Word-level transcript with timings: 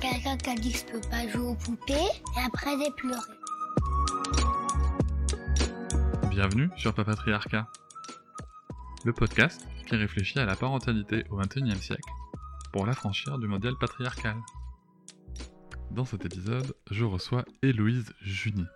Quelqu'un 0.00 0.36
qui 0.36 0.50
a 0.50 0.54
dit 0.54 0.72
que 0.72 0.78
je 0.78 0.84
peux 0.84 1.08
pas 1.08 1.26
jouer 1.26 1.46
aux 1.46 1.54
poupées 1.54 1.94
et 1.94 2.40
après 2.44 2.70
j'ai 2.78 2.90
pleuré. 2.92 3.20
Bienvenue 6.28 6.68
sur 6.76 6.92
Papatriarcat, 6.92 7.66
le 9.04 9.12
podcast 9.14 9.66
qui 9.86 9.96
réfléchit 9.96 10.38
à 10.38 10.44
la 10.44 10.54
parentalité 10.54 11.24
au 11.30 11.36
XXIe 11.36 11.80
siècle 11.80 12.10
pour 12.72 12.84
l'affranchir 12.84 13.38
du 13.38 13.46
modèle 13.46 13.74
patriarcal. 13.80 14.36
Dans 15.92 16.04
cet 16.04 16.26
épisode, 16.26 16.74
je 16.90 17.04
reçois 17.04 17.46
Héloïse 17.62 18.12
Juni. 18.20 18.66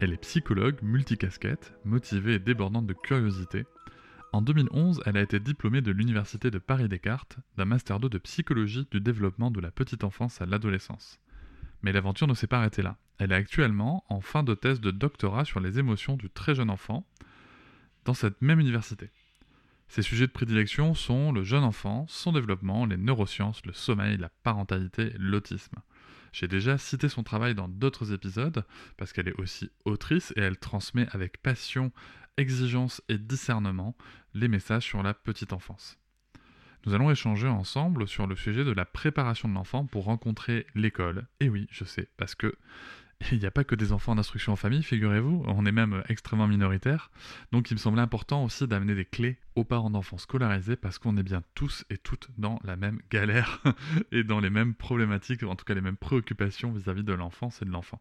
Elle 0.00 0.12
est 0.12 0.22
psychologue 0.22 0.78
multicasquette, 0.82 1.74
motivée 1.84 2.34
et 2.34 2.38
débordante 2.38 2.86
de 2.86 2.94
curiosité. 2.94 3.64
En 4.32 4.40
2011, 4.40 5.02
elle 5.04 5.18
a 5.18 5.22
été 5.22 5.40
diplômée 5.40 5.82
de 5.82 5.92
l'Université 5.92 6.50
de 6.50 6.58
Paris-Descartes 6.58 7.36
d'un 7.58 7.66
Master 7.66 8.00
2 8.00 8.08
de 8.08 8.16
psychologie 8.16 8.88
du 8.90 8.98
développement 8.98 9.50
de 9.50 9.60
la 9.60 9.70
petite 9.70 10.04
enfance 10.04 10.40
à 10.40 10.46
l'adolescence. 10.46 11.20
Mais 11.82 11.92
l'aventure 11.92 12.26
ne 12.26 12.32
s'est 12.32 12.46
pas 12.46 12.56
arrêtée 12.56 12.80
là. 12.80 12.96
Elle 13.18 13.32
est 13.32 13.36
actuellement 13.36 14.04
en 14.08 14.22
fin 14.22 14.42
de 14.42 14.54
thèse 14.54 14.80
de 14.80 14.90
doctorat 14.90 15.44
sur 15.44 15.60
les 15.60 15.78
émotions 15.78 16.16
du 16.16 16.30
très 16.30 16.54
jeune 16.54 16.70
enfant 16.70 17.06
dans 18.06 18.14
cette 18.14 18.40
même 18.40 18.58
université. 18.58 19.10
Ses 19.88 20.00
sujets 20.00 20.26
de 20.26 20.32
prédilection 20.32 20.94
sont 20.94 21.30
le 21.30 21.42
jeune 21.42 21.64
enfant, 21.64 22.06
son 22.08 22.32
développement, 22.32 22.86
les 22.86 22.96
neurosciences, 22.96 23.66
le 23.66 23.74
sommeil, 23.74 24.16
la 24.16 24.30
parentalité, 24.42 25.12
l'autisme. 25.18 25.76
J'ai 26.32 26.48
déjà 26.48 26.78
cité 26.78 27.10
son 27.10 27.22
travail 27.22 27.54
dans 27.54 27.68
d'autres 27.68 28.14
épisodes, 28.14 28.64
parce 28.96 29.12
qu'elle 29.12 29.28
est 29.28 29.38
aussi 29.38 29.70
autrice 29.84 30.32
et 30.36 30.40
elle 30.40 30.56
transmet 30.56 31.06
avec 31.10 31.42
passion, 31.42 31.92
exigence 32.36 33.02
et 33.08 33.18
discernement 33.18 33.96
les 34.34 34.48
messages 34.48 34.84
sur 34.84 35.02
la 35.02 35.14
petite 35.14 35.52
enfance. 35.52 35.98
Nous 36.84 36.94
allons 36.94 37.10
échanger 37.10 37.46
ensemble 37.46 38.08
sur 38.08 38.26
le 38.26 38.34
sujet 38.34 38.64
de 38.64 38.72
la 38.72 38.84
préparation 38.84 39.48
de 39.48 39.54
l'enfant 39.54 39.86
pour 39.86 40.04
rencontrer 40.04 40.66
l'école. 40.74 41.26
Et 41.38 41.48
oui, 41.48 41.68
je 41.70 41.84
sais, 41.84 42.08
parce 42.16 42.34
que 42.34 42.56
il 43.32 43.38
n'y 43.38 43.46
a 43.46 43.52
pas 43.52 43.64
que 43.64 43.76
des 43.76 43.92
enfants 43.92 44.16
d'instruction 44.16 44.52
en 44.52 44.56
famille, 44.56 44.82
figurez-vous, 44.82 45.44
on 45.46 45.64
est 45.64 45.72
même 45.72 46.02
extrêmement 46.08 46.48
minoritaire. 46.48 47.10
Donc 47.52 47.70
il 47.70 47.74
me 47.74 47.78
semblait 47.78 48.02
important 48.02 48.44
aussi 48.44 48.66
d'amener 48.66 48.94
des 48.94 49.04
clés 49.04 49.38
aux 49.54 49.64
parents 49.64 49.90
d'enfants 49.90 50.18
scolarisés 50.18 50.76
parce 50.76 50.98
qu'on 50.98 51.16
est 51.16 51.22
bien 51.22 51.42
tous 51.54 51.84
et 51.90 51.98
toutes 51.98 52.28
dans 52.38 52.58
la 52.64 52.76
même 52.76 53.00
galère 53.10 53.62
et 54.12 54.24
dans 54.24 54.40
les 54.40 54.50
mêmes 54.50 54.74
problématiques, 54.74 55.42
en 55.42 55.56
tout 55.56 55.64
cas 55.64 55.74
les 55.74 55.80
mêmes 55.80 55.96
préoccupations 55.96 56.72
vis-à-vis 56.72 57.04
de 57.04 57.12
l'enfance 57.12 57.60
et 57.62 57.64
de 57.64 57.70
l'enfant. 57.70 58.00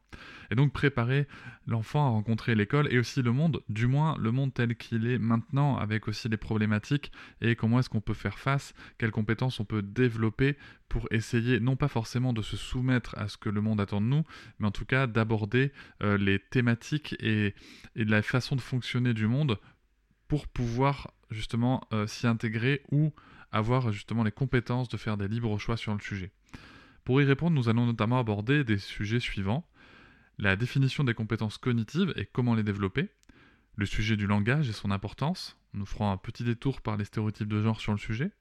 Et 0.50 0.56
donc 0.56 0.72
préparer 0.72 1.28
l'enfant 1.68 2.06
à 2.06 2.10
rencontrer 2.10 2.56
l'école 2.56 2.92
et 2.92 3.00
aussi 3.00 3.22
le 3.22 3.32
monde, 3.32 3.62
du 3.70 3.88
moins 3.88 4.16
le 4.18 4.32
monde 4.32 4.54
tel 4.54 4.76
qu'il 4.76 5.08
est 5.08 5.20
maintenant, 5.20 5.78
avec 5.78 6.08
aussi 6.08 6.30
les 6.30 6.38
problématiques 6.38 7.12
et 7.42 7.56
comment 7.56 7.80
est-ce 7.80 7.90
qu'on 7.90 8.02
peut 8.02 8.14
faire 8.14 8.40
face, 8.40 8.74
quelles 8.98 9.12
compétences 9.12 9.60
on 9.60 9.66
peut 9.66 9.82
développer 9.82 10.58
pour 10.88 11.08
essayer 11.12 11.60
non 11.60 11.76
pas 11.76 11.88
forcément 11.88 12.34
de 12.34 12.42
se 12.42 12.58
soumettre 12.58 13.18
à 13.18 13.28
ce 13.28 13.38
que 13.38 13.50
le 13.50 13.62
monde 13.62 13.80
attend 13.80 14.02
de 14.02 14.08
nous, 14.08 14.24
mais 14.60 14.68
en 14.68 14.72
tout 14.72 14.86
cas 14.86 15.08
d'aborder 15.08 15.72
euh, 16.04 16.18
les 16.18 16.38
thématiques 16.38 17.16
et, 17.20 17.56
et 17.96 18.06
la 18.06 18.22
façon 18.22 18.56
de 18.56 18.62
fonctionner 18.62 19.14
du 19.14 19.28
monde 19.28 19.58
pour 20.32 20.48
pouvoir 20.48 21.12
justement 21.30 21.86
euh, 21.92 22.08
s'y 22.08 22.26
intégrer 22.26 22.84
ou 22.90 23.12
avoir 23.52 23.92
justement 23.92 24.24
les 24.24 24.32
compétences 24.32 24.88
de 24.88 24.96
faire 24.96 25.18
des 25.18 25.28
libres 25.28 25.58
choix 25.58 25.76
sur 25.76 25.94
le 25.94 26.00
sujet. 26.00 26.32
Pour 27.04 27.22
y 27.22 27.26
répondre, 27.26 27.54
nous 27.54 27.68
allons 27.68 27.86
notamment 27.86 28.18
aborder 28.18 28.64
des 28.64 28.78
sujets 28.78 29.20
suivants. 29.20 29.68
La 30.38 30.56
définition 30.56 31.04
des 31.04 31.14
compétences 31.14 31.58
cognitives 31.58 32.14
et 32.16 32.26
comment 32.26 32.56
les 32.56 32.64
développer, 32.64 33.10
le 33.76 33.86
sujet 33.86 34.16
du 34.16 34.26
langage 34.26 34.70
et 34.70 34.72
son 34.72 34.90
importance, 34.90 35.58
nous 35.74 35.86
ferons 35.86 36.10
un 36.10 36.16
petit 36.16 36.46
détour 36.46 36.80
par 36.80 36.96
les 36.96 37.04
stéréotypes 37.04 37.50
de 37.50 37.62
genre 37.62 37.82
sur 37.82 37.92
le 37.92 37.98
sujet, 37.98 38.32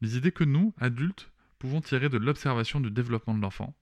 les 0.00 0.16
idées 0.16 0.32
que 0.32 0.42
nous, 0.42 0.74
adultes, 0.80 1.30
pouvons 1.60 1.80
tirer 1.80 2.08
de 2.08 2.18
l'observation 2.18 2.80
du 2.80 2.90
développement 2.90 3.34
de 3.34 3.40
l'enfant, 3.40 3.76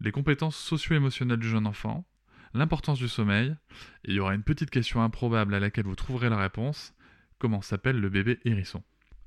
les 0.00 0.12
compétences 0.12 0.56
socio-émotionnelles 0.56 1.40
du 1.40 1.48
jeune 1.50 1.66
enfant, 1.66 2.06
l'importance 2.54 2.98
du 2.98 3.08
sommeil, 3.08 3.56
et 4.04 4.12
il 4.12 4.14
y 4.14 4.20
aura 4.20 4.34
une 4.34 4.42
petite 4.42 4.70
question 4.70 5.02
improbable 5.02 5.54
à 5.54 5.60
laquelle 5.60 5.86
vous 5.86 5.96
trouverez 5.96 6.28
la 6.30 6.38
réponse, 6.38 6.94
comment 7.38 7.62
s'appelle 7.62 8.00
le 8.00 8.08
bébé 8.08 8.38
hérisson? 8.44 8.82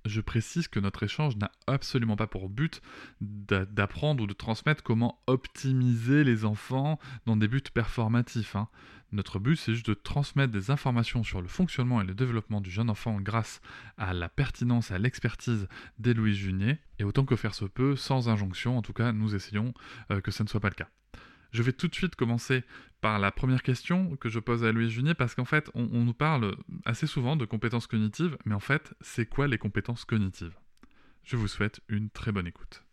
Je 0.05 0.21
précise 0.21 0.69
que 0.69 0.79
notre 0.79 1.03
échange 1.03 1.35
n'a 1.35 1.51
absolument 1.67 2.15
pas 2.15 2.27
pour 2.27 2.47
but 2.49 2.81
d'apprendre 3.19 4.23
ou 4.23 4.27
de 4.27 4.33
transmettre 4.33 4.81
comment 4.81 5.21
optimiser 5.27 6.23
les 6.23 6.45
enfants 6.45 6.97
dans 7.25 7.35
des 7.35 7.49
buts 7.49 7.61
performatifs. 7.73 8.55
Hein. 8.55 8.69
Notre 9.11 9.39
but, 9.39 9.57
c'est 9.57 9.73
juste 9.73 9.89
de 9.89 9.94
transmettre 9.94 10.51
des 10.51 10.71
informations 10.71 11.23
sur 11.23 11.41
le 11.41 11.47
fonctionnement 11.47 12.01
et 12.01 12.05
le 12.05 12.13
développement 12.13 12.61
du 12.61 12.69
jeune 12.69 12.89
enfant 12.89 13.19
grâce 13.19 13.61
à 13.97 14.13
la 14.13 14.29
pertinence 14.29 14.91
et 14.91 14.94
à 14.94 14.97
l'expertise 14.97 15.67
d'Héloïse 15.99 16.38
Junier. 16.38 16.77
Et 16.99 17.03
autant 17.03 17.25
que 17.25 17.35
faire 17.35 17.55
se 17.55 17.65
peut, 17.65 17.95
sans 17.95 18.29
injonction, 18.29 18.77
en 18.77 18.81
tout 18.81 18.94
cas, 18.94 19.11
nous 19.11 19.35
essayons 19.35 19.73
euh, 20.11 20.21
que 20.21 20.31
ce 20.31 20.44
ne 20.44 20.47
soit 20.47 20.59
pas 20.59 20.69
le 20.69 20.75
cas. 20.75 20.89
Je 21.51 21.63
vais 21.63 21.73
tout 21.73 21.87
de 21.87 21.95
suite 21.95 22.15
commencer 22.15 22.63
par 23.01 23.19
la 23.19 23.31
première 23.31 23.63
question 23.63 24.15
que 24.17 24.29
je 24.29 24.39
pose 24.39 24.63
à 24.63 24.71
Louis 24.71 24.89
Junier 24.89 25.13
parce 25.13 25.35
qu'en 25.35 25.45
fait, 25.45 25.69
on, 25.73 25.87
on, 25.91 26.03
nous 26.03 26.13
parle 26.13 26.55
assez 26.85 27.07
souvent 27.07 27.35
de 27.35 27.45
compétences 27.45 27.87
cognitives, 27.87 28.37
mais 28.45 28.55
en 28.55 28.59
fait, 28.59 28.93
c'est 29.01 29.27
quoi 29.27 29.47
les 29.47 29.57
compétences 29.57 30.05
cognitives? 30.05 30.57
Je 31.23 31.35
vous 31.35 31.47
souhaite 31.47 31.81
une 31.89 32.09
très 32.09 32.31
bonne 32.31 32.47
écoute. 32.47 32.86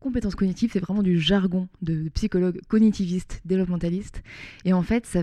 Compétences 0.00 0.36
cognitives, 0.36 0.70
c'est 0.72 0.78
vraiment 0.78 1.02
du 1.02 1.18
jargon 1.18 1.68
de 1.82 2.08
psychologue 2.10 2.60
cognitiviste, 2.68 3.40
développementaliste. 3.44 4.22
Et 4.64 4.72
en 4.72 4.82
fait, 4.82 5.06
ça, 5.06 5.20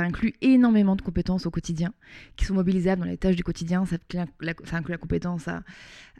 inclut 0.00 0.34
énormément 0.42 0.96
de 0.96 1.02
compétences 1.02 1.46
au 1.46 1.50
quotidien 1.50 1.92
qui 2.36 2.44
sont 2.44 2.54
mobilisables 2.54 3.02
dans 3.02 3.08
les 3.08 3.16
tâches 3.16 3.36
du 3.36 3.44
quotidien. 3.44 3.84
Ça, 3.86 3.96
inclut 4.72 4.90
la 4.90 4.98
compétence 4.98 5.46
à, 5.46 5.62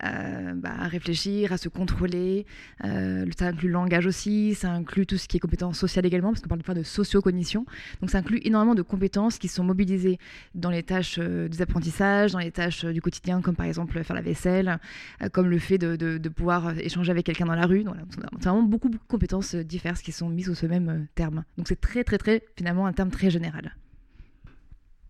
bah, 0.03 0.71
à, 0.79 0.87
réfléchir, 0.87 1.53
à 1.53 1.57
se 1.57 1.69
contrôler. 1.69 2.47
Euh, 2.85 3.27
ça 3.37 3.49
inclut 3.49 3.67
le 3.67 3.75
langage 3.75 4.07
aussi. 4.07 4.55
Ça 4.55 4.71
inclut 4.71 5.05
tout 5.05 5.17
ce 5.17 5.27
qui 5.27 5.39
est 5.39 5.41
compétences 5.41 5.79
sociales 5.79 6.07
également, 6.07 6.31
parce 6.31 6.43
qu'on 6.43 6.49
parle 6.49 6.63
pas 6.63 6.75
de 6.75 6.85
socio-cognition. 6.85 7.67
Donc 8.01 8.11
ça 8.11 8.19
inclut 8.19 8.41
énormément 8.45 8.77
de 8.77 8.83
compétences 8.83 9.39
qui 9.39 9.49
sont 9.49 9.65
mobilisées 9.65 10.19
dans 10.55 10.71
les 10.71 10.85
tâches 10.85 11.19
euh, 11.19 11.49
des 11.49 11.61
apprentissages, 11.63 12.33
dans 12.33 12.39
les 12.39 12.53
tâches 12.53 12.85
euh, 12.85 12.93
du 12.93 13.01
quotidien, 13.01 13.41
comme 13.41 13.57
par 13.57 13.67
exemple 13.67 14.03
faire 14.05 14.15
la 14.15 14.23
vaisselle, 14.23 14.79
euh, 15.23 15.29
comme 15.29 15.49
le 15.49 15.59
fait 15.59 15.79
de 15.79 16.29
pouvoir 16.29 16.79
échanger 16.79 17.11
avec 17.11 17.27
quelqu'un 17.27 17.47
dans 17.47 17.55
la 17.55 17.67
rue 17.67 17.80
c'est 18.13 18.49
vraiment 18.49 18.63
beaucoup, 18.63 18.89
beaucoup 18.89 19.05
de 19.05 19.11
compétences 19.11 19.55
euh, 19.55 19.65
diverses 19.65 20.03
qui 20.03 20.13
sont 20.13 20.29
mises 20.29 20.47
sous 20.47 20.55
ce 20.55 20.67
même 20.67 20.89
euh, 20.89 21.05
terme. 21.15 21.45
Donc 21.57 21.69
c'est 21.69 21.81
très, 21.81 22.05
très, 22.05 22.19
très, 22.19 22.45
finalement, 22.57 22.87
un 22.87 22.93
terme 22.93 23.11
très 23.11 23.31
général. 23.31 23.77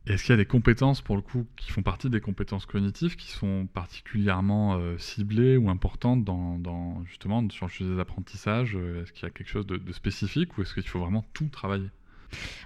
Est-ce 0.06 0.24
qu'il 0.24 0.32
y 0.32 0.34
a 0.34 0.38
des 0.38 0.46
compétences, 0.46 1.02
pour 1.02 1.14
le 1.14 1.22
coup, 1.22 1.46
qui 1.56 1.70
font 1.70 1.82
partie 1.82 2.08
des 2.08 2.20
compétences 2.20 2.66
cognitives, 2.66 3.16
qui 3.16 3.30
sont 3.30 3.68
particulièrement 3.72 4.76
euh, 4.76 4.96
ciblées 4.98 5.56
ou 5.56 5.68
importantes 5.68 6.24
dans, 6.24 7.04
justement 7.04 7.48
sur 7.50 7.66
le 7.66 7.70
sujet 7.70 7.90
des 7.90 8.00
apprentissages 8.00 8.74
Est-ce 8.74 9.12
qu'il 9.12 9.24
y 9.24 9.26
a 9.26 9.30
quelque 9.30 9.48
chose 9.48 9.66
de, 9.66 9.76
de 9.76 9.92
spécifique 9.92 10.56
ou 10.56 10.62
est-ce 10.62 10.74
qu'il 10.74 10.88
faut 10.88 11.00
vraiment 11.00 11.24
tout 11.34 11.48
travailler? 11.48 11.90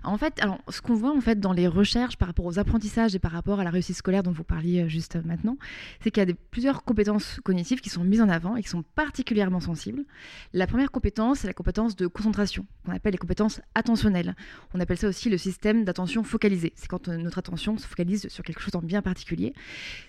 En 0.03 0.19
fait, 0.19 0.41
alors, 0.41 0.59
ce 0.69 0.81
qu'on 0.81 0.95
voit 0.95 1.15
en 1.17 1.21
fait 1.21 1.41
dans 1.41 1.53
les 1.53 1.67
recherches 1.67 2.17
par 2.17 2.29
rapport 2.29 2.47
aux 2.47 2.59
apprentissages 2.59 3.15
et 3.15 3.19
par 3.19 3.33
rapport 3.33 3.61
à 3.61 3.65
la 3.65 3.71
réussite 3.71 3.97
scolaire 3.97 4.23
dont 4.23 4.33
vous 4.33 4.45
parliez 4.45 4.83
euh, 4.83 4.89
juste 4.89 5.17
maintenant, 5.25 5.57
c'est 6.01 6.11
qu'il 6.11 6.29
y 6.29 6.31
a 6.31 6.35
plusieurs 6.51 6.85
compétences 6.85 7.41
cognitives 7.45 7.81
qui 7.81 7.91
sont 7.91 8.05
mises 8.05 8.21
en 8.21 8.29
avant 8.29 8.57
et 8.57 8.63
qui 8.63 8.69
sont 8.69 8.83
particulièrement 8.95 9.61
sensibles. 9.61 10.05
La 10.53 10.67
première 10.67 10.91
compétence, 10.91 11.41
c'est 11.41 11.47
la 11.47 11.53
compétence 11.53 11.97
de 11.97 12.07
concentration, 12.07 12.67
qu'on 12.85 12.93
appelle 12.93 13.13
les 13.13 13.19
compétences 13.19 13.61
attentionnelles. 13.75 14.35
On 14.75 14.81
appelle 14.81 14.99
ça 14.99 15.09
aussi 15.09 15.31
le 15.31 15.39
système 15.39 15.85
d'attention 15.85 16.23
focalisée. 16.23 16.73
C'est 16.77 16.89
quand 16.89 17.09
euh, 17.09 17.17
notre 17.17 17.39
attention 17.39 17.77
se 17.79 17.87
focalise 17.87 18.29
sur 18.29 18.45
quelque 18.45 18.61
chose 18.61 18.75
en 18.75 18.83
bien 18.83 19.03
particulier. 19.03 19.53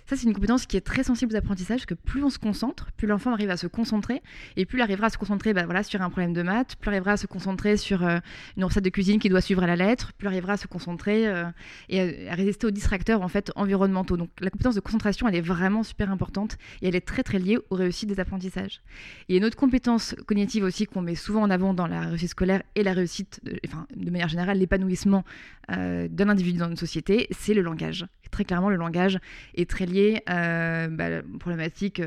Ça, 0.05 0.15
c'est 0.15 0.25
une 0.25 0.33
compétence 0.33 0.65
qui 0.65 0.77
est 0.77 0.81
très 0.81 1.03
sensible 1.03 1.33
aux 1.33 1.37
apprentissages, 1.37 1.85
que 1.85 1.93
plus 1.93 2.23
on 2.23 2.29
se 2.29 2.39
concentre, 2.39 2.91
plus 2.97 3.07
l'enfant 3.07 3.33
arrive 3.33 3.49
à 3.49 3.57
se 3.57 3.67
concentrer, 3.67 4.21
et 4.55 4.65
plus 4.65 4.79
il 4.79 4.81
arrivera 4.81 5.07
à 5.07 5.09
se 5.09 5.17
concentrer 5.17 5.53
bah, 5.53 5.65
voilà, 5.65 5.83
sur 5.83 6.01
un 6.01 6.09
problème 6.09 6.33
de 6.33 6.41
maths, 6.41 6.75
plus 6.75 6.89
il 6.89 6.93
arrivera 6.93 7.13
à 7.13 7.17
se 7.17 7.27
concentrer 7.27 7.77
sur 7.77 8.03
euh, 8.03 8.19
une 8.57 8.63
recette 8.63 8.83
de 8.83 8.89
cuisine 8.89 9.19
qui 9.19 9.29
doit 9.29 9.41
suivre 9.45 9.63
à 9.63 9.67
la 9.67 9.75
lettre, 9.75 10.11
plus 10.13 10.27
arrivera 10.27 10.53
à 10.53 10.57
se 10.57 10.67
concentrer 10.67 11.27
euh, 11.27 11.45
et 11.89 12.29
à, 12.29 12.35
résister 12.35 12.67
aux 12.67 12.71
distracteurs 12.71 13.21
en 13.21 13.27
fait 13.27 13.51
environnementaux. 13.55 14.17
Donc 14.17 14.29
la 14.41 14.49
compétence 14.49 14.75
de 14.75 14.79
concentration, 14.79 15.27
elle 15.27 15.35
est 15.35 15.41
vraiment 15.41 15.83
super 15.83 16.11
importante 16.11 16.57
et 16.81 16.87
elle 16.87 16.95
est 16.95 17.05
très 17.05 17.23
très 17.23 17.39
liée 17.39 17.57
aux 17.69 17.75
réussites 17.75 18.09
des 18.09 18.19
apprentissages. 18.19 18.81
A 19.29 19.33
une 19.33 19.45
autre 19.45 19.57
compétence 19.57 20.15
cognitive 20.25 20.63
aussi 20.63 20.85
qu'on 20.85 21.01
met 21.01 21.15
souvent 21.15 21.43
en 21.43 21.49
avant 21.49 21.73
dans 21.73 21.87
la 21.87 22.01
réussite 22.01 22.29
scolaire 22.29 22.63
et 22.75 22.83
la 22.83 22.93
réussite, 22.93 23.39
de, 23.43 23.57
enfin 23.67 23.87
de 23.95 24.09
manière 24.09 24.29
générale, 24.29 24.57
l'épanouissement 24.57 25.23
euh, 25.71 26.07
d'un 26.09 26.29
individu 26.29 26.59
dans 26.59 26.69
une 26.69 26.77
société, 26.77 27.27
c'est 27.31 27.53
le 27.53 27.61
langage. 27.61 28.05
Très 28.31 28.43
clairement, 28.43 28.69
le 28.69 28.75
langage 28.75 29.19
est 29.55 29.69
très 29.69 29.85
lié 29.85 30.21
euh, 30.29 30.87
bah, 30.89 31.19
aux 31.33 31.37
problématiques 31.37 32.01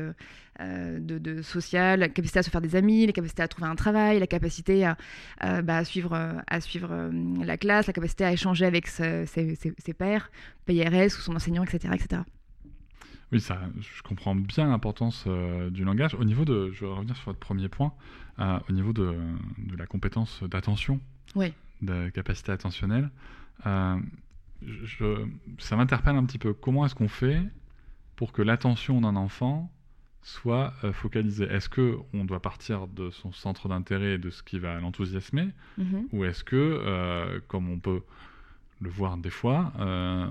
euh, 0.61 0.99
de, 0.99 1.17
de 1.17 1.41
social, 1.41 1.99
la 1.99 2.09
capacité 2.09 2.39
à 2.39 2.43
se 2.43 2.49
faire 2.49 2.61
des 2.61 2.75
amis, 2.75 3.05
la 3.05 3.11
capacité 3.11 3.41
à 3.41 3.47
trouver 3.47 3.67
un 3.67 3.75
travail, 3.75 4.19
la 4.19 4.27
capacité 4.27 4.85
à, 4.85 4.97
à, 5.39 5.61
bah, 5.61 5.77
à 5.77 5.83
suivre, 5.85 6.41
à 6.47 6.61
suivre 6.61 6.89
euh, 6.91 7.11
la 7.43 7.57
classe, 7.57 7.87
la 7.87 7.93
capacité 7.93 8.25
à 8.25 8.31
échanger 8.31 8.65
avec 8.65 8.87
ses, 8.87 9.25
ses, 9.25 9.55
ses 9.55 9.93
pairs, 9.93 10.31
PIRS 10.65 11.07
ou 11.17 11.21
son 11.21 11.35
enseignant, 11.35 11.63
etc. 11.63 11.93
etc. 11.93 12.21
Oui, 13.31 13.39
ça, 13.39 13.59
je 13.79 14.01
comprends 14.01 14.35
bien 14.35 14.67
l'importance 14.67 15.25
euh, 15.27 15.69
du 15.69 15.83
langage. 15.83 16.15
Au 16.15 16.23
niveau 16.23 16.45
de, 16.45 16.71
je 16.71 16.85
vais 16.85 16.91
revenir 16.91 17.15
sur 17.15 17.25
votre 17.25 17.39
premier 17.39 17.69
point, 17.69 17.93
euh, 18.39 18.59
au 18.67 18.73
niveau 18.73 18.91
de, 18.91 19.15
de 19.59 19.75
la 19.77 19.85
compétence 19.85 20.41
d'attention, 20.43 20.99
oui. 21.35 21.53
de 21.81 22.09
capacité 22.09 22.51
attentionnelle, 22.51 23.11
euh, 23.67 23.99
je, 24.61 25.27
ça 25.59 25.75
m'interpelle 25.75 26.15
un 26.15 26.25
petit 26.25 26.39
peu. 26.39 26.53
Comment 26.53 26.85
est-ce 26.85 26.95
qu'on 26.95 27.07
fait 27.07 27.41
pour 28.15 28.31
que 28.31 28.41
l'attention 28.41 28.99
d'un 28.99 29.15
enfant 29.15 29.71
soit 30.21 30.73
euh, 30.83 30.91
focalisée 30.93 31.45
Est-ce 31.45 31.69
que 31.69 31.97
on 32.13 32.25
doit 32.25 32.41
partir 32.41 32.87
de 32.87 33.09
son 33.09 33.31
centre 33.31 33.67
d'intérêt 33.69 34.13
et 34.15 34.17
de 34.17 34.29
ce 34.29 34.43
qui 34.43 34.59
va 34.59 34.79
l'enthousiasmer, 34.79 35.49
Mm 35.77 35.83
-hmm. 35.83 36.03
ou 36.11 36.25
est-ce 36.25 36.43
que, 36.43 36.55
euh, 36.55 37.39
comme 37.47 37.69
on 37.69 37.79
peut 37.79 38.01
le 38.81 38.89
voir 38.89 39.17
des 39.17 39.29
fois. 39.29 39.73
Euh, 39.79 40.25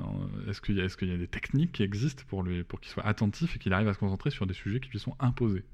est-ce 0.48 0.60
qu'il 0.60 0.76
y, 0.76 0.80
est 0.80 0.96
qu 0.96 1.06
y, 1.06 1.12
a 1.12 1.16
des 1.16 1.28
techniques 1.28 1.72
qui 1.72 1.82
existent 1.82 2.22
pour, 2.28 2.42
lui, 2.42 2.62
pour 2.64 2.80
qu'il 2.80 2.90
soit 2.90 3.04
attentif 3.06 3.56
et 3.56 3.58
qu'il 3.58 3.72
arrive 3.72 3.88
à 3.88 3.94
se 3.94 3.98
concentrer 3.98 4.30
sur 4.30 4.46
des 4.46 4.54
sujets 4.54 4.80
qui 4.80 4.90
lui 4.90 4.98
sont 4.98 5.16
imposés? 5.20 5.64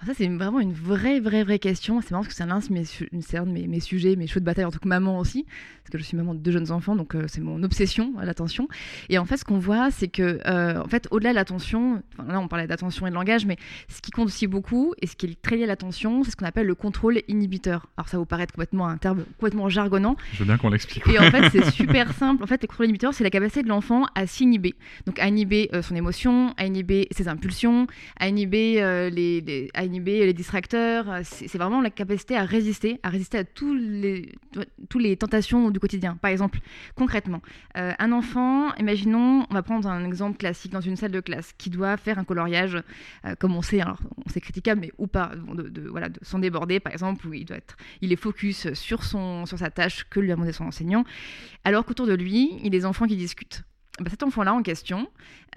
Alors 0.00 0.14
ça, 0.14 0.14
c'est 0.14 0.28
vraiment 0.28 0.60
une 0.60 0.72
vraie, 0.72 1.20
vraie, 1.20 1.44
vraie 1.44 1.58
question. 1.58 2.00
C'est 2.00 2.10
marrant 2.10 2.22
parce 2.22 2.34
que 2.34 2.36
c'est 2.36 2.50
un, 2.50 2.58
de 2.58 2.72
mes, 2.72 2.84
un 3.34 3.46
de 3.46 3.50
mes, 3.50 3.66
mes, 3.66 3.80
sujets, 3.80 4.16
mes 4.16 4.26
cheveux 4.26 4.40
de 4.40 4.44
bataille 4.44 4.64
en 4.64 4.70
tant 4.70 4.78
que 4.78 4.88
maman 4.88 5.18
aussi, 5.18 5.44
parce 5.44 5.90
que 5.92 5.98
je 5.98 6.02
suis 6.02 6.16
maman 6.16 6.34
de 6.34 6.40
deux 6.40 6.50
jeunes 6.50 6.70
enfants, 6.70 6.96
donc 6.96 7.14
euh, 7.14 7.24
c'est 7.28 7.40
mon 7.40 7.62
obsession, 7.62 8.12
l'attention. 8.22 8.68
Et 9.08 9.18
en 9.18 9.24
fait, 9.24 9.36
ce 9.36 9.44
qu'on 9.44 9.58
voit, 9.58 9.90
c'est 9.90 10.08
que, 10.08 10.40
euh, 10.46 10.80
en 10.80 10.88
fait, 10.88 11.06
au-delà 11.10 11.30
de 11.30 11.36
l'attention, 11.36 12.02
enfin, 12.12 12.32
là, 12.32 12.40
on 12.40 12.48
parlait 12.48 12.66
d'attention 12.66 13.06
et 13.06 13.10
de 13.10 13.14
langage, 13.14 13.46
mais 13.46 13.56
ce 13.88 14.00
qui 14.00 14.10
compte 14.10 14.26
aussi 14.26 14.46
beaucoup, 14.46 14.94
et 15.00 15.06
ce 15.06 15.16
qui 15.16 15.26
est 15.26 15.42
très 15.42 15.56
lié 15.56 15.64
à 15.64 15.66
l'attention, 15.66 16.24
c'est 16.24 16.30
ce 16.30 16.36
qu'on 16.36 16.46
appelle 16.46 16.66
le 16.66 16.74
contrôle 16.74 17.20
inhibiteur. 17.28 17.86
Alors 17.96 18.08
ça 18.08 18.18
vous 18.18 18.26
paraît 18.26 18.46
complètement 18.46 18.86
un 18.88 18.96
terme 18.96 19.24
complètement 19.38 19.68
jargonnant. 19.68 20.16
Je 20.32 20.40
veux 20.40 20.44
bien 20.44 20.56
qu'on 20.56 20.70
l'explique. 20.70 21.06
Et 21.08 21.18
en 21.18 21.30
fait, 21.30 21.50
c'est 21.50 21.70
super 21.70 22.12
simple. 22.12 22.42
En 22.42 22.46
fait, 22.46 22.62
le 22.62 22.68
contrôle 22.68 22.86
inhibiteur, 22.86 23.14
c'est 23.14 23.24
la 23.24 23.30
capacité 23.30 23.62
de 23.62 23.68
l'enfant 23.68 24.06
à 24.14 24.26
s'inhiber. 24.26 24.74
Donc, 25.06 25.18
à 25.18 25.28
inhiber 25.28 25.70
euh, 25.72 25.82
son 25.82 25.94
émotion, 25.94 26.54
à 26.56 26.66
inhiber 26.66 27.08
ses 27.10 27.28
impulsions, 27.28 27.86
à 28.18 28.28
inhiber 28.28 28.80
les, 29.10 29.40
les, 29.40 29.59
à 29.74 29.84
inhiber 29.84 30.24
les 30.26 30.32
distracteurs. 30.32 31.20
C'est 31.22 31.58
vraiment 31.58 31.80
la 31.80 31.90
capacité 31.90 32.36
à 32.36 32.44
résister, 32.44 32.98
à 33.02 33.08
résister 33.08 33.38
à 33.38 33.44
tous 33.44 33.74
les, 33.74 34.32
tous 34.88 34.98
les 34.98 35.16
tentations 35.16 35.70
du 35.70 35.80
quotidien. 35.80 36.16
Par 36.20 36.30
exemple, 36.30 36.60
concrètement, 36.94 37.42
euh, 37.76 37.92
un 37.98 38.12
enfant, 38.12 38.74
imaginons, 38.76 39.46
on 39.50 39.54
va 39.54 39.62
prendre 39.62 39.88
un 39.88 40.04
exemple 40.04 40.38
classique 40.38 40.72
dans 40.72 40.80
une 40.80 40.96
salle 40.96 41.12
de 41.12 41.20
classe 41.20 41.52
qui 41.58 41.70
doit 41.70 41.96
faire 41.96 42.18
un 42.18 42.24
coloriage, 42.24 42.82
euh, 43.24 43.34
comme 43.38 43.54
on 43.54 43.62
sait, 43.62 43.80
alors 43.80 44.00
on 44.24 44.28
sait 44.30 44.40
critiquable, 44.40 44.80
mais 44.80 44.92
ou 44.98 45.06
pas, 45.06 45.32
de, 45.34 45.68
de, 45.68 45.88
voilà, 45.88 46.08
de 46.08 46.18
s'en 46.22 46.38
déborder, 46.38 46.80
par 46.80 46.92
exemple, 46.92 47.26
où 47.26 47.34
il 47.34 47.44
doit 47.44 47.56
être, 47.56 47.76
il 48.00 48.12
est 48.12 48.16
focus 48.16 48.72
sur 48.74 49.04
son, 49.04 49.46
sur 49.46 49.58
sa 49.58 49.70
tâche 49.70 50.06
que 50.08 50.20
lui 50.20 50.30
a 50.32 50.34
demandé 50.34 50.52
son 50.52 50.64
enseignant, 50.64 51.04
alors 51.64 51.84
qu'autour 51.84 52.06
de 52.06 52.14
lui, 52.14 52.50
il 52.58 52.64
y 52.64 52.66
a 52.68 52.70
des 52.70 52.86
enfants 52.86 53.06
qui 53.06 53.16
discutent. 53.16 53.64
Bah, 54.00 54.08
cet 54.08 54.22
enfant-là 54.22 54.54
en 54.54 54.62
question, 54.62 55.08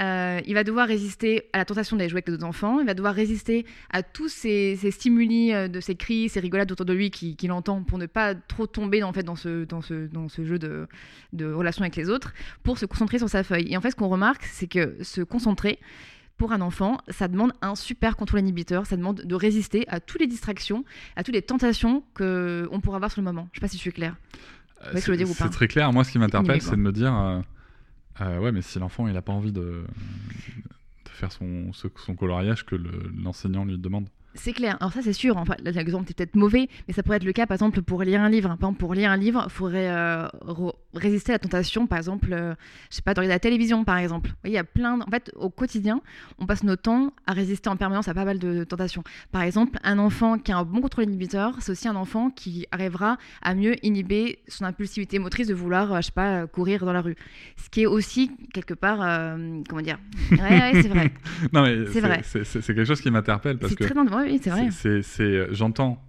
euh, 0.02 0.42
il 0.46 0.54
va 0.54 0.66
devoir 0.66 0.86
résister 0.86 1.50
à 1.54 1.58
la 1.58 1.66
tentation 1.66 1.96
d'aller 1.96 2.10
jouer 2.10 2.18
avec 2.18 2.28
les 2.28 2.34
autres 2.34 2.46
enfants, 2.46 2.82
il 2.82 2.86
va 2.86 2.94
devoir 2.94 3.16
résister 3.16 3.66
à 3.90 4.04
tous 4.04 4.28
ces, 4.28 4.76
ces 4.76 4.92
stimuli 4.92 5.54
euh, 5.54 5.70
de 5.70 5.80
ces 5.80 5.96
cris, 5.96 6.28
ces 6.28 6.42
rigolades 6.42 6.70
autour 6.70 6.86
de 6.86 6.92
lui 6.92 7.10
qu'il 7.10 7.38
qui 7.38 7.50
entend 7.50 7.84
pour 7.84 7.98
ne 7.98 8.06
pas 8.06 8.36
trop 8.36 8.68
tomber 8.68 9.02
en 9.02 9.14
fait, 9.14 9.24
dans, 9.24 9.38
ce, 9.38 9.64
dans, 9.64 9.82
ce, 9.82 10.08
dans 10.08 10.28
ce 10.28 10.44
jeu 10.44 10.60
de, 10.60 10.88
de 11.32 11.52
relation 11.54 11.84
avec 11.84 11.96
les 11.96 12.10
autres, 12.10 12.34
pour 12.64 12.78
se 12.78 12.86
concentrer 12.86 13.18
sur 13.18 13.30
sa 13.30 13.44
feuille. 13.44 13.72
Et 13.72 13.78
en 13.78 13.82
fait, 13.82 13.92
ce 13.92 13.96
qu'on 13.96 14.10
remarque, 14.10 14.44
c'est 14.44 14.68
que 14.68 14.98
se 15.02 15.22
concentrer, 15.22 15.80
pour 16.36 16.52
un 16.52 16.60
enfant, 16.60 16.98
ça 17.08 17.30
demande 17.30 17.54
un 17.62 17.76
super 17.76 18.18
contrôle 18.18 18.42
inhibiteur, 18.42 18.86
ça 18.88 18.98
demande 18.98 19.22
de 19.22 19.36
résister 19.36 19.86
à 19.88 20.02
toutes 20.02 20.20
les 20.20 20.28
distractions, 20.28 20.84
à 21.16 21.24
toutes 21.24 21.36
les 21.36 21.44
tentations 21.44 22.04
qu'on 22.14 22.82
pourra 22.82 22.98
avoir 22.98 23.12
sur 23.12 23.22
le 23.22 23.26
moment. 23.26 23.48
Je 23.54 23.60
ne 23.60 23.62
sais 23.62 23.62
pas 23.62 23.68
si 23.70 23.78
je 23.78 23.82
suis 23.82 23.94
claire. 23.94 24.18
Euh, 24.84 24.92
c'est 24.96 25.50
très 25.50 25.70
clair. 25.70 25.94
Moi, 25.94 26.04
ce 26.04 26.12
qui 26.12 26.20
m'interpelle, 26.20 26.62
c'est 26.62 26.72
de 26.72 26.76
me 26.76 26.92
dire... 26.92 27.16
Euh... 27.16 27.40
Euh, 28.22 28.40
ouais, 28.40 28.52
mais 28.52 28.62
si 28.62 28.80
l'enfant 28.80 29.08
il 29.08 29.18
a 29.18 29.22
pas 29.22 29.34
envie 29.34 29.52
de, 29.52 29.84
faire 31.06 31.32
son, 31.32 31.72
coloriage 32.16 32.66
que 32.66 32.76
l'enseignant 32.76 33.66
le, 33.66 33.74
lui 33.74 33.80
demande. 33.80 34.08
C'est 34.36 34.54
clair. 34.54 34.78
Alors 34.80 34.92
ça, 34.94 35.02
c'est 35.02 35.14
sûr. 35.14 35.38
Enfin, 35.38 35.56
l'exemple 35.64 36.10
est 36.10 36.14
peut-être 36.14 36.36
mauvais, 36.36 36.68
mais 36.88 36.94
ça 36.94 37.04
pourrait 37.04 37.18
être 37.18 37.24
le 37.24 37.34
cas, 37.34 37.46
par 37.46 37.56
exemple, 37.56 37.82
pour 37.82 38.02
lire 38.04 38.22
un 38.22 38.30
livre. 38.30 38.48
Par 38.50 38.56
exemple, 38.58 38.80
pour 38.80 38.94
lire 38.94 39.12
un 39.12 39.18
livre, 39.18 39.44
il 39.46 39.52
faudrait 39.52 39.90
euh, 39.90 40.28
résister 40.94 41.32
à 41.32 41.36
la 41.36 41.40
tentation, 41.40 41.88
par 41.88 42.00
exemple, 42.00 42.30
euh, 42.32 42.56
je 42.90 42.96
sais 42.96 43.02
pas, 43.02 43.14
de 43.14 43.20
regarder 43.20 43.36
la 43.36 43.40
télévision, 43.40 43.84
par 43.84 43.98
exemple. 43.98 44.30
Vous 44.30 44.36
voyez, 44.44 44.54
il 44.54 44.58
y 44.58 44.60
a 44.60 44.64
plein. 44.64 44.98
De... 44.98 45.04
En 45.04 45.10
fait, 45.12 45.32
au 45.36 45.50
quotidien, 45.50 46.02
on 46.40 46.46
passe 46.46 46.64
notre 46.64 46.82
temps 46.82 47.14
à 47.28 47.34
résister 47.34 47.70
en 47.70 47.78
permanence 47.78 48.08
à 48.08 48.14
pas 48.14 48.26
mal 48.26 48.40
de 48.40 48.64
tentations. 48.64 49.04
Par 49.32 49.44
exemple, 49.44 49.78
un 49.84 50.00
enfant 50.00 50.38
qui 50.40 50.52
a 50.52 50.58
un 50.58 50.64
bon 50.64 50.82
contrôle 50.82 51.06
inhibiteur, 51.06 51.58
c'est 51.60 51.72
aussi 51.72 51.88
un 51.88 51.96
enfant 51.96 52.30
qui 52.30 52.66
arrivera 52.72 53.18
à 53.42 53.54
mieux 53.54 53.76
inhiber 53.86 54.40
son 54.48 54.66
impulsivité 54.66 55.20
motrice 55.20 55.48
de 55.48 55.54
vouloir, 55.54 56.02
je 56.02 56.08
sais 56.08 56.12
pas, 56.12 56.48
courir 56.48 56.86
dans 56.86 56.94
la 56.94 57.02
rue. 57.02 57.16
Ce 57.58 57.70
qui 57.70 57.84
est 57.84 57.86
aussi 57.86 58.32
quelque 58.54 58.74
part, 58.74 59.00
euh, 59.02 59.62
comment 59.70 59.82
dire? 59.82 60.00
Ouais, 60.32 60.40
ouais 60.40 60.72
c'est 60.82 60.88
vrai. 60.88 61.12
non 61.54 61.64
mais 61.64 61.86
c'est 61.92 62.02
vrai. 62.02 62.22
C'est 62.24 62.64
quelque 62.64 62.86
chose 62.86 63.02
qui 63.02 63.12
m'interpelle 63.12 63.58
parce 63.58 63.76
que. 63.76 63.84
Très 63.84 63.94
oui, 64.24 64.40
c'est 64.42 64.50
vrai. 64.50 64.70
C'est, 64.72 65.54
j'entends, 65.54 66.04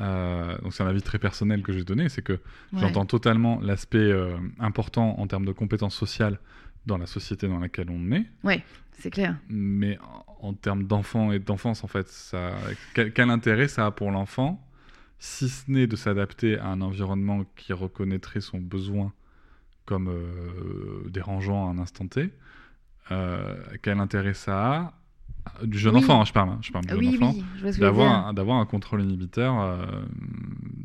euh, 0.00 0.58
donc 0.58 0.72
c'est 0.72 0.82
un 0.82 0.86
avis 0.86 1.02
très 1.02 1.18
personnel 1.18 1.62
que 1.62 1.72
j'ai 1.72 1.84
donné, 1.84 2.08
c'est 2.08 2.22
que 2.22 2.34
ouais. 2.34 2.40
j'entends 2.74 3.06
totalement 3.06 3.60
l'aspect 3.60 3.98
euh, 3.98 4.36
important 4.58 5.18
en 5.18 5.26
termes 5.26 5.44
de 5.44 5.52
compétences 5.52 5.94
sociales 5.94 6.38
dans 6.86 6.98
la 6.98 7.06
société 7.06 7.48
dans 7.48 7.58
laquelle 7.58 7.90
on 7.90 8.10
est. 8.12 8.26
Oui, 8.42 8.62
c'est 8.92 9.10
clair. 9.10 9.36
Mais 9.48 9.98
en, 10.40 10.48
en 10.48 10.54
termes 10.54 10.84
d'enfant 10.84 11.32
et 11.32 11.38
d'enfance, 11.38 11.84
en 11.84 11.88
fait, 11.88 12.08
ça, 12.08 12.52
quel, 12.94 13.12
quel, 13.12 13.30
intérêt 13.30 13.68
ça 13.68 13.86
a 13.86 13.90
pour 13.90 14.10
l'enfant, 14.10 14.66
si 15.18 15.48
ce 15.48 15.70
n'est 15.70 15.86
de 15.86 15.96
s'adapter 15.96 16.58
à 16.58 16.66
un 16.66 16.80
environnement 16.80 17.44
qui 17.56 17.72
reconnaîtrait 17.72 18.40
son 18.40 18.58
besoin 18.58 19.12
comme 19.84 20.08
euh, 20.08 21.08
dérangeant 21.08 21.68
à 21.68 21.72
un 21.72 21.78
instant 21.78 22.06
T 22.06 22.30
Quel 23.82 24.00
intérêt 24.00 24.32
ça 24.32 24.74
a 24.74 25.01
du 25.64 25.78
jeune 25.78 25.94
oui. 25.94 26.00
enfant, 26.00 26.20
hein, 26.20 26.24
je 26.24 26.32
parle, 26.32 26.50
hein, 26.50 26.58
je 26.62 26.70
parle 26.72 26.86
du 26.86 26.94
oui, 26.94 27.12
jeune 27.12 27.22
enfant, 27.24 27.36
oui, 27.64 27.78
d'avoir 27.78 28.26
un, 28.28 28.32
d'avoir 28.32 28.58
un 28.58 28.66
contrôle 28.66 29.02
inhibiteur 29.02 29.60
euh, 29.60 29.84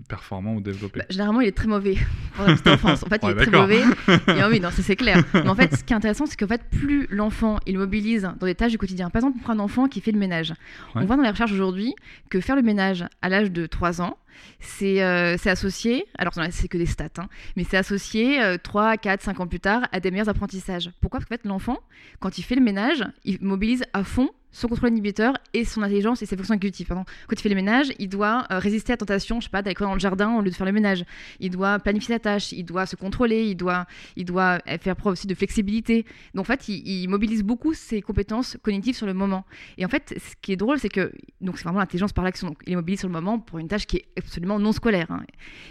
performant 0.07 0.55
ou 0.55 0.61
développé. 0.61 0.99
Bah, 0.99 1.05
généralement, 1.09 1.41
il 1.41 1.47
est 1.47 1.55
très 1.55 1.67
mauvais 1.67 1.97
pour 2.35 2.45
la 2.45 2.53
petite 2.53 2.67
enfance. 2.67 3.03
En 3.03 3.07
fait, 3.07 3.21
il 3.23 3.29
est 3.29 3.35
très 3.35 3.51
mauvais. 3.51 3.81
Et 4.07 4.43
oui, 4.49 4.59
non, 4.59 4.69
c'est 4.71 4.95
clair. 4.95 5.23
Mais 5.33 5.47
en 5.47 5.55
fait, 5.55 5.75
ce 5.75 5.83
qui 5.83 5.93
est 5.93 5.95
intéressant, 5.95 6.25
c'est 6.25 6.37
qu'en 6.37 6.47
fait, 6.47 6.63
plus 6.69 7.07
l'enfant 7.09 7.57
il 7.65 7.77
mobilise 7.77 8.29
dans 8.39 8.45
des 8.45 8.55
tâches 8.55 8.71
du 8.71 8.77
quotidien. 8.77 9.09
Par 9.09 9.19
exemple, 9.21 9.37
on 9.39 9.43
prend 9.43 9.53
un 9.53 9.59
enfant 9.59 9.87
qui 9.87 10.01
fait 10.01 10.11
le 10.11 10.19
ménage. 10.19 10.51
Ouais. 10.95 11.01
On 11.01 11.05
voit 11.05 11.17
dans 11.17 11.23
les 11.23 11.29
recherches 11.29 11.51
aujourd'hui 11.51 11.93
que 12.29 12.39
faire 12.39 12.55
le 12.55 12.61
ménage 12.61 13.05
à 13.21 13.29
l'âge 13.29 13.51
de 13.51 13.65
3 13.65 14.01
ans, 14.01 14.17
c'est 14.59 15.03
euh, 15.03 15.35
associé, 15.45 16.05
alors 16.17 16.33
c'est 16.51 16.67
que 16.67 16.77
des 16.77 16.85
stats, 16.85 17.09
hein, 17.17 17.27
mais 17.55 17.63
c'est 17.63 17.77
associé 17.77 18.41
euh, 18.41 18.57
3, 18.61 18.97
4, 18.97 19.21
5 19.21 19.39
ans 19.39 19.47
plus 19.47 19.59
tard 19.59 19.87
à 19.91 19.99
des 19.99 20.11
meilleurs 20.11 20.29
apprentissages. 20.29 20.91
Pourquoi? 21.01 21.19
Parce 21.19 21.29
qu'en 21.29 21.35
fait, 21.35 21.47
l'enfant, 21.47 21.79
quand 22.19 22.37
il 22.37 22.43
fait 22.43 22.55
le 22.55 22.61
ménage, 22.61 23.03
il 23.23 23.37
mobilise 23.41 23.83
à 23.93 24.03
fond 24.03 24.29
son 24.51 24.67
contrôle 24.67 24.89
inhibiteur 24.89 25.35
et 25.53 25.65
son 25.65 25.83
intelligence 25.83 26.21
et 26.21 26.25
ses 26.25 26.35
fonctions 26.35 26.55
exécutives. 26.55 26.87
Pardon. 26.87 27.05
Quand 27.27 27.35
il 27.35 27.41
fait 27.41 27.49
le 27.49 27.55
ménage, 27.55 27.91
il 27.99 28.09
doit 28.09 28.45
euh, 28.51 28.59
résister 28.59 28.91
à 28.91 28.95
la 28.95 28.97
tentation, 28.97 29.39
je 29.39 29.45
sais 29.45 29.51
pas, 29.51 29.61
d'aller 29.61 29.75
dans 29.79 29.93
le 29.93 29.99
jardin 29.99 30.35
au 30.35 30.41
lieu 30.41 30.49
de 30.49 30.55
faire 30.55 30.65
le 30.65 30.71
ménage. 30.71 31.05
Il 31.39 31.51
doit 31.51 31.77
planifier 31.79 32.15
sa 32.15 32.19
tâche, 32.19 32.51
il 32.53 32.63
doit 32.63 32.85
se 32.85 32.95
contrôler, 32.95 33.45
il 33.45 33.55
doit, 33.55 33.85
il 34.15 34.25
doit 34.25 34.59
faire 34.81 34.95
preuve 34.95 35.13
aussi 35.13 35.27
de 35.27 35.35
flexibilité. 35.35 36.05
Donc 36.33 36.45
en 36.45 36.47
fait, 36.47 36.69
il, 36.69 36.87
il 36.87 37.07
mobilise 37.07 37.43
beaucoup 37.43 37.73
ses 37.73 38.01
compétences 38.01 38.57
cognitives 38.63 38.95
sur 38.95 39.05
le 39.05 39.13
moment. 39.13 39.45
Et 39.77 39.85
en 39.85 39.89
fait, 39.89 40.15
ce 40.17 40.35
qui 40.41 40.53
est 40.53 40.57
drôle, 40.57 40.79
c'est 40.79 40.89
que 40.89 41.11
donc 41.41 41.57
c'est 41.57 41.63
vraiment 41.63 41.79
l'intelligence 41.79 42.13
par 42.13 42.23
l'action. 42.23 42.47
Donc 42.47 42.57
il 42.65 42.73
est 42.73 42.75
mobilisé 42.75 43.01
sur 43.01 43.09
le 43.09 43.13
moment 43.13 43.39
pour 43.39 43.59
une 43.59 43.67
tâche 43.67 43.85
qui 43.85 43.97
est 43.97 44.05
absolument 44.27 44.59
non 44.59 44.71
scolaire. 44.71 45.09
Hein. 45.09 45.23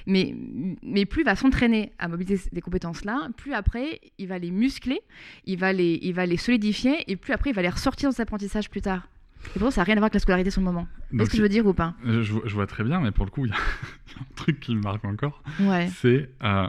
Mais, 0.06 0.34
mais 0.82 1.04
plus 1.04 1.22
il 1.22 1.24
va 1.24 1.36
s'entraîner 1.36 1.92
à 1.98 2.08
mobiliser 2.08 2.48
ces 2.52 2.60
compétences-là, 2.60 3.28
plus 3.36 3.52
après 3.52 4.00
il 4.18 4.28
va 4.28 4.38
les 4.38 4.50
muscler, 4.50 5.00
il 5.44 5.58
va 5.58 5.72
les, 5.72 5.98
il 6.02 6.14
va 6.14 6.26
les 6.26 6.36
solidifier, 6.36 7.10
et 7.10 7.16
plus 7.16 7.32
après 7.32 7.50
il 7.50 7.52
va 7.56 7.62
les 7.62 7.68
ressortir 7.68 8.08
dans 8.08 8.14
ses 8.14 8.22
apprentissages 8.22 8.70
plus 8.70 8.82
tard. 8.82 9.08
Et 9.54 9.58
pour 9.58 9.68
ça, 9.68 9.76
ça 9.76 9.80
n'a 9.82 9.84
rien 9.84 9.96
à 9.96 10.00
voir 10.00 10.06
avec 10.06 10.14
la 10.14 10.20
scolarité 10.20 10.50
sur 10.50 10.60
le 10.60 10.64
moment. 10.64 10.88
Est-ce 11.18 11.30
que 11.30 11.36
je 11.36 11.42
veux 11.42 11.48
dire 11.48 11.66
ou 11.66 11.74
pas? 11.74 11.94
je, 12.04 12.22
je, 12.22 12.54
vois 12.54 12.66
très 12.66 12.82
bien, 12.82 13.00
mais 13.00 13.12
pour 13.12 13.24
le 13.24 13.30
coup, 13.30 13.44
il 13.46 13.50
y, 13.50 13.54
a 13.54 13.56
un 13.56 14.34
truc 14.34 14.58
qui 14.58 14.74
me 14.74 14.80
marque 14.80 15.04
encore. 15.04 15.42
Ouais. 15.60 15.88
C'est 15.88 16.30
euh, 16.42 16.68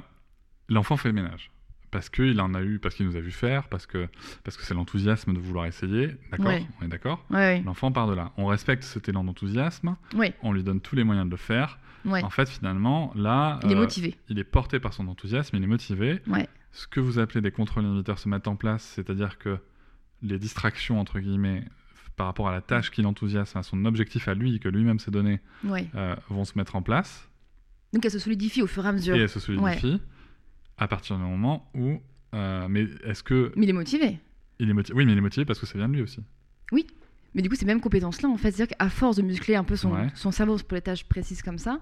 l'enfant 0.70 0.98
fait 0.98 1.08
le 1.08 1.16
ménage. 1.16 1.50
Parce 1.92 2.10
qu'il 2.10 2.40
en 2.42 2.54
a 2.54 2.62
eu, 2.62 2.80
parce 2.80 2.96
qu'il 2.96 3.06
nous 3.06 3.16
a 3.16 3.22
vu 3.22 3.32
faire, 3.32 3.70
parce 3.70 3.86
que 3.86 4.08
parce 4.44 4.58
que 4.58 4.64
c'est 4.64 4.74
l'enthousiasme 4.74 5.34
de 5.34 5.40
vouloir 5.40 5.66
essayer. 5.66 6.18
D'accord 6.32 6.48
ouais. 6.48 6.66
On 6.82 6.86
est 6.86 6.90
d'accord 6.90 7.26
ouais, 7.30 7.62
L'enfant 7.62 7.92
part 7.92 8.08
de 8.08 8.14
là. 8.14 8.34
On 8.38 8.46
respecte 8.48 8.84
cet 8.84 9.08
élan 9.08 9.24
d'enthousiasme. 9.24 9.96
On 10.44 10.52
lui 10.52 10.64
donne 10.64 10.82
tous 10.82 10.96
les 10.96 11.04
moyens 11.04 11.26
de 11.26 11.32
le 11.32 11.38
faire. 11.38 11.80
En 12.06 12.30
fait, 12.30 12.50
finalement, 12.50 13.12
là. 13.16 13.60
Il 13.64 13.72
est 13.72 13.76
motivé. 13.76 14.10
Euh, 14.10 14.24
il 14.30 14.40
est 14.40 14.44
porté 14.44 14.80
par 14.80 14.94
son 14.94 15.08
enthousiasme, 15.08 15.56
il 15.58 15.64
est 15.64 15.68
motivé. 15.68 16.22
Ce 16.72 16.86
que 16.88 17.00
vous 17.00 17.18
appelez 17.18 17.42
des 17.42 17.52
contrôles 17.52 17.86
inhibiteurs 17.86 18.20
se 18.20 18.30
mettent 18.30 18.48
en 18.48 18.56
place, 18.56 18.84
c'est-à-dire 18.84 19.40
que 19.40 19.58
les 20.22 20.38
distractions, 20.38 21.00
entre 21.00 21.20
guillemets, 21.20 21.64
par 22.16 22.28
rapport 22.28 22.50
à 22.50 22.52
la 22.52 22.62
tâche 22.62 22.92
qui 22.92 23.02
l'enthousiasme, 23.02 23.58
à 23.58 23.64
son 23.64 23.86
objectif 23.86 24.28
à 24.28 24.34
lui, 24.34 24.60
que 24.60 24.70
lui-même 24.70 25.00
s'est 25.00 25.12
donné, 25.12 25.40
euh, 25.66 26.16
vont 26.30 26.46
se 26.46 26.58
mettre 26.58 26.76
en 26.76 26.82
place. 26.82 27.30
Donc 27.94 28.04
elle 28.06 28.12
se 28.12 28.20
solidifie 28.20 28.62
au 28.62 28.68
fur 28.68 28.86
et 28.86 28.90
à 28.90 28.92
mesure. 28.92 29.16
Et 29.16 29.22
elle 29.22 29.30
se 29.30 29.40
solidifie. 29.40 30.02
À 30.78 30.88
partir 30.88 31.18
du 31.18 31.24
moment 31.24 31.70
où. 31.74 31.98
Euh, 32.34 32.68
mais 32.70 32.86
est-ce 33.06 33.24
que. 33.24 33.52
Mais 33.56 33.66
il 33.66 33.70
est 33.70 33.74
motivé. 33.74 34.20
Il 34.60 34.70
est 34.70 34.74
motivé. 34.74 34.98
Oui, 34.98 35.06
mais 35.06 35.12
il 35.14 35.18
est 35.18 35.22
motivé 35.22 35.46
parce 35.46 35.60
que 35.60 35.66
ça 35.66 35.78
vient 35.78 35.88
de 35.88 35.94
lui 35.94 36.02
aussi. 36.02 36.20
Oui. 36.72 36.86
Mais 37.36 37.42
du 37.42 37.50
coup, 37.50 37.56
ces 37.56 37.66
mêmes 37.66 37.82
compétences-là, 37.82 38.30
en 38.30 38.38
fait, 38.38 38.52
c'est-à-dire 38.52 38.76
qu'à 38.78 38.90
force 38.90 39.16
de 39.18 39.22
muscler 39.22 39.56
un 39.56 39.64
peu 39.64 39.76
son, 39.76 39.92
Ouais. 39.92 40.08
son 40.16 40.32
cerveau 40.32 40.58
pour 40.58 40.76
les 40.76 40.82
tâches 40.82 41.04
précises 41.06 41.42
comme 41.42 41.58
ça, 41.60 41.82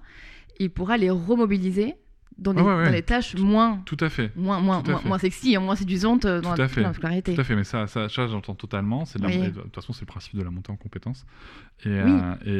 il 0.60 0.70
pourra 0.70 0.96
les 0.98 1.08
remobiliser 1.10 1.94
dans, 2.36 2.52
des, 2.52 2.60
Ah 2.60 2.64
ouais, 2.64 2.76
ouais. 2.76 2.84
dans 2.84 2.90
les 2.90 3.02
tâches 3.02 3.34
moins, 3.36 3.80
Tout 3.86 3.96
à 4.00 4.10
fait. 4.10 4.30
moins, 4.36 4.60
moins, 4.60 4.82
Tout 4.82 4.92
moins, 5.06 5.18
sexy, 5.18 5.56
moins 5.56 5.74
séduisantes 5.76 6.26
euh, 6.26 6.42
dans, 6.42 6.52
Tout 6.52 6.58
la, 6.58 6.64
à 6.64 6.68
fait. 6.68 6.92
scolarité. 6.92 7.34
Tout 7.34 7.40
à 7.40 7.44
fait, 7.44 7.56
mais 7.56 7.64
ça, 7.64 7.86
ça, 7.86 8.08
ça, 8.10 8.26
j'entends 8.26 8.54
totalement. 8.54 9.04
De, 9.04 9.26
Oui. 9.26 9.38
de 9.50 9.60
toute 9.62 9.74
façon, 9.74 9.94
c'est 9.94 10.02
le 10.02 10.06
principe 10.06 10.36
de 10.36 10.42
la 10.42 10.50
montée 10.50 10.70
en 10.70 10.76
compétences. 10.76 11.24
Et, 11.86 11.88
Oui. 11.88 11.94
euh, 11.96 12.34
et, 12.44 12.52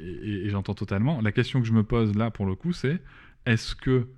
et- 0.00 0.28
et- 0.30 0.46
et 0.46 0.48
j'entends 0.50 0.74
totalement. 0.74 1.20
La 1.20 1.32
question 1.32 1.60
que 1.60 1.66
je 1.66 1.72
me 1.72 1.82
pose 1.82 2.14
là, 2.16 2.30
pour 2.30 2.46
le 2.46 2.54
coup, 2.54 2.72
c'est 2.72 3.02
est-ce 3.44 3.74
que 3.74 4.08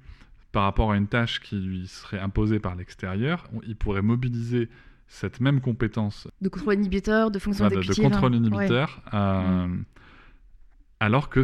par 0.58 0.64
rapport 0.64 0.90
à 0.90 0.96
une 0.96 1.06
tâche 1.06 1.38
qui 1.38 1.54
lui 1.54 1.86
serait 1.86 2.18
imposée 2.18 2.58
par 2.58 2.74
l'extérieur, 2.74 3.44
il 3.64 3.76
pourrait 3.76 4.02
mobiliser 4.02 4.68
cette 5.06 5.38
même 5.38 5.60
compétence 5.60 6.26
De 6.40 6.48
contrôle 6.48 6.74
inhibiteur, 6.74 7.30
de 7.30 7.38
fonction 7.38 7.68
de, 7.68 7.76
contrôle 8.02 8.34
hein. 8.34 8.42
Ouais. 8.42 8.48
inhibiteur 8.48 9.00
euh, 9.14 9.68
alors 10.98 11.28
que 11.28 11.42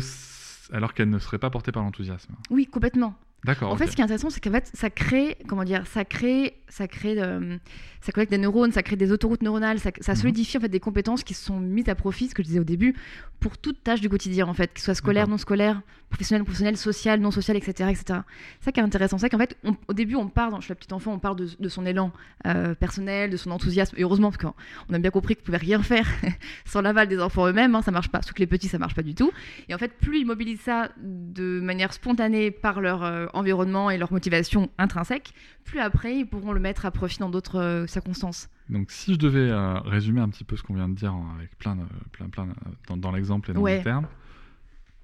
alors 0.72 0.94
qu'elle 0.94 1.10
ne 1.10 1.20
serait 1.20 1.38
pas 1.38 1.48
portée 1.48 1.70
par 1.70 1.84
l'enthousiasme. 1.84 2.34
Oui, 2.50 2.66
complètement. 2.66 3.14
D'accord. 3.44 3.70
En 3.70 3.76
fait, 3.76 3.86
ce 3.86 3.94
qui 3.94 4.00
est 4.00 4.04
intéressant, 4.04 4.30
c'est 4.30 4.42
qu'en 4.42 4.50
fait, 4.50 4.68
ça 4.74 4.90
crée, 4.90 5.38
comment 5.46 5.62
dire, 5.62 5.86
ça 5.86 6.04
crée, 6.04 6.60
ça 6.76 6.88
crée, 6.88 7.14
euh, 7.18 7.56
ça 8.00 8.10
collecte 8.10 8.32
des 8.32 8.38
neurones, 8.38 8.72
ça 8.72 8.82
crée 8.82 8.96
des 8.96 9.12
autoroutes 9.12 9.42
neuronales, 9.42 9.78
ça, 9.78 9.90
ça 10.00 10.12
Mhm. 10.12 10.18
solidifie 10.18 10.56
en 10.56 10.60
fait 10.60 10.68
des 10.68 10.80
compétences 10.80 11.22
qui 11.22 11.32
sont 11.34 11.60
mises 11.60 11.88
à 11.88 11.94
profit, 11.94 12.28
ce 12.28 12.34
que 12.34 12.42
je 12.42 12.48
disais 12.48 12.58
au 12.60 12.64
début, 12.64 12.94
pour 13.38 13.56
toute 13.58 13.82
tâche 13.84 14.00
du 14.00 14.08
quotidien 14.08 14.46
en 14.48 14.54
fait, 14.54 14.72
que 14.74 14.80
ce 14.80 14.86
soit 14.86 14.94
scolaire, 14.94 15.28
non 15.28 15.38
scolaire, 15.38 15.82
professionnel, 16.10 16.40
non 16.40 16.44
professionnel, 16.46 16.76
social, 16.76 17.20
non 17.20 17.30
social, 17.30 17.56
etc., 17.56 17.90
etc. 17.90 18.20
C'est 18.58 18.64
ça 18.66 18.72
qui 18.72 18.80
est 18.80 18.82
intéressant, 18.82 19.18
c'est 19.18 19.28
qu'en 19.28 19.38
fait, 19.38 19.56
on- 19.64 19.76
au 19.88 19.92
début, 19.92 20.14
on 20.16 20.28
part, 20.28 20.50
dans, 20.50 20.60
chez 20.60 20.70
la 20.70 20.74
petite 20.74 20.92
enfant, 20.92 21.12
on 21.12 21.18
part 21.20 21.36
de, 21.36 21.48
de 21.58 21.68
son 21.68 21.86
élan 21.86 22.10
euh, 22.46 22.74
personnel, 22.74 23.30
de 23.30 23.36
son 23.36 23.50
enthousiasme, 23.52 23.94
et 23.96 24.02
heureusement 24.02 24.30
parce 24.32 24.42
qu'on 24.42 24.94
a 24.94 24.98
bien 24.98 25.10
compris 25.12 25.36
qu'on 25.36 25.42
pouvait 25.44 25.58
rien 25.58 25.80
faire 25.82 26.06
sans 26.64 26.80
l'aval 26.80 27.06
des 27.08 27.20
enfants 27.20 27.46
eux-mêmes, 27.46 27.74
hein, 27.76 27.82
ça 27.82 27.90
marche 27.92 28.08
pas, 28.08 28.20
surtout 28.22 28.34
que 28.34 28.40
les 28.40 28.46
petits, 28.48 28.68
ça 28.68 28.78
marche 28.78 28.94
pas 28.94 29.02
du 29.02 29.14
tout. 29.14 29.30
Et 29.68 29.74
en 29.74 29.78
fait, 29.78 29.92
plus 29.92 30.18
ils 30.20 30.26
mobilisent 30.26 30.60
ça 30.62 30.90
de 30.98 31.60
manière 31.60 31.92
spontanée 31.92 32.50
par 32.50 32.80
leur 32.80 33.04
euh, 33.04 33.26
environnement 33.34 33.90
et 33.90 33.98
leur 33.98 34.12
motivation 34.12 34.70
intrinsèque, 34.78 35.32
plus 35.64 35.80
après 35.80 36.16
ils 36.18 36.24
pourront 36.26 36.52
le 36.52 36.60
mettre 36.60 36.86
à 36.86 36.90
profit 36.90 37.18
dans 37.18 37.30
d'autres 37.30 37.58
euh, 37.60 37.86
circonstances. 37.86 38.48
Donc, 38.70 38.90
si 38.90 39.14
je 39.14 39.18
devais 39.18 39.50
euh, 39.50 39.78
résumer 39.80 40.20
un 40.20 40.28
petit 40.28 40.44
peu 40.44 40.56
ce 40.56 40.62
qu'on 40.62 40.74
vient 40.74 40.88
de 40.88 40.94
dire 40.94 41.14
en- 41.14 41.34
avec 41.36 41.56
plein, 41.58 41.76
de, 41.76 41.82
plein, 42.12 42.28
plein 42.28 42.46
de- 42.46 42.52
dans, 42.88 42.96
dans 42.96 43.12
l'exemple 43.12 43.50
et 43.50 43.54
dans 43.54 43.60
Ouais. 43.60 43.78
les 43.78 43.82
termes, 43.84 44.06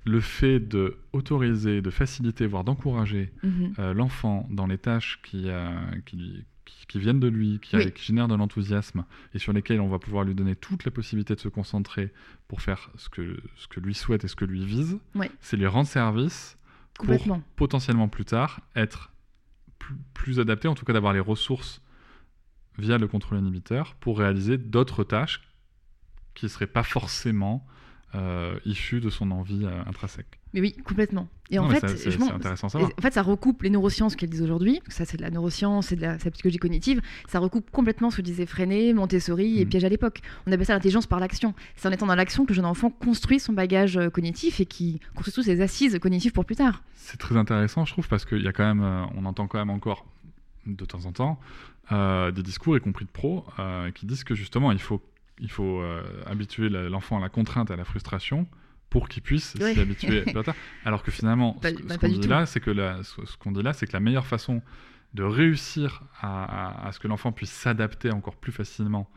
le 0.06 0.20
fait 0.20 0.60
de 0.60 0.96
autoriser, 1.12 1.82
de 1.82 1.90
faciliter, 1.90 2.46
voire 2.46 2.64
d'encourager 2.64 3.32
Mhm. 3.42 3.74
euh, 3.78 3.92
l'enfant 3.94 4.48
dans 4.50 4.66
les 4.66 4.78
tâches 4.78 5.20
qui, 5.22 5.44
euh, 5.50 5.68
qui, 6.06 6.16
lui- 6.16 6.44
qui- 6.64 6.86
qui 6.86 6.98
viennent 6.98 7.20
de 7.20 7.28
lui, 7.28 7.58
qui, 7.60 7.76
Oui. 7.76 7.92
qui 7.92 8.04
génèrent 8.04 8.28
de 8.28 8.34
l'enthousiasme 8.34 9.04
et 9.34 9.38
sur 9.38 9.52
lesquelles 9.52 9.80
on 9.80 9.88
va 9.88 9.98
pouvoir 9.98 10.24
lui 10.24 10.34
donner 10.34 10.56
toute 10.56 10.84
la 10.84 10.90
possibilité 10.90 11.34
de 11.34 11.40
se 11.40 11.48
concentrer 11.48 12.12
pour 12.48 12.62
faire 12.62 12.90
ce 12.96 13.08
que, 13.10 13.36
ce 13.56 13.68
que 13.68 13.78
lui 13.80 13.92
souhaite 13.94 14.24
et 14.24 14.28
ce 14.28 14.36
que 14.36 14.46
lui 14.46 14.64
vise, 14.64 14.98
Ouais. 15.14 15.30
c'est 15.40 15.58
lui 15.58 15.66
rendre 15.66 15.86
service 15.88 16.56
pour 16.94 17.06
potentiellement 17.56 18.08
plus 18.08 18.24
tard 18.24 18.60
être 18.76 19.10
plus, 20.14 20.40
adapté, 20.40 20.68
en 20.68 20.74
tout 20.74 20.84
cas 20.84 20.92
d'avoir 20.92 21.12
les 21.12 21.20
ressources 21.20 21.82
via 22.78 22.98
le 22.98 23.08
contrôle 23.08 23.38
inhibiteur 23.38 23.94
pour 23.96 24.18
réaliser 24.18 24.56
d'autres 24.58 25.04
tâches 25.04 25.42
qui 26.34 26.46
ne 26.46 26.48
seraient 26.48 26.66
pas 26.66 26.82
forcément 26.82 27.66
euh, 28.14 28.58
de 28.64 29.10
son 29.10 29.30
envie 29.30 29.64
euh, 29.64 29.82
intrinsèque. 29.86 30.40
Mais 30.52 30.60
oui, 30.60 30.72
complètement. 30.84 31.28
Et 31.50 31.56
Non, 31.56 31.64
en 31.64 31.68
fait, 31.70 31.80
ça- 31.80 31.88
c'est 31.88 32.10
c'est 32.10 32.22
intéressant 32.22 32.68
savoir. 32.68 32.90
en 32.98 33.02
fait, 33.02 33.12
ça 33.14 33.22
recoupe 33.22 33.62
les 33.62 33.70
neurosciences 33.70 34.16
qu'elles 34.16 34.30
disent 34.30 34.42
aujourd'hui, 34.42 34.80
ça 34.88 35.04
c'est 35.04 35.16
de 35.16 35.22
la 35.22 35.30
neuroscience 35.30 35.92
et 35.92 35.96
de 35.96 36.00
la, 36.02 36.18
c'est 36.18 36.30
psychologie 36.32 36.58
cognitive, 36.58 37.00
ça 37.28 37.38
recoupe 37.38 37.70
complètement 37.70 38.10
ce 38.10 38.16
que 38.16 38.22
disait 38.22 38.46
Freinet, 38.46 38.92
Montessori 38.92 39.60
et 39.60 39.64
Mm. 39.64 39.68
Piaget 39.68 39.86
à 39.86 39.90
l'époque. 39.90 40.20
On 40.46 40.52
appelle 40.52 40.66
ça 40.66 40.72
l'intelligence 40.74 41.06
par 41.06 41.20
l'action. 41.20 41.54
C'est 41.76 41.88
en 41.88 41.92
étant 41.92 42.06
dans 42.06 42.14
l'action 42.16 42.44
que 42.44 42.50
le 42.50 42.54
jeune 42.56 42.64
enfant 42.66 42.90
construit 42.90 43.38
son 43.38 43.52
bagage 43.52 43.96
euh, 43.96 44.10
cognitif 44.10 44.60
et 44.60 44.66
qui 44.66 45.00
construit 45.14 45.32
tous 45.34 45.42
ses 45.44 45.60
assises 45.60 45.98
cognitives 46.00 46.32
pour 46.32 46.44
plus 46.44 46.56
tard. 46.56 46.82
C'est 46.96 47.18
très 47.18 47.36
intéressant, 47.36 47.84
je 47.84 47.92
trouve, 47.92 48.08
parce 48.08 48.24
qu'il 48.24 48.42
y 48.42 48.48
a 48.48 48.52
quand 48.52 48.64
même, 48.66 48.82
euh, 48.82 49.04
on 49.16 49.24
entend 49.24 49.46
quand 49.46 49.58
même 49.58 49.70
encore 49.70 50.04
de 50.66 50.84
temps 50.84 51.06
en 51.06 51.12
temps 51.12 51.40
euh, 51.92 52.30
des 52.30 52.42
discours, 52.42 52.76
y 52.76 52.80
compris 52.80 53.04
de 53.04 53.10
pros, 53.10 53.44
euh, 53.58 53.90
qui 53.90 54.06
disent 54.06 54.22
que 54.24 54.34
justement, 54.36 54.70
il 54.70 54.78
faut, 54.78 55.02
il 55.40 55.50
faut 55.50 55.80
euh, 55.80 56.02
habituer 56.26 56.68
l'enfant 56.68 57.18
à 57.18 57.20
la 57.20 57.28
contrainte, 57.28 57.70
à 57.70 57.76
la 57.76 57.84
frustration, 57.84 58.46
pour 58.90 59.08
qu'il 59.08 59.22
puisse 59.22 59.54
Ouais. 59.60 59.74
s'y 59.74 59.80
habituer. 59.80 60.22
plus 60.32 60.42
tard. 60.42 60.54
Alors 60.84 61.02
que 61.02 61.10
finalement, 61.10 61.54
Pas- 61.54 61.70
ce, 61.70 61.96
qu'on 61.98 62.08
dit 62.08 62.26
là, 62.28 62.46
c'est 62.46 62.60
que 62.60 62.70
la- 62.70 63.02
ce, 63.02 63.24
ce 63.24 63.36
dit 63.50 63.62
là, 63.62 63.72
c'est 63.72 63.86
que 63.86 63.92
la 63.92 64.00
meilleure 64.00 64.26
façon 64.26 64.62
de 65.14 65.22
réussir 65.22 66.02
à, 66.20 66.44
à- 66.44 66.88
à 66.88 66.92
ce 66.92 66.98
que 67.00 67.08
l'enfant 67.08 67.32
puisse 67.32 67.50
s'adapter 67.52 68.10
encore 68.12 68.36
plus 68.36 68.52
facilement 68.52 69.08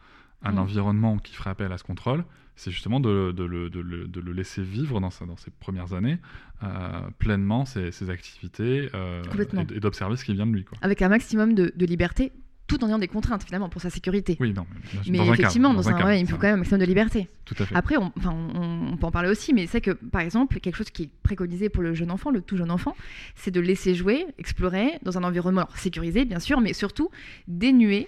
à 0.41 0.49
un 0.49 0.53
Mm. 0.53 0.59
environnement 0.59 1.17
qui 1.19 1.33
ferait 1.35 1.51
appel 1.51 1.71
à 1.71 1.77
ce 1.77 1.83
contrôle, 1.83 2.23
c'est 2.55 2.69
justement 2.71 2.99
de, 2.99 3.31
de 3.31 3.43
le, 3.43 3.69
de 3.71 3.79
le- 3.79 4.07
de 4.07 4.19
le 4.19 4.31
laisser 4.33 4.61
vivre 4.61 4.99
dans, 5.01 5.09
sa- 5.09 5.25
dans 5.25 5.37
ses 5.37 5.49
premières 5.51 5.93
années 5.93 6.19
euh, 6.63 7.01
pleinement 7.17 7.65
ses, 7.65 7.91
ses 7.91 8.09
activités 8.11 8.89
euh, 8.93 9.23
et, 9.71 9.77
et 9.77 9.79
d'observer 9.79 10.15
ce 10.17 10.23
qui 10.25 10.33
vient 10.33 10.45
de 10.45 10.51
lui. 10.53 10.63
Quoi. 10.63 10.77
Avec 10.81 11.01
un 11.01 11.09
maximum 11.09 11.53
de 11.55 11.85
liberté, 11.85 12.31
tout 12.67 12.83
en 12.83 12.87
ayant 12.87 12.99
des 12.99 13.07
contraintes 13.07 13.43
finalement 13.43 13.69
pour 13.69 13.81
sa 13.81 13.89
sécurité. 13.89 14.37
Oui, 14.39 14.53
non, 14.53 14.65
mais, 15.07 15.19
un 15.19 15.23
cadre, 15.23 15.33
effectivement, 15.33 15.73
dans 15.73 15.89
un, 15.89 15.93
cadre, 15.93 16.05
ouais, 16.05 16.21
il 16.21 16.25
faut 16.25 16.35
ça, 16.35 16.37
quand 16.37 16.47
même 16.47 16.55
un 16.55 16.57
maximum 16.57 16.81
de 16.81 16.85
liberté. 16.85 17.27
Tout 17.45 17.55
à 17.59 17.65
fait. 17.65 17.75
Après, 17.75 17.97
on, 17.97 18.11
enfin, 18.17 18.31
on, 18.33 18.93
on 18.93 18.97
peut 18.97 19.05
en 19.05 19.11
parler 19.11 19.29
aussi, 19.29 19.53
mais 19.53 19.67
c'est 19.67 19.81
que, 19.81 19.91
par 19.91 20.21
exemple, 20.21 20.59
quelque 20.59 20.75
chose 20.75 20.89
qui 20.89 21.03
est 21.03 21.09
préconisé 21.23 21.69
pour 21.69 21.83
le 21.83 21.93
jeune 21.93 22.11
enfant, 22.11 22.31
le 22.31 22.41
tout 22.41 22.57
jeune 22.57 22.71
enfant, 22.71 22.95
c'est 23.35 23.51
de 23.51 23.59
laisser 23.59 23.95
jouer, 23.95 24.25
explorer 24.37 24.99
dans 25.03 25.17
un 25.17 25.23
environnement 25.23 25.61
alors, 25.61 25.77
sécurisé, 25.77 26.25
bien 26.25 26.39
sûr, 26.39 26.61
mais 26.61 26.73
surtout 26.73 27.09
dénué 27.47 28.07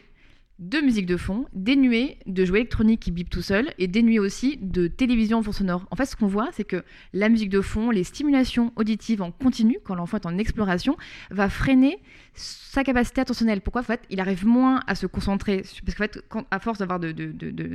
de 0.59 0.79
musique 0.79 1.05
de 1.05 1.17
fond, 1.17 1.45
dénué 1.53 2.17
de 2.27 2.45
jouets 2.45 2.59
électroniques 2.59 3.01
qui 3.01 3.11
bipent 3.11 3.29
tout 3.29 3.41
seul, 3.41 3.73
et 3.77 3.87
dénué 3.87 4.19
aussi 4.19 4.57
de 4.61 4.87
télévision 4.87 5.39
en 5.39 5.43
fond 5.43 5.51
sonore. 5.51 5.85
En 5.91 5.95
fait, 5.95 6.05
ce 6.05 6.15
qu'on 6.15 6.27
voit, 6.27 6.49
c'est 6.53 6.63
que 6.63 6.83
la 7.13 7.27
musique 7.27 7.49
de 7.49 7.59
fond, 7.59 7.91
les 7.91 8.05
stimulations 8.05 8.71
auditives 8.77 9.21
en 9.21 9.31
continu, 9.31 9.79
quand 9.83 9.95
l'enfant 9.95 10.17
est 10.17 10.25
en 10.25 10.37
exploration, 10.37 10.95
va 11.29 11.49
freiner 11.49 11.99
sa 12.33 12.83
capacité 12.83 13.21
attentionnelle. 13.21 13.61
Pourquoi? 13.61 13.81
En 13.81 13.85
fait, 13.85 14.01
il 14.09 14.19
arrive 14.21 14.45
moins 14.45 14.81
à 14.87 14.95
se 14.95 15.07
concentrer. 15.07 15.63
Parce 15.85 15.95
qu'en 15.95 16.03
fait, 16.03 16.23
à 16.51 16.59
force 16.59 16.79
d'avoir 16.79 16.99
de, 16.99 17.13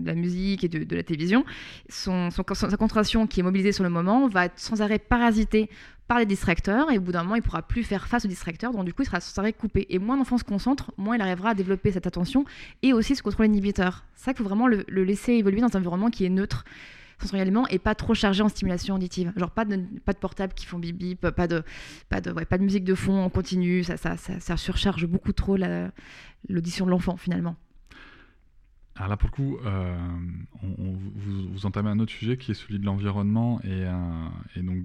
la 0.04 0.14
musique 0.14 0.64
et 0.64 0.68
de, 0.68 0.96
la 0.96 1.02
télévision, 1.02 1.44
sa 1.88 2.30
concentration 2.44 3.26
qui 3.26 3.40
est 3.40 3.42
mobilisée 3.42 3.72
sur 3.72 3.84
le 3.84 3.90
moment 3.90 4.26
va 4.28 4.46
être 4.46 4.58
sans 4.58 4.80
arrêt 4.80 4.98
parasitée 4.98 5.68
par 6.10 6.18
les 6.18 6.26
distracteurs 6.26 6.90
et 6.90 6.98
au 6.98 7.00
bout 7.00 7.12
d'un 7.12 7.22
moment 7.22 7.36
il 7.36 7.42
pourra 7.42 7.62
plus 7.62 7.84
faire 7.84 8.08
face 8.08 8.24
aux 8.24 8.28
distracteurs 8.28 8.72
donc 8.72 8.84
du 8.84 8.92
coup 8.92 9.02
il 9.02 9.06
sera 9.06 9.20
sans 9.20 9.48
coupé 9.52 9.86
et 9.90 10.00
moins 10.00 10.16
l'enfant 10.16 10.38
se 10.38 10.42
concentre 10.42 10.90
moins 10.98 11.14
il 11.14 11.22
arrivera 11.22 11.50
à 11.50 11.54
développer 11.54 11.92
cette 11.92 12.04
attention 12.08 12.44
et 12.82 12.92
aussi 12.92 13.14
ce 13.14 13.22
contrôle 13.22 13.46
inhibiteur. 13.46 14.04
C'est 14.16 14.24
ça 14.24 14.32
qu'il 14.34 14.38
faut 14.42 14.48
vraiment 14.48 14.66
le, 14.66 14.84
le 14.88 15.04
laisser 15.04 15.34
évoluer 15.34 15.60
dans 15.60 15.68
un 15.76 15.78
environnement 15.78 16.10
qui 16.10 16.24
est 16.24 16.28
neutre 16.28 16.64
sensoriellement 17.20 17.68
et 17.68 17.78
pas 17.78 17.94
trop 17.94 18.14
chargé 18.14 18.42
en 18.42 18.48
stimulation 18.48 18.96
auditive. 18.96 19.32
Genre 19.36 19.52
pas 19.52 19.64
de, 19.64 19.76
pas 20.04 20.12
de 20.12 20.18
portables 20.18 20.52
qui 20.54 20.66
font 20.66 20.80
bip 20.80 20.96
bip 20.98 21.20
pas 21.30 21.46
de, 21.46 21.62
pas 22.08 22.20
de, 22.20 22.32
ouais, 22.32 22.44
pas 22.44 22.58
de 22.58 22.64
musique 22.64 22.82
de 22.84 22.96
fond 22.96 23.22
en 23.22 23.28
continu 23.30 23.84
ça, 23.84 23.96
ça, 23.96 24.16
ça, 24.16 24.40
ça 24.40 24.56
surcharge 24.56 25.06
beaucoup 25.06 25.32
trop 25.32 25.54
la- 25.56 25.92
l'audition 26.48 26.86
de 26.86 26.90
l'enfant 26.90 27.16
finalement. 27.16 27.54
Alors 28.96 29.08
là, 29.10 29.16
pour 29.16 29.28
le 29.30 29.34
coup, 29.34 29.58
euh, 29.64 29.96
on- 30.62 30.74
on- 30.82 30.92
vous, 30.92 31.48
vous 31.52 31.66
entamez 31.66 31.88
un 31.88 31.98
autre 32.00 32.12
sujet 32.12 32.36
qui 32.36 32.50
est 32.50 32.54
celui 32.54 32.78
de 32.78 32.84
l'environnement 32.84 33.60
et, 33.62 33.68
euh, 33.86 34.28
et 34.56 34.60
donc 34.60 34.78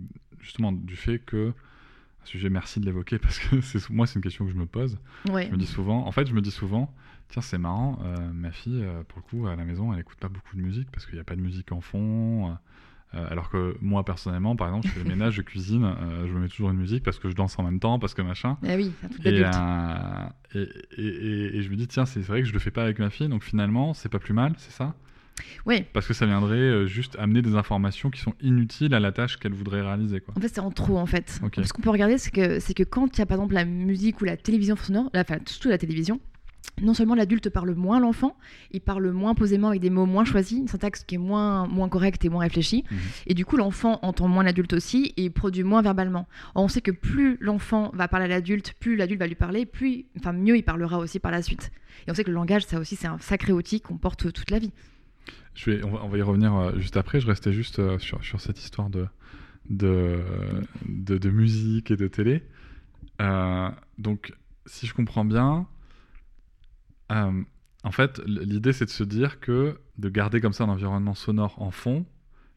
justement 0.46 0.72
du 0.72 0.96
fait 0.96 1.20
que 1.20 1.50
un 1.50 2.26
sujet, 2.26 2.50
merci 2.50 2.80
de 2.80 2.86
l'évoquer 2.86 3.20
parce 3.26 3.40
que 3.40 3.60
c'est 3.62 3.90
moi 3.90 4.08
c'est 4.08 4.16
une 4.16 4.22
question 4.22 4.46
que 4.46 4.52
je 4.52 4.56
me 4.58 4.66
pose. 4.66 4.98
ouais 5.30 5.48
Je 5.48 5.52
me 5.52 5.58
dis 5.58 5.66
souvent, 5.66 6.06
en 6.08 6.12
fait, 6.12 6.28
je 6.28 6.34
me 6.34 6.42
dis 6.42 6.52
souvent, 6.52 6.94
tiens, 7.30 7.42
c'est 7.42 7.58
marrant, 7.58 8.00
euh, 8.04 8.32
ma 8.34 8.52
fille, 8.52 8.82
euh, 8.84 9.04
pour 9.04 9.20
le 9.20 9.24
coup, 9.24 9.48
à 9.48 9.56
la 9.56 9.66
maison, 9.66 9.94
elle 9.94 10.00
écoute 10.00 10.18
pas 10.20 10.30
beaucoup 10.30 10.56
de 10.56 10.62
musique 10.62 10.90
parce 10.92 11.06
qu'il 11.06 11.16
n'y 11.16 11.22
a 11.22 11.24
pas 11.26 11.36
de 11.36 11.42
musique 11.42 11.72
en 11.72 11.82
fond. 11.82 12.50
euh, 12.52 12.56
alors 13.30 13.50
que 13.50 13.78
moi, 13.80 14.04
personnellement, 14.04 14.56
par 14.58 14.68
exemple, 14.68 14.88
je 14.88 14.92
fais 14.94 15.00
le 15.00 15.06
ménage, 15.06 15.36
je 15.36 15.42
cuisine, 15.42 15.90
je 16.28 16.34
me 16.34 16.40
mets 16.42 16.50
toujours 16.50 16.70
une 16.72 16.78
musique 16.78 17.02
parce 17.04 17.18
que 17.18 17.30
je 17.30 17.36
danse 17.36 17.58
en 17.60 17.64
même 17.64 17.80
temps, 17.80 17.98
parce 17.98 18.14
que 18.14 18.22
machin. 18.22 18.58
Ah 18.68 18.76
oui 18.76 18.92
et- 19.24 20.68
et- 20.98 21.58
et 21.58 21.62
je 21.62 21.70
me 21.70 21.76
dis, 21.76 21.88
tiens, 21.88 22.06
c'est 22.06 22.20
vrai 22.20 22.42
que 22.42 22.48
je 22.48 22.54
le 22.54 22.60
fais 22.60 22.72
pas 22.72 22.84
avec 22.84 23.00
ma 23.00 23.10
fille, 23.10 23.30
donc 23.30 23.44
finalement, 23.44 23.94
c'est 23.94 24.10
pas 24.10 24.20
plus 24.20 24.34
mal, 24.34 24.54
c'est 24.58 24.72
ça? 24.72 24.96
Ouais 25.66 25.88
Parce 25.94 26.08
que 26.08 26.14
ça 26.14 26.26
viendrait 26.26 26.56
euh, 26.56 26.88
juste 26.88 27.16
amener 27.20 27.42
des 27.42 27.56
informations 27.56 28.10
qui 28.10 28.22
sont 28.22 28.34
inutiles 28.42 28.94
à 28.94 29.00
la 29.00 29.12
tâche 29.12 29.38
qu'elle 29.38 29.54
voudrait 29.54 29.82
réaliser. 29.82 30.20
Quoi. 30.22 30.34
En 30.38 30.42
fait, 30.42 30.50
c'est 30.50 30.60
en 30.60 30.72
trop, 30.72 30.98
en 30.98 31.06
fait. 31.06 31.40
Ce 31.64 31.74
qu'on 31.74 31.82
peut 31.82 31.90
regarder, 31.90 32.18
c'est 32.18 32.32
que, 32.32 32.60
c'est 32.60 32.74
que 32.74 32.84
quand 32.84 33.18
il 33.18 33.20
y 33.20 33.22
a 33.22 33.26
par 33.26 33.38
exemple 33.38 33.54
la 33.54 33.66
musique 33.66 34.22
ou 34.22 34.26
la 34.26 34.38
télévision 34.38 34.76
sonore, 34.76 35.10
enfin 35.16 35.38
surtout 35.46 35.70
la 35.70 35.78
télévision, 35.78 36.20
non 36.82 36.94
seulement 36.94 37.16
l'adulte 37.16 37.50
parle 37.50 37.74
moins 37.74 38.00
l'enfant, 38.00 38.36
il 38.72 38.82
parle 38.82 39.10
moins 39.12 39.34
posément 39.34 39.70
avec 39.70 39.82
des 39.82 39.90
mots 39.90 40.06
moins 40.06 40.26
choisis, 40.26 40.58
une 40.58 40.68
syntaxe 40.68 41.04
qui 41.04 41.16
est 41.16 41.20
moins, 41.20 41.68
moins 41.68 41.88
correcte 41.90 42.26
et 42.26 42.30
moins 42.30 42.42
réfléchie. 42.42 42.84
Mhm. 42.90 42.98
Et 43.28 43.34
du 43.34 43.46
coup, 43.46 43.58
l'enfant 43.58 44.00
entend 44.02 44.28
moins 44.28 44.44
l'adulte 44.44 44.74
aussi 44.74 45.14
et 45.18 45.30
produit 45.30 45.64
moins 45.64 45.82
verbalement. 45.82 46.28
Or, 46.54 46.64
on 46.64 46.68
sait 46.68 46.82
que 46.82 46.92
plus 46.92 47.38
l'enfant 47.40 47.92
va 47.94 48.08
parler 48.08 48.26
à 48.26 48.30
l'adulte, 48.30 48.74
plus 48.80 48.96
l'adulte 48.96 49.20
va 49.20 49.28
lui 49.28 49.36
parler, 49.36 49.66
plus, 49.66 50.06
enfin, 50.18 50.34
mieux 50.34 50.58
il 50.58 50.64
parlera 50.64 51.00
aussi 51.00 51.20
par 51.20 51.32
la 51.32 51.42
suite. 51.42 51.72
Et 52.08 52.12
on 52.12 52.14
sait 52.14 52.24
que 52.24 52.30
le 52.30 52.36
langage, 52.36 52.66
ça 52.66 52.80
aussi, 52.80 52.96
c'est 52.96 53.08
un 53.08 53.20
sacré 53.20 53.54
outil 53.54 53.80
qu'on 53.80 53.98
porte 53.98 54.32
toute 54.34 54.52
la 54.52 54.60
vie. 54.60 54.72
Je 55.56 55.72
vais, 55.72 55.84
on, 55.84 55.92
va, 55.92 56.04
on 56.04 56.08
va 56.10 56.18
y 56.18 56.22
revenir 56.22 56.54
euh, 56.56 56.78
juste 56.78 56.98
après. 56.98 57.20
Je 57.20 57.28
restais 57.28 57.54
juste 57.54 57.80
euh, 57.80 57.98
sur, 58.00 58.24
sur 58.24 58.40
cette 58.42 58.60
histoire 58.60 58.90
de, 58.90 59.08
de, 59.70 60.20
de, 60.88 61.18
de 61.18 61.30
musique 61.30 61.92
et 61.92 61.96
de 61.98 62.08
télé. 62.08 62.44
Euh, 63.22 63.70
donc, 63.98 64.34
si 64.66 64.86
je 64.88 64.94
comprends 64.94 65.26
bien, 65.26 65.66
euh, 67.12 67.32
En 67.84 67.92
fait, 67.92 68.20
l'idée, 68.26 68.74
c'est 68.74 68.86
de 68.86 68.90
se 68.90 69.04
dire 69.04 69.40
que 69.40 69.78
de 69.98 70.10
garder 70.10 70.42
comme 70.42 70.54
ça 70.54 70.64
un 70.64 70.70
environnement 70.70 71.14
sonore 71.16 71.62
en 71.62 71.72
fond, 71.72 72.06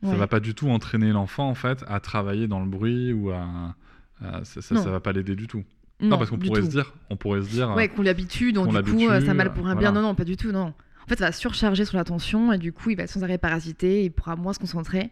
ça 0.02 0.10
Ouais. 0.10 0.16
va 0.16 0.26
pas 0.26 0.40
du 0.40 0.54
tout 0.54 0.68
entraîner 0.70 1.10
l'enfant 1.12 1.48
en 1.50 1.54
fait 1.54 1.84
à 1.88 1.98
travailler 2.00 2.46
dans 2.48 2.60
le 2.60 2.66
bruit 2.68 3.12
ou 3.12 3.30
à, 3.30 3.74
à- 4.22 4.44
ça, 4.44 4.62
ça, 4.62 4.76
ça 4.76 4.90
va 4.90 5.00
pas 5.00 5.12
l'aider 5.12 5.34
du 5.36 5.46
tout. 5.48 5.64
Non, 6.00 6.16
parce 6.18 6.30
qu'on 6.30 6.38
pourrait 6.38 6.60
tout. 6.60 6.66
se 6.66 6.70
dire, 6.70 6.94
on 7.10 7.16
pourrait 7.16 7.42
se 7.42 7.48
dire, 7.50 7.70
Ouais, 7.74 7.88
qu'on 7.88 8.02
l'habitue, 8.02 8.52
donc 8.52 8.68
du 8.84 8.92
coup, 8.92 9.00
ça 9.24 9.34
mal 9.34 9.52
pour 9.52 9.66
un 9.66 9.74
voilà. 9.74 9.90
bien. 9.90 9.92
Non, 9.92 10.08
non, 10.08 10.14
pas 10.14 10.24
du 10.24 10.36
tout, 10.36 10.50
non. 10.52 10.72
En 11.08 11.10
fait, 11.10 11.20
ça 11.20 11.24
va 11.24 11.32
surcharger 11.32 11.86
son 11.86 11.96
attention 11.96 12.52
et 12.52 12.58
du 12.58 12.70
coup, 12.70 12.90
il 12.90 12.96
va 12.98 13.04
être 13.04 13.10
sans 13.10 13.24
arrêt 13.24 13.38
parasité, 13.38 14.04
il 14.04 14.10
pourra 14.10 14.36
moins 14.36 14.52
se 14.52 14.58
concentrer. 14.58 15.10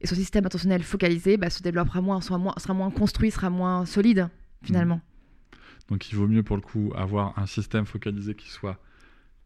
Et 0.00 0.06
son 0.06 0.14
système 0.14 0.46
attentionnel 0.46 0.84
focalisé 0.84 1.36
bah, 1.36 1.50
se 1.50 1.60
développera 1.60 2.00
moins, 2.00 2.20
sera 2.20 2.38
moins, 2.38 2.54
sera 2.56 2.72
moins 2.72 2.88
construit, 2.92 3.32
sera 3.32 3.50
moins 3.50 3.84
solide, 3.84 4.28
finalement. 4.62 5.00
donc 5.88 6.08
il 6.12 6.14
vaut 6.14 6.28
mieux 6.28 6.44
pour 6.44 6.54
le 6.54 6.62
coup 6.62 6.92
avoir 6.94 7.36
un 7.36 7.46
système 7.46 7.84
focalisé 7.84 8.36
qui 8.36 8.48
soit 8.48 8.78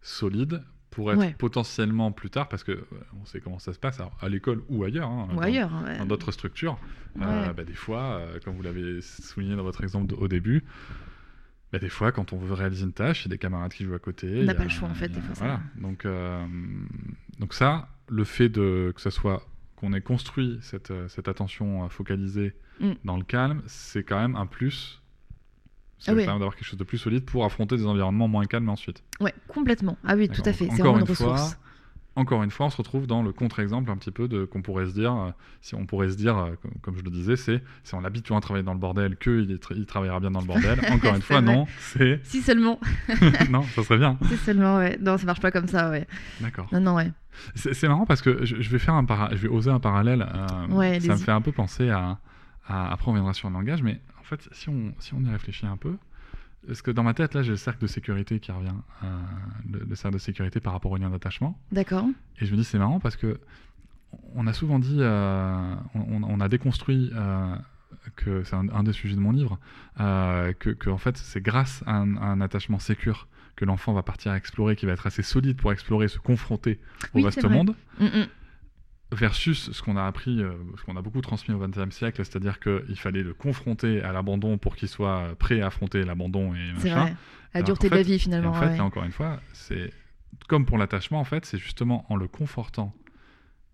solide 0.02 0.62
pour 0.90 1.10
être 1.10 1.18
Ouais. 1.20 1.34
potentiellement 1.38 2.12
plus 2.12 2.28
tard, 2.28 2.48
parce 2.50 2.64
que 2.64 2.72
euh, 2.72 2.84
on 3.22 3.24
sait 3.24 3.40
comment 3.40 3.58
ça 3.58 3.72
se 3.72 3.78
passe 3.78 3.98
alors, 3.98 4.14
à 4.20 4.28
l'école 4.28 4.62
ou 4.68 4.84
ailleurs, 4.84 5.08
hein, 5.08 5.28
Ou 5.32 5.36
dans- 5.36 5.40
ailleurs. 5.40 5.70
ouais. 5.86 5.96
dans 5.96 6.04
d'autres 6.06 6.32
structures, 6.32 6.78
euh, 7.22 7.52
bah, 7.54 7.64
des 7.64 7.72
fois, 7.74 8.02
euh, 8.18 8.38
comme 8.44 8.54
vous 8.56 8.62
l'avez 8.62 9.00
souligné 9.00 9.56
dans 9.56 9.62
votre 9.62 9.82
exemple 9.82 10.14
au 10.18 10.28
début, 10.28 10.64
bah, 11.72 11.78
des 11.78 11.88
fois, 11.88 12.12
quand 12.12 12.32
on 12.32 12.38
veut 12.38 12.54
réaliser 12.54 12.84
une 12.84 12.92
tâche, 12.92 13.22
il 13.22 13.28
y 13.28 13.28
a 13.28 13.34
des 13.34 13.38
camarades 13.38 13.72
qui 13.72 13.84
jouent 13.84 13.94
à 13.94 13.98
côté. 13.98 14.40
On 14.40 14.44
n'a 14.44 14.52
a- 14.52 14.54
pas 14.54 14.64
le 14.64 14.70
choix, 14.70 14.88
en 14.88 14.94
fait, 14.94 15.08
des 15.08 15.20
fois, 15.20 15.34
Voilà. 15.36 15.60
Donc, 15.76 16.04
euh, 16.04 16.44
donc 17.38 17.54
ça, 17.54 17.88
le 18.08 18.24
fait 18.24 18.48
de 18.48 18.92
que 18.94 19.00
ça 19.00 19.10
soit 19.10 19.46
qu'on 19.76 19.92
ait 19.92 20.00
construit 20.00 20.58
cette, 20.62 20.90
euh, 20.90 21.08
cette 21.08 21.28
attention 21.28 21.88
focalisée 21.88 22.54
Mm. 22.80 22.92
dans 23.04 23.16
le 23.16 23.24
calme, 23.24 23.62
c'est 23.66 24.02
quand 24.04 24.18
même 24.20 24.36
un 24.36 24.46
plus. 24.46 25.00
Ça 26.00 26.12
Ah 26.12 26.14
permettre 26.14 26.38
d'avoir 26.38 26.54
quelque 26.54 26.64
chose 26.66 26.78
de 26.78 26.84
plus 26.84 26.98
solide 26.98 27.24
pour 27.24 27.44
affronter 27.44 27.76
des 27.76 27.86
environnements 27.86 28.28
moins 28.28 28.44
calmes 28.46 28.68
ensuite. 28.68 29.02
Ouais, 29.20 29.34
complètement. 29.48 29.98
Ah 30.04 30.14
oui, 30.14 30.28
tout 30.28 30.42
à 30.44 30.52
fait. 30.52 30.66
C'est 30.66 30.80
encore 30.80 30.92
vraiment 30.94 31.06
une 31.06 31.14
fois, 31.14 31.32
ressource. 31.32 31.58
Encore 32.18 32.42
une 32.42 32.50
fois, 32.50 32.66
on 32.66 32.70
se 32.70 32.76
retrouve 32.76 33.06
dans 33.06 33.22
le 33.22 33.32
contre-exemple 33.32 33.90
un 33.90 33.96
petit 33.96 34.10
peu 34.10 34.26
de 34.28 34.44
qu'on 34.44 34.60
pourrait 34.62 34.86
se 34.86 34.92
dire, 34.92 35.14
euh, 35.16 35.30
si 35.60 35.74
on 35.74 35.86
pourrait 35.86 36.10
se 36.10 36.16
dire, 36.16 36.36
euh, 36.36 36.50
comme, 36.60 36.72
comme 36.82 36.96
je 36.96 37.02
le 37.02 37.10
disais, 37.10 37.36
c'est 37.36 37.62
si 37.84 37.94
on 37.94 38.00
l'habitue 38.00 38.32
à 38.34 38.40
travailler 38.40 38.64
dans 38.64 38.72
le 38.74 38.78
bordel, 38.80 39.16
qu'il 39.16 39.58
il 39.76 39.86
travaillera 39.86 40.18
bien 40.20 40.30
dans 40.30 40.40
le 40.40 40.46
bordel. 40.46 40.80
Encore 40.90 41.14
une 41.14 41.20
C'est 41.20 41.26
fois, 41.26 41.40
vrai. 41.40 41.54
non, 41.54 41.66
c'est 41.78 42.20
Si 42.24 42.40
seulement. 42.42 42.80
non, 43.50 43.62
ça 43.62 43.82
serait 43.84 43.98
bien. 43.98 44.18
Si 44.28 44.36
seulement, 44.38 44.78
ouais. 44.78 44.98
Non, 45.00 45.16
ça 45.16 45.26
marche 45.26 45.40
pas 45.40 45.50
comme 45.50 45.68
ça, 45.68 45.90
ouais. 45.90 46.06
D'accord. 46.40 46.66
Non, 46.72 46.80
non, 46.80 46.94
ouais. 46.96 47.10
C'est 47.54 47.72
c'est 47.74 47.86
marrant 47.86 48.04
parce 48.06 48.20
que 48.20 48.44
je, 48.44 48.60
je 48.60 48.68
vais 48.70 48.78
faire 48.80 48.94
un 48.94 49.04
para- 49.04 49.30
je 49.30 49.36
vais 49.36 49.48
oser 49.48 49.70
un 49.70 49.78
parallèle. 49.80 50.22
euh, 50.22 50.74
Ouais, 50.74 50.98
ça 51.00 51.14
me 51.14 51.18
fait 51.18 51.30
un 51.30 51.40
peu 51.40 51.52
penser 51.52 51.88
à, 51.88 52.18
à- 52.66 52.92
après 52.92 53.10
on 53.10 53.14
viendra 53.14 53.32
sur 53.32 53.48
le 53.48 53.54
langage, 53.54 53.82
mais 53.82 54.00
en 54.18 54.24
fait, 54.24 54.48
si 54.52 54.68
on 54.68 54.92
si 54.98 55.14
on 55.14 55.20
y 55.20 55.30
réfléchit 55.30 55.66
un 55.66 55.76
peu, 55.76 55.94
parce 56.68 56.82
que 56.82 56.90
dans 56.92 57.02
ma 57.02 57.14
tête 57.14 57.34
là, 57.34 57.42
j'ai 57.42 57.50
le 57.50 57.56
cercle 57.56 57.82
de 57.82 57.86
sécurité 57.88 58.38
qui 58.38 58.52
revient, 58.52 58.68
euh, 59.02 59.06
le, 59.72 59.80
le 59.88 59.94
cercle 59.96 60.14
de 60.14 60.20
sécurité 60.20 60.60
par 60.60 60.72
rapport 60.72 60.92
au 60.92 60.96
lien 60.96 61.10
d'attachement. 61.10 61.58
D'accord. 61.72 62.04
Et 62.40 62.46
je 62.46 62.52
me 62.52 62.56
dis, 62.56 62.64
c'est 62.64 62.78
marrant 62.78 63.00
parce 63.00 63.16
que 63.16 63.40
on 64.34 64.46
a 64.46 64.52
souvent 64.52 64.78
dit, 64.78 64.98
euh, 65.00 65.74
on, 65.94 66.22
on 66.22 66.40
a 66.40 66.48
déconstruit, 66.48 67.10
euh, 67.14 67.56
que 68.16 68.44
c'est 68.44 68.54
un, 68.54 68.68
un 68.68 68.82
des 68.84 68.92
sujets 68.92 69.16
de 69.16 69.20
mon 69.20 69.32
livre, 69.32 69.58
que, 69.96 70.70
que, 70.70 70.88
en 70.90 70.98
fait 70.98 71.16
c'est 71.16 71.40
grâce 71.40 71.82
à 71.86 71.96
un, 71.96 72.16
à 72.16 72.24
un 72.26 72.40
attachement 72.40 72.78
sécure 72.78 73.26
que 73.56 73.64
l'enfant 73.64 73.92
va 73.92 74.02
partir 74.04 74.32
explorer, 74.34 74.76
qui 74.76 74.86
va 74.86 74.92
être 74.92 75.06
assez 75.06 75.22
solide 75.22 75.56
pour 75.56 75.72
explorer, 75.72 76.06
se 76.08 76.18
confronter 76.18 76.78
au 77.12 77.18
Oui, 77.18 77.22
vaste 77.24 77.44
monde, 77.44 77.74
Mm, 77.98 78.04
mm. 78.04 78.26
Versus 79.10 79.70
ce 79.72 79.82
qu'on 79.82 79.96
a 79.96 80.04
appris, 80.06 80.42
euh, 80.42 80.52
ce 80.78 80.82
qu'on 80.84 80.96
a 80.96 81.02
beaucoup 81.02 81.20
transmis 81.20 81.54
au 81.54 81.58
XXe 81.66 81.94
siècle, 81.94 82.22
c'est-à-dire 82.24 82.60
qu'il 82.60 82.96
fallait 82.98 83.22
le 83.22 83.32
confronter 83.34 84.02
à 84.02 84.12
l'abandon 84.12 84.58
pour 84.58 84.76
qu'il 84.76 84.88
soit 84.88 85.34
prêt 85.38 85.60
à 85.62 85.68
affronter 85.68 86.04
l'abandon 86.04 86.54
et 86.54 86.58
C'est 86.78 86.90
machin. 86.90 87.00
vrai. 87.02 87.10
La 87.54 87.58
Alors 87.60 87.66
dureté 87.66 87.88
de 87.88 87.94
la 87.94 88.02
vie, 88.02 88.18
finalement. 88.18 88.50
en 88.50 88.54
fait, 88.54 88.66
ouais. 88.66 88.76
là 88.76 88.84
encore 88.84 89.04
une 89.04 89.12
fois, 89.12 89.40
c'est 89.54 89.90
comme 90.48 90.66
pour 90.66 90.76
l'attachement, 90.76 91.18
en 91.20 91.24
fait, 91.24 91.46
c'est 91.46 91.58
justement 91.58 92.04
en 92.10 92.16
le 92.16 92.28
confortant 92.28 92.94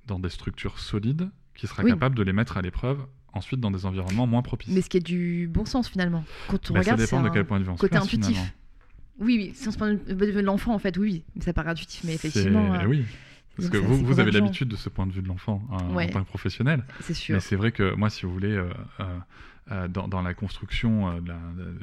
dans 0.07 0.19
des 0.21 0.29
structures 0.31 0.79
solides 0.79 1.29
qu'il 1.57 1.69
sera 1.69 1.83
Oui. 1.83 1.91
capable 1.91 2.15
de 2.17 2.23
les 2.23 2.33
mettre 2.33 2.57
à 2.57 2.63
l'épreuve 2.63 3.05
ensuite 3.33 3.59
dans 3.59 3.73
des 3.73 3.85
environnements 3.87 4.29
moins 4.29 4.43
propices. 4.43 4.73
Mais 4.73 4.81
ce 4.83 4.89
qui 4.89 4.99
est 4.99 5.07
du 5.07 5.49
bon 5.53 5.65
sens, 5.65 5.89
finalement. 5.89 6.25
Quand 6.49 6.71
on 6.71 6.75
ça 6.75 6.81
regarde, 6.81 7.01
c'est 7.01 7.07
dépend 7.07 7.23
de 7.23 7.29
quel 7.31 7.45
point 7.45 7.59
de 7.59 7.65
vue 7.65 7.71
on 7.71 7.77
se 7.77 7.81
côté 7.81 7.91
place, 7.93 8.05
intuitif. 8.05 8.29
finalement. 8.29 8.51
Oui, 9.19 9.37
oui, 9.39 9.53
si 9.55 9.67
on 9.69 9.71
se 9.73 9.77
prend 9.77 9.89
de 9.93 10.41
l'enfant, 10.41 10.75
en 10.75 10.79
fait, 10.79 10.97
oui. 10.97 11.25
Mais 11.35 11.43
ça 11.43 11.53
paraît 11.53 11.71
intuitif, 11.71 12.03
mais 12.05 12.15
effectivement, 12.15 12.75
euh, 12.75 12.87
oui. 12.87 13.05
Parce 13.57 13.69
que 13.71 13.77
vous, 13.79 14.19
avez 14.21 14.31
l'habitude 14.31 14.69
de 14.69 14.77
ce 14.77 14.89
point 14.89 15.07
de 15.07 15.13
vue 15.13 15.23
de 15.23 15.29
l'enfant 15.29 15.63
Ouais. 15.91 16.07
en 16.07 16.09
tant 16.11 16.23
que 16.23 16.29
professionnel. 16.29 16.85
c'est 17.01 17.15
sûr. 17.15 17.35
Mais 17.35 17.41
c'est 17.41 17.57
vrai 17.57 17.73
que 17.73 17.95
moi, 17.95 18.11
si 18.11 18.27
vous 18.27 18.33
voulez, 18.33 18.53
euh, 18.53 18.69
euh, 19.01 19.05
euh, 19.73 19.89
dans, 19.89 20.09
dans 20.09 20.21
la 20.21 20.35
construction, 20.35 21.09
euh, 21.09 21.21
de 21.21 21.29
la- 21.29 21.35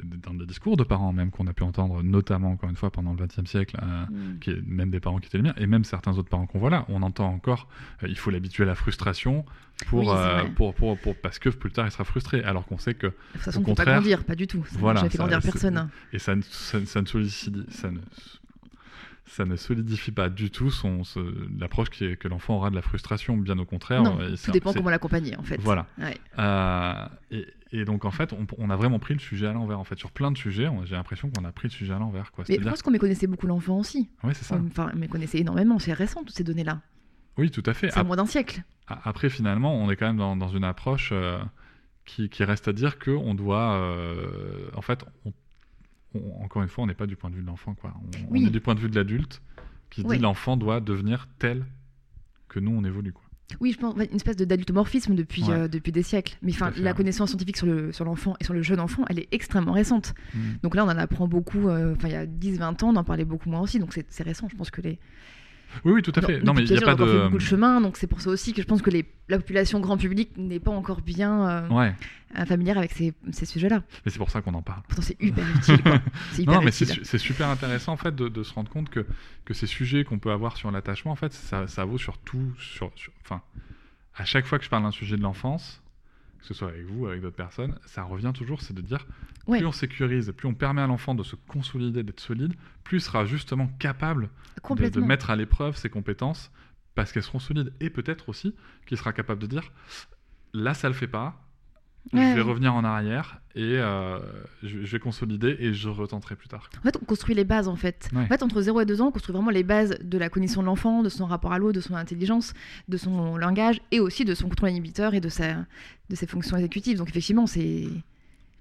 de- 0.04 0.16
dans 0.22 0.32
le 0.34 0.46
discours 0.46 0.76
de 0.76 0.84
parents 0.84 1.12
même 1.12 1.30
qu'on 1.32 1.46
a 1.48 1.52
pu 1.52 1.64
entendre, 1.64 2.00
notamment 2.04 2.52
encore 2.52 2.70
une 2.70 2.76
fois 2.76 2.92
pendant 2.92 3.12
le 3.12 3.26
XXe 3.26 3.44
siècle, 3.50 3.76
Mm. 3.82 4.38
qui 4.40 4.50
est 4.50 4.62
même 4.66 4.90
des 4.90 5.00
parents 5.00 5.18
qui 5.18 5.26
étaient 5.26 5.38
les 5.38 5.42
miens, 5.42 5.54
et 5.56 5.66
même 5.66 5.82
certains 5.82 6.16
autres 6.16 6.28
parents 6.28 6.46
qu'on 6.46 6.60
voit 6.60 6.70
là, 6.70 6.84
on 6.88 7.02
entend 7.02 7.26
encore, 7.28 7.66
il 8.06 8.16
faut 8.16 8.30
l'habituer 8.30 8.62
à 8.62 8.66
la 8.66 8.76
frustration 8.76 9.44
pour, 9.88 10.10
Oui, 10.12 10.50
pour, 10.54 10.74
pour, 10.74 10.96
pour- 10.98 11.16
parce 11.16 11.40
que 11.40 11.48
plus 11.48 11.72
tard 11.72 11.86
il 11.86 11.90
sera 11.90 12.04
frustré, 12.04 12.44
alors 12.44 12.66
qu'on 12.66 12.78
sait 12.78 12.94
que, 12.94 13.08
De 13.08 13.12
toute 13.32 13.40
façon, 13.42 13.58
au 13.58 13.62
on 13.62 13.62
ne 13.62 13.66
peut 13.66 13.74
pas 13.74 13.82
contraire, 13.84 14.00
grandir, 14.00 14.24
pas 14.24 14.36
du 14.36 14.46
tout. 14.46 14.64
Ça 14.66 14.76
voilà, 14.78 15.02
n'a 15.02 15.08
fait 15.10 15.16
ça- 15.16 15.24
grandir 15.26 15.40
personne. 15.42 15.88
et 16.12 16.18
ça 16.20 16.36
ne, 16.36 16.42
ça, 16.42 16.86
ça 16.86 17.00
ne 17.02 17.06
solidifie, 17.06 17.52
ça 17.70 17.90
ne, 17.90 17.98
ça 19.32 19.44
ne 19.44 19.56
solidifie 19.56 20.12
pas 20.12 20.28
du 20.28 20.50
tout 20.50 20.70
son, 20.70 21.04
ce- 21.04 21.48
l'approche 21.58 21.90
qui 21.90 22.16
que 22.16 22.28
l'enfant 22.28 22.56
aura 22.56 22.70
de 22.70 22.74
la 22.74 22.82
frustration, 22.82 23.36
bien 23.36 23.58
au 23.58 23.64
contraire. 23.64 24.02
Non, 24.02 24.18
tout 24.44 24.50
dépend 24.50 24.72
comment 24.72 24.90
l'accompagner, 24.90 25.36
en 25.36 25.42
fait. 25.42 25.58
Voilà. 25.60 25.86
Ouais. 25.98 26.16
Euh, 26.38 27.06
et, 27.30 27.46
et 27.72 27.84
donc 27.84 28.04
en 28.04 28.10
fait, 28.10 28.32
on, 28.32 28.46
on 28.58 28.68
a 28.70 28.76
vraiment 28.76 28.98
pris 28.98 29.14
le 29.14 29.20
sujet 29.20 29.46
à 29.46 29.52
l'envers. 29.52 29.78
En 29.78 29.84
fait, 29.84 29.98
sur 29.98 30.10
plein 30.10 30.30
de 30.30 30.36
sujets, 30.36 30.68
on- 30.68 30.84
j'ai 30.84 30.96
l'impression 30.96 31.30
qu'on 31.30 31.44
a 31.44 31.52
pris 31.52 31.68
le 31.68 31.72
sujet 31.72 31.92
à 31.94 31.98
l'envers. 31.98 32.30
Quoi. 32.32 32.44
Mais 32.48 32.58
je 32.60 32.68
pense 32.68 32.82
qu'on 32.82 32.90
méconnaissait 32.90 33.26
beaucoup 33.26 33.46
l'enfant 33.46 33.78
aussi. 33.78 34.10
ouais, 34.24 34.34
c'est 34.34 34.44
ça. 34.44 34.60
Enfin, 34.66 34.90
on 34.94 34.98
méconnaissait 34.98 35.38
énormément. 35.38 35.78
C'est 35.78 35.92
récent, 35.94 36.20
toutes 36.24 36.36
ces 36.36 36.44
données-là. 36.44 36.80
Oui, 37.38 37.50
tout 37.50 37.62
à 37.64 37.72
fait. 37.72 37.90
C'est 37.90 38.00
Ap- 38.00 38.06
moins 38.06 38.16
d'un 38.16 38.26
siècle. 38.26 38.62
Après, 38.86 39.30
finalement, 39.30 39.74
on 39.74 39.90
est 39.90 39.96
quand 39.96 40.06
même 40.06 40.18
dans, 40.18 40.36
dans 40.36 40.48
une 40.48 40.64
approche 40.64 41.10
euh, 41.12 41.38
qui, 42.04 42.28
qui 42.28 42.44
reste 42.44 42.68
à 42.68 42.74
dire 42.74 42.98
qu'on 42.98 43.34
doit, 43.34 43.72
euh, 43.76 44.68
en 44.76 44.82
fait, 44.82 45.04
on- 45.24 45.32
on- 46.14 46.44
encore 46.44 46.62
une 46.62 46.68
fois, 46.68 46.84
on 46.84 46.86
n'est 46.86 46.94
pas 46.94 47.06
du 47.06 47.16
point 47.16 47.30
de 47.30 47.36
vue 47.36 47.42
de 47.42 47.46
l'enfant, 47.46 47.74
quoi. 47.74 47.94
On, 48.30 48.34
est 48.34 48.50
du 48.50 48.60
point 48.60 48.74
de 48.74 48.80
vue 48.80 48.88
de 48.90 48.94
l'adulte 48.96 49.42
qui 49.90 50.02
dit 50.04 50.18
l'enfant 50.18 50.56
doit 50.56 50.80
devenir 50.80 51.28
tel 51.38 51.64
que 52.48 52.60
nous 52.60 52.70
on 52.72 52.84
évolue, 52.84 53.12
quoi. 53.12 53.22
Oui, 53.60 53.72
je 53.72 53.78
pense 53.78 53.94
une 53.96 54.16
espèce 54.16 54.36
d'adultomorphisme 54.36 55.14
depuis, 55.14 55.42
Ouais. 55.44 55.50
euh, 55.50 55.68
depuis 55.68 55.92
des 55.92 56.02
siècles. 56.02 56.38
Mais 56.40 56.52
enfin, 56.52 56.72
la 56.78 56.90
ouais. 56.92 56.96
connaissance 56.96 57.28
scientifique 57.30 57.58
sur 57.58 57.66
le- 57.66 57.92
sur 57.92 58.04
l'enfant 58.06 58.34
et 58.40 58.44
sur 58.44 58.54
le 58.54 58.62
jeune 58.62 58.80
enfant, 58.80 59.04
elle 59.10 59.18
est 59.18 59.28
extrêmement 59.30 59.72
récente. 59.72 60.14
Mm. 60.34 60.38
Donc 60.62 60.74
là, 60.74 60.84
on 60.86 60.88
en 60.88 60.96
apprend 60.96 61.28
beaucoup. 61.28 61.68
euh, 61.68 61.94
Enfin, 61.94 62.08
il 62.08 62.12
y 62.12 62.16
a 62.16 62.24
10-20 62.24 62.82
ans, 62.82 62.90
on 62.90 62.96
en 62.96 63.04
parlait 63.04 63.26
beaucoup 63.26 63.50
moins 63.50 63.60
aussi. 63.60 63.78
Donc 63.78 63.92
c'est 63.92 64.06
c'est 64.08 64.22
récent. 64.22 64.48
Je 64.50 64.56
pense 64.56 64.70
que 64.70 64.80
les. 64.80 64.98
Oui, 65.84 65.92
oui, 65.92 66.02
tout 66.02 66.12
à 66.16 66.20
fait. 66.20 66.34
Depuis 66.34 66.44
Non, 66.46 66.54
mais 66.54 66.62
il 66.64 66.70
n'y 66.70 66.76
a 66.78 66.80
pas 66.80 66.96
fait 66.96 67.04
de. 67.12 67.22
beaucoup 67.24 67.36
de 67.38 67.42
chemin. 67.42 67.80
Donc 67.80 67.96
c'est 67.96 68.06
pour 68.06 68.20
ça 68.20 68.30
aussi 68.30 68.52
que 68.52 68.62
je 68.62 68.66
pense 68.66 68.82
que 68.82 68.90
les, 68.90 69.04
la 69.28 69.38
population 69.38 69.80
grand 69.80 69.96
public 69.96 70.30
n'est 70.36 70.60
pas 70.60 70.70
encore 70.70 71.00
bien 71.00 71.48
euh, 71.48 71.68
Ouais, 71.68 71.94
euh, 72.38 72.44
familière 72.46 72.78
avec 72.78 72.92
ces, 72.92 73.12
ces 73.32 73.44
sujets-là. 73.46 73.82
mais 74.04 74.10
c'est 74.12 74.18
pour 74.18 74.30
ça 74.30 74.40
qu'on 74.42 74.54
en 74.54 74.62
parle. 74.62 74.82
Pourtant, 74.88 75.02
c'est 75.02 75.20
hyper 75.22 75.44
utile. 75.56 75.82
quoi. 75.82 76.00
C'est 76.32 76.42
hyper 76.42 76.54
Non, 76.54 76.62
mais 76.62 76.70
c'est 76.70 77.18
super 77.18 77.48
intéressant 77.48 77.92
en 77.92 77.96
fait 77.96 78.14
de, 78.14 78.28
de 78.28 78.42
se 78.42 78.54
rendre 78.54 78.70
compte 78.70 78.88
que, 78.88 79.04
que 79.44 79.52
ces 79.54 79.66
sujets 79.66 80.04
qu'on 80.04 80.18
peut 80.18 80.30
avoir 80.30 80.56
sur 80.56 80.70
l'attachement, 80.70 81.12
en 81.12 81.16
fait, 81.16 81.32
ça, 81.32 81.66
ça 81.66 81.84
vaut 81.84 81.98
sur 81.98 82.16
tout. 82.18 82.52
Sur, 82.58 82.90
sur- 82.94 83.12
enfin, 83.24 83.42
à 84.16 84.24
chaque 84.24 84.46
fois 84.46 84.58
que 84.58 84.64
je 84.64 84.70
parle 84.70 84.84
d'un 84.84 84.90
sujet 84.92 85.16
de 85.16 85.22
l'enfance, 85.22 85.81
que 86.42 86.48
ce 86.48 86.54
soit 86.54 86.68
avec 86.68 86.84
vous, 86.86 87.06
avec 87.06 87.22
d'autres 87.22 87.36
personnes, 87.36 87.78
ça 87.86 88.02
revient 88.02 88.32
toujours, 88.34 88.60
c'est 88.60 88.74
de 88.74 88.80
dire 88.82 89.06
Ouais. 89.46 89.58
plus 89.58 89.66
on 89.66 89.72
sécurise, 89.72 90.32
plus 90.36 90.48
on 90.48 90.54
permet 90.54 90.82
à 90.82 90.86
l'enfant 90.86 91.14
de 91.14 91.22
se 91.22 91.36
consolider, 91.36 92.02
d'être 92.02 92.20
solide, 92.20 92.54
plus 92.84 92.98
il 92.98 93.00
sera 93.00 93.24
justement 93.24 93.68
capable 93.78 94.28
de, 94.76 95.00
mettre 95.00 95.30
à 95.30 95.36
l'épreuve 95.36 95.76
ses 95.76 95.88
compétences 95.88 96.50
parce 96.94 97.12
qu'elles 97.12 97.22
seront 97.22 97.38
solides. 97.38 97.72
Et 97.80 97.90
peut-être 97.90 98.28
aussi 98.28 98.54
qu'il 98.86 98.98
sera 98.98 99.12
capable 99.12 99.40
de 99.40 99.46
dire 99.46 99.72
là, 100.52 100.74
ça 100.74 100.88
le 100.88 100.94
fait 100.94 101.08
pas. 101.08 101.40
Ouais, 102.12 102.30
je 102.30 102.34
vais 102.36 102.42
revenir 102.42 102.74
en 102.74 102.84
arrière 102.84 103.40
et 103.54 103.78
euh, 103.78 104.18
je, 104.62 104.84
je 104.84 104.92
vais 104.92 104.98
consolider 104.98 105.56
et 105.60 105.72
je 105.72 105.88
retenterai 105.88 106.36
plus 106.36 106.48
tard. 106.48 106.68
En 106.78 106.82
fait, 106.82 106.96
on 107.00 107.04
construit 107.04 107.34
les 107.34 107.44
bases, 107.44 107.68
en 107.68 107.76
fait. 107.76 108.08
Ouais. 108.12 108.22
En 108.22 108.26
fait, 108.26 108.42
entre 108.42 108.60
0 108.60 108.80
et 108.80 108.86
2 108.86 109.00
ans, 109.00 109.06
on 109.08 109.12
construit 109.12 109.32
vraiment 109.32 109.50
les 109.50 109.62
bases 109.62 109.96
de 110.02 110.18
la 110.18 110.28
cognition 110.28 110.60
de 110.62 110.66
l'enfant, 110.66 111.02
de 111.02 111.08
son 111.08 111.26
rapport 111.26 111.52
à 111.52 111.58
l'eau, 111.58 111.72
de 111.72 111.80
son 111.80 111.94
intelligence, 111.94 112.54
de 112.88 112.96
son 112.96 113.36
langage, 113.36 113.80
et 113.92 114.00
aussi 114.00 114.24
de 114.24 114.34
son 114.34 114.48
contrôle 114.48 114.70
inhibiteur 114.70 115.14
et 115.14 115.20
de, 115.20 115.28
sa, 115.28 115.54
de 116.10 116.14
ses 116.16 116.26
fonctions 116.26 116.56
exécutives. 116.56 116.98
Donc, 116.98 117.08
effectivement, 117.08 117.46
c'est... 117.46 117.88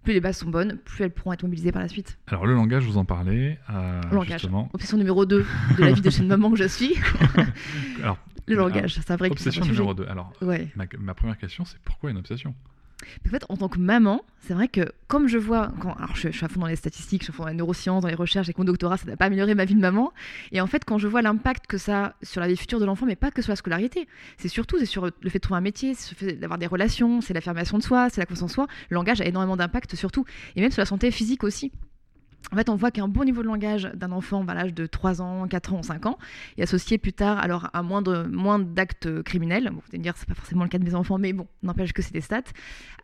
Plus 0.03 0.13
les 0.13 0.19
bases 0.21 0.37
sont 0.37 0.49
bonnes, 0.49 0.77
plus 0.83 1.03
elles 1.03 1.11
pourront 1.11 1.33
être 1.33 1.43
mobilisées 1.43 1.71
par 1.71 1.81
la 1.83 1.87
suite. 1.87 2.17
Alors 2.25 2.47
le 2.47 2.55
langage, 2.55 2.83
vous 2.85 2.97
en 2.97 3.05
parlez 3.05 3.59
euh, 3.69 4.01
Le 4.09 4.15
langage. 4.15 4.41
justement. 4.41 4.67
Obsession 4.73 4.97
numéro 4.97 5.27
2 5.27 5.45
de 5.77 5.83
la 5.83 5.91
vie 5.91 6.01
de 6.01 6.09
jeune 6.09 6.25
maman 6.25 6.49
que 6.49 6.57
je 6.57 6.67
suis. 6.67 6.95
Alors, 8.03 8.17
Le 8.47 8.55
langage, 8.55 8.95
c'est 8.95 9.15
vrai 9.15 9.29
obsession 9.29 9.61
c'est 9.63 9.69
un 9.69 9.73
vrai 9.73 9.83
numéro 9.83 9.91
sujet. 9.95 10.05
2. 10.07 10.11
Alors, 10.11 10.33
Ouais. 10.41 10.69
ma, 10.75 10.85
ma 10.99 11.13
première 11.13 11.37
question, 11.37 11.65
c'est 11.65 11.77
pourquoi 11.83 12.09
une 12.09 12.17
obsession? 12.17 12.55
En 13.25 13.29
fait, 13.29 13.45
en 13.49 13.57
tant 13.57 13.69
que 13.69 13.79
maman, 13.79 14.21
c'est 14.39 14.53
vrai 14.53 14.67
que 14.67 14.91
comme 15.07 15.27
je 15.27 15.37
vois, 15.37 15.71
quand, 15.79 15.93
alors 15.93 16.15
je, 16.15 16.29
suis 16.29 16.45
à 16.45 16.47
fond 16.47 16.59
dans 16.59 16.67
les 16.67 16.75
statistiques, 16.75 17.21
je 17.21 17.25
suis 17.25 17.33
à 17.33 17.35
fond 17.35 17.43
dans 17.43 17.49
les 17.49 17.55
neurosciences, 17.55 18.01
dans 18.01 18.07
les 18.07 18.15
recherches, 18.15 18.47
avec 18.47 18.57
mon 18.57 18.63
doctorat, 18.63 18.97
ça 18.97 19.05
n'a 19.05 19.17
pas 19.17 19.25
amélioré 19.25 19.55
ma 19.55 19.65
vie 19.65 19.75
de 19.75 19.79
maman. 19.79 20.11
Et 20.51 20.61
en 20.61 20.67
fait, 20.67 20.85
quand 20.85 20.97
je 20.97 21.07
vois 21.07 21.21
l'impact 21.21 21.67
que 21.67 21.77
ça 21.77 22.05
a 22.05 22.13
sur 22.23 22.41
la 22.41 22.47
vie 22.47 22.57
future 22.57 22.79
de 22.79 22.85
l'enfant, 22.85 23.05
mais 23.05 23.15
pas 23.15 23.31
que 23.31 23.41
sur 23.41 23.51
la 23.51 23.55
scolarité, 23.55 24.07
c'est 24.37 24.47
surtout 24.47 24.83
sur 24.85 25.05
le 25.05 25.29
fait 25.29 25.39
de 25.39 25.41
trouver 25.41 25.57
un 25.57 25.61
métier, 25.61 25.93
c'est 25.93 26.39
d'avoir 26.39 26.57
des 26.57 26.67
relations, 26.67 27.21
c'est 27.21 27.33
l'affirmation 27.33 27.77
de 27.77 27.83
soi, 27.83 28.09
c'est 28.09 28.21
la 28.21 28.25
confiance 28.25 28.51
en 28.51 28.53
soi. 28.53 28.67
Le 28.89 28.95
langage 28.95 29.21
a 29.21 29.25
énormément 29.25 29.57
d'impact 29.57 29.95
surtout, 29.95 30.25
et 30.55 30.61
même 30.61 30.71
sur 30.71 30.81
la 30.81 30.85
santé 30.85 31.11
physique 31.11 31.43
aussi. 31.43 31.71
En 32.51 32.55
fait, 32.55 32.69
on 32.69 32.75
voit 32.75 32.91
qu'un 32.91 33.07
bon 33.07 33.23
niveau 33.23 33.43
de 33.43 33.47
langage 33.47 33.89
d'un 33.93 34.11
enfant 34.11 34.43
à 34.45 34.53
l'âge 34.53 34.73
de 34.73 34.85
3 34.85 35.21
ans, 35.21 35.47
4 35.47 35.73
ans 35.73 35.79
ou 35.79 35.83
5 35.83 36.05
ans 36.05 36.17
est 36.57 36.63
associé 36.63 36.97
plus 36.97 37.13
tard 37.13 37.37
alors 37.39 37.69
à 37.73 37.81
moins, 37.81 38.01
de, 38.01 38.23
moins 38.23 38.59
d'actes 38.59 39.21
criminels. 39.23 39.69
Vous 39.71 39.81
allez 39.89 39.99
me 39.99 40.03
dire, 40.03 40.15
c'est 40.17 40.27
pas 40.27 40.33
forcément 40.33 40.63
le 40.63 40.69
cas 40.69 40.77
de 40.77 40.83
mes 40.83 40.95
enfants, 40.95 41.17
mais 41.17 41.31
bon, 41.31 41.47
n'empêche 41.63 41.93
que 41.93 42.01
c'est 42.01 42.13
des 42.13 42.21
stats. 42.21 42.41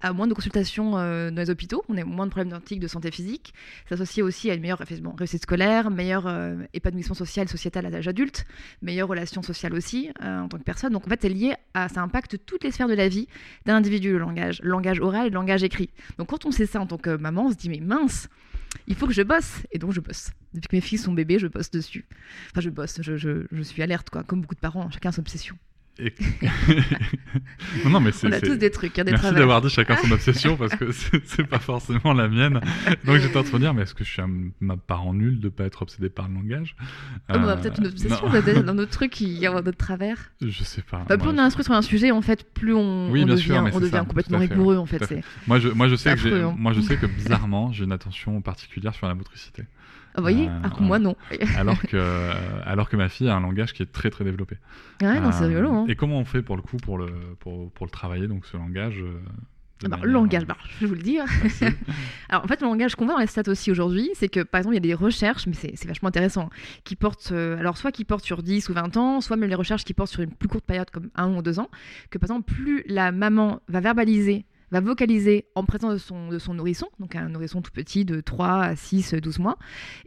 À 0.01 0.11
moins 0.11 0.27
de 0.27 0.33
consultations 0.33 0.97
euh, 0.97 1.31
dans 1.31 1.41
les 1.41 1.49
hôpitaux, 1.49 1.83
on 1.87 1.97
a 1.97 2.03
moins 2.03 2.25
de 2.25 2.31
problèmes 2.31 2.51
d'antique 2.51 2.79
de 2.79 2.87
santé 2.87 3.09
physique. 3.09 3.53
C'est 3.87 3.95
associé 3.95 4.21
aussi 4.21 4.51
à 4.51 4.53
une 4.53 4.61
meilleure 4.61 4.81
réussite 5.17 5.43
scolaire, 5.43 5.91
meilleur 5.91 6.27
euh, 6.27 6.57
épanouissement 6.73 7.15
social, 7.15 7.47
sociétal 7.47 7.85
à 7.85 7.89
l'âge 7.89 8.07
adulte, 8.07 8.45
meilleure 8.81 9.07
relation 9.07 9.41
sociale 9.41 9.73
aussi 9.73 10.09
euh, 10.23 10.41
en 10.41 10.49
tant 10.49 10.57
que 10.57 10.63
personne. 10.63 10.91
Donc 10.91 11.07
en 11.07 11.09
fait, 11.09 11.21
c'est 11.21 11.29
lié 11.29 11.53
à, 11.73 11.87
ça 11.87 12.01
impacte 12.01 12.37
toutes 12.45 12.63
les 12.63 12.71
sphères 12.71 12.89
de 12.89 12.93
la 12.95 13.07
vie 13.07 13.27
d'un 13.65 13.75
individu, 13.75 14.11
le 14.11 14.19
langage, 14.19 14.61
le 14.61 14.69
langage 14.69 14.99
oral 14.99 15.27
et 15.27 15.29
le 15.29 15.35
langage 15.35 15.63
écrit. 15.63 15.89
Donc 16.17 16.29
quand 16.29 16.45
on 16.45 16.51
sait 16.51 16.65
ça 16.65 16.81
en 16.81 16.85
tant 16.85 16.97
que 16.97 17.15
maman, 17.15 17.45
on 17.45 17.51
se 17.51 17.55
dit, 17.55 17.69
mais 17.69 17.79
mince, 17.79 18.27
il 18.87 18.95
faut 18.95 19.07
que 19.07 19.13
je 19.13 19.21
bosse. 19.21 19.63
Et 19.71 19.79
donc, 19.79 19.91
je 19.91 19.99
bosse. 19.99 20.31
Depuis 20.53 20.67
que 20.69 20.75
mes 20.75 20.81
filles 20.81 20.97
sont 20.97 21.13
bébés, 21.13 21.39
je 21.39 21.47
bosse 21.47 21.71
dessus. 21.71 22.05
Enfin, 22.51 22.61
je 22.61 22.69
bosse, 22.69 23.01
je, 23.01 23.17
je, 23.17 23.45
je 23.51 23.61
suis 23.61 23.81
alerte, 23.81 24.09
quoi. 24.09 24.23
Comme 24.23 24.41
beaucoup 24.41 24.55
de 24.55 24.59
parents, 24.59 24.89
chacun 24.89 25.11
son 25.11 25.21
obsession. 25.21 25.57
Et... 25.99 26.13
non, 27.89 27.99
mais 27.99 28.11
On 28.23 28.31
a 28.31 28.41
tous 28.41 28.55
des 28.55 28.71
trucs, 28.71 28.97
hein, 28.99 29.03
des 29.03 29.11
Merci 29.11 29.33
d'avoir 29.33 29.61
dit 29.61 29.69
chacun 29.69 29.95
son 29.97 30.11
obsession 30.17 30.55
parce 30.55 30.75
que 30.75 30.91
c'est 30.91 31.43
pas 31.47 31.59
forcément 31.59 32.13
la 32.13 32.27
mienne. 32.27 32.59
Donc 33.05 33.17
j'étais 33.17 33.37
en 33.37 33.43
train 33.43 33.57
de 33.57 33.63
dire, 33.63 33.73
mais 33.73 33.83
est-ce 33.83 33.93
que 33.93 34.03
je 34.03 34.11
suis 34.11 34.21
un 34.21 34.29
ma 34.59 34.77
parent 34.77 35.13
nul 35.13 35.39
de 35.39 35.49
pas 35.49 35.65
être 35.65 35.81
obsédé 35.81 36.09
par 36.09 36.27
le 36.27 36.35
langage? 36.35 36.75
Oh, 37.29 37.39
bah, 37.39 37.57
Peut-être 37.57 37.79
une 37.79 37.87
obsession, 37.87 38.29
peut-être 38.29 38.63
dans 38.65 38.73
notre 38.73 38.91
truc, 38.91 39.19
il 39.21 39.29
y 39.29 39.47
a 39.47 39.61
d'autres 39.61 39.77
travers. 39.77 40.31
Je 40.41 40.63
sais 40.63 40.81
pas. 40.81 41.05
Bah, 41.07 41.17
plus 41.17 41.29
on 41.29 41.37
est 41.37 41.41
instruit 41.41 41.63
sur 41.63 41.73
un 41.73 41.81
sujet, 41.81 42.11
en 42.11 42.21
fait, 42.21 42.53
plus 42.53 42.73
on, 42.73 43.09
oui, 43.09 43.23
on 43.23 43.27
devient, 43.27 43.41
sûr, 43.41 43.69
on 43.73 43.79
devient 43.79 44.03
complètement 44.07 44.39
rigoureux, 44.39 44.77
en 44.77 44.85
fait. 44.85 45.01
Moi, 45.47 45.59
je, 45.59 45.69
moi, 45.69 45.87
je 45.87 45.95
sais 45.95 46.15
que 46.15 46.43
hein. 46.43 46.55
moi, 46.57 46.73
je 46.73 46.81
sais 46.81 46.97
que 46.97 47.05
bizarrement, 47.05 47.71
j'ai 47.71 47.85
une 47.85 47.91
attention 47.91 48.39
particulière 48.41 48.93
sur 48.93 49.07
la 49.07 49.15
motricité. 49.15 49.63
Ah, 50.17 50.21
vous 50.21 50.23
voyez 50.23 50.47
Euh, 50.49 50.59
Alors 50.63 50.77
que 50.77 50.83
moi, 50.83 50.99
non. 50.99 51.15
alors 51.57 51.79
que, 51.81 51.87
euh, 51.95 52.33
alors 52.65 52.89
que 52.89 52.97
ma 52.97 53.07
fille 53.07 53.29
a 53.29 53.35
un 53.35 53.41
langage 53.41 53.73
qui 53.73 53.83
est 53.83 53.91
très 53.91 54.09
très 54.09 54.23
développé. 54.23 54.57
Ouais, 55.01 55.19
non, 55.19 55.31
c'est 55.31 55.43
Euh, 55.43 55.47
rigolo. 55.47 55.71
Hein. 55.71 55.85
Et 55.87 55.95
comment 55.95 56.17
on 56.19 56.25
fait 56.25 56.41
pour 56.41 56.55
le 56.55 56.61
coup 56.63 56.77
pour 56.77 56.97
le, 56.97 57.07
pour, 57.39 57.71
pour 57.71 57.85
le 57.85 57.91
travailler, 57.91 58.27
donc 58.27 58.45
ce 58.47 58.57
langage 58.57 58.99
euh, 58.99 59.11
Alors, 59.85 59.99
manière- 59.99 60.05
le 60.07 60.11
langage, 60.13 60.45
bah, 60.47 60.57
je 60.75 60.79
vais 60.81 60.87
vous 60.87 60.95
le 60.95 61.01
dire. 61.03 61.23
Alors, 62.29 62.43
en 62.43 62.47
fait, 62.47 62.61
le 62.61 62.67
langage 62.67 62.95
qu'on 62.95 63.05
voit 63.05 63.13
dans 63.13 63.19
les 63.19 63.27
stats 63.27 63.43
aussi 63.49 63.69
aujourd'hui, 63.69 64.09
c'est 64.15 64.27
que, 64.27 64.39
par 64.41 64.57
exemple, 64.57 64.73
il 64.75 64.77
y 64.77 64.91
a 64.91 64.95
des 64.95 64.95
recherches, 64.95 65.45
mais 65.45 65.53
c'est 65.53 65.85
vachement 65.87 66.09
intéressant, 66.09 66.49
qui 66.83 66.95
portent, 66.95 67.29
euh, 67.31 67.59
alors 67.59 67.77
soit 67.77 67.91
qui 67.91 68.03
portent 68.03 68.25
sur 68.25 68.41
10 68.41 68.69
ou 68.69 68.73
20 68.73 68.97
ans, 68.97 69.21
soit 69.21 69.37
même 69.37 69.49
les 69.49 69.55
recherches 69.55 69.83
qui 69.85 69.93
portent 69.93 70.09
sur 70.11 70.21
une 70.23 70.31
plus 70.31 70.47
courte 70.49 70.65
période, 70.65 70.89
comme 70.89 71.09
1 71.15 71.27
ou 71.35 71.43
2 71.43 71.59
ans, 71.59 71.69
que, 72.09 72.17
par 72.17 72.25
exemple, 72.31 72.51
plus 72.51 72.83
la 72.87 73.11
maman 73.11 73.61
va 73.67 73.79
verbaliser 73.81 74.45
va 74.71 74.79
vocaliser 74.81 75.45
en 75.55 75.63
présence 75.63 75.93
de 75.93 76.39
son, 76.39 76.53
nourrisson, 76.53 76.87
donc 76.99 77.15
un 77.15 77.29
nourrisson 77.29 77.61
tout 77.61 77.71
petit 77.71 78.03
de 78.05 78.19
3 78.21 78.61
à 78.63 78.75
6, 78.75 79.13
12 79.15 79.39
mois, 79.39 79.57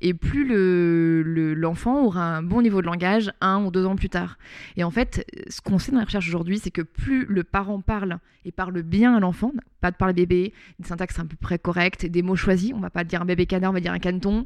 et 0.01 0.13
plus 0.15 0.47
le- 0.47 1.23
le- 1.23 1.55
l'enfant 1.55 2.03
aura 2.05 2.37
un 2.37 2.43
bon 2.43 2.61
niveau 2.63 2.81
de 2.81 2.87
langage 2.87 3.33
un 3.41 3.65
ou 3.65 3.71
deux 3.71 3.87
ans 3.87 3.97
plus 3.97 4.11
tard. 4.11 4.39
Et 4.77 4.85
en 4.85 4.91
fait, 4.91 5.25
ce 5.49 5.61
qu'on 5.61 5.79
sait 5.79 5.93
dans 5.93 5.99
les 5.99 6.05
recherches 6.05 6.29
aujourd'hui, 6.29 6.59
c'est 6.59 6.71
que 6.71 6.83
plus 6.83 7.25
le 7.27 7.43
parent 7.45 7.81
parle 7.81 8.19
et 8.45 8.53
parle 8.53 8.83
bien 8.83 9.15
à 9.17 9.21
l'enfant, 9.21 9.53
pas 9.81 9.91
de 9.91 9.97
parler 9.97 10.15
bébé, 10.15 10.53
une 10.79 10.85
syntaxe 10.85 11.19
à 11.19 11.25
peu 11.25 11.37
près 11.37 11.59
correcte, 11.59 12.07
des 12.07 12.23
mots 12.23 12.37
choisis, 12.37 12.73
on 12.75 12.81
va 12.81 12.91
pas 12.91 13.05
dire 13.05 13.21
un 13.23 13.27
bébé 13.27 13.47
canard, 13.47 13.71
on 13.71 13.75
va 13.75 13.81
dire 13.81 13.93
un 13.93 13.99
caneton, 13.99 14.45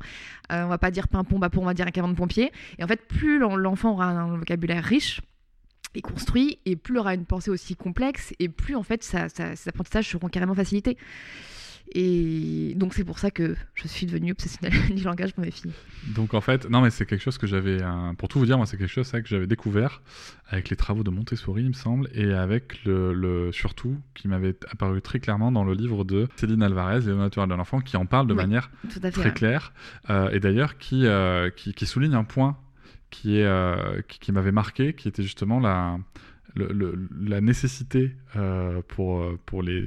euh, 0.53 0.65
on 0.65 0.69
va 0.69 0.79
pas 0.79 0.91
dire 0.91 1.07
pimpon, 1.09 1.39
bah 1.39 1.49
on 1.57 1.65
va 1.65 1.75
dire 1.75 1.87
un 1.87 1.91
camion 1.91 2.09
de 2.11 2.17
pompier. 2.17 2.51
Et 2.79 2.85
en 2.85 2.87
fait, 2.89 3.07
plus 3.07 3.39
l'en- 3.39 3.57
l'enfant 3.57 3.93
aura 3.93 4.07
un 4.07 4.37
vocabulaire 4.37 4.83
riche, 4.85 5.21
et 5.95 6.03
construit, 6.03 6.59
et 6.67 6.77
plus 6.77 6.95
il 6.95 6.99
aura 6.99 7.15
une 7.15 7.25
pensée 7.27 7.51
aussi 7.51 7.77
complexe, 7.77 8.33
et 8.39 8.49
plus 8.49 8.75
en 8.77 8.83
fait 8.83 9.03
ses 9.03 9.17
apprentissages 9.69 10.09
seront 10.09 10.29
carrément 10.29 10.55
facilités. 10.55 10.97
Et 11.95 12.73
donc 12.77 12.95
c'est 12.95 13.05
pour 13.05 13.19
ça 13.19 13.31
que 13.31 13.57
je 13.75 13.87
suis 13.89 14.07
devenue 14.07 14.33
obsessionnelle 14.33 14.73
du 14.97 15.05
langage 15.05 15.35
pour 15.35 15.45
mes 15.45 15.51
filles. 15.51 15.73
Donc 16.15 16.33
en 16.33 16.41
fait, 16.41 16.69
non 16.71 16.81
mais 16.81 16.89
c'est 16.91 17.05
quelque 17.05 17.21
chose 17.21 17.37
que 17.37 17.47
j'avais, 17.47 17.83
euh, 17.83 18.13
pour 18.17 18.29
tout 18.29 18.39
vous 18.39 18.47
dire, 18.47 18.57
moi 18.57 18.65
c'est 18.67 18.79
quelque 18.79 18.89
chose 18.91 19.07
ça, 19.07 19.21
que 19.21 19.29
j'avais 19.29 19.47
découvert 19.47 20.01
avec 20.49 20.71
les 20.71 20.77
travaux 20.77 21.03
de 21.05 21.11
Montessori, 21.11 21.63
il 21.63 21.69
me 21.69 21.73
semble, 21.75 22.09
et 22.15 22.33
avec 22.33 22.83
le, 22.85 23.13
le- 23.13 23.53
surtout 23.53 23.99
qui 24.15 24.29
m'avait 24.29 24.57
apparu 24.71 25.03
très 25.03 25.21
clairement 25.21 25.53
dans 25.53 25.65
le 25.65 25.75
livre 25.75 26.05
de 26.05 26.27
Céline 26.37 26.63
Alvarez, 26.63 27.01
Les 27.01 27.15
naturel 27.15 27.49
de 27.51 27.55
l'enfant, 27.55 27.81
qui 27.81 27.97
en 27.99 28.07
parle 28.07 28.27
de 28.29 28.33
Oui, 28.33 28.39
manière 28.41 28.71
fait. 28.89 29.11
très 29.11 29.35
claire, 29.35 29.73
euh, 30.09 30.31
et 30.31 30.41
d'ailleurs 30.41 30.79
qui, 30.79 31.07
euh, 31.07 31.51
qui, 31.51 31.75
qui 31.75 31.87
souligne 31.87 32.15
un 32.15 32.25
point 32.25 32.57
qui, 33.15 33.39
est, 33.39 33.45
euh, 33.45 34.01
qui, 34.09 34.19
qui 34.19 34.33
m'avait 34.33 34.53
marqué, 34.63 34.93
qui 34.95 35.07
était 35.09 35.23
justement 35.23 35.59
la, 35.61 35.99
le- 36.57 36.73
le- 36.73 37.09
la 37.35 37.41
nécessité 37.41 38.03
euh, 38.37 38.81
pour, 38.89 39.09
euh, 39.23 39.39
pour 39.47 39.63
les 39.63 39.85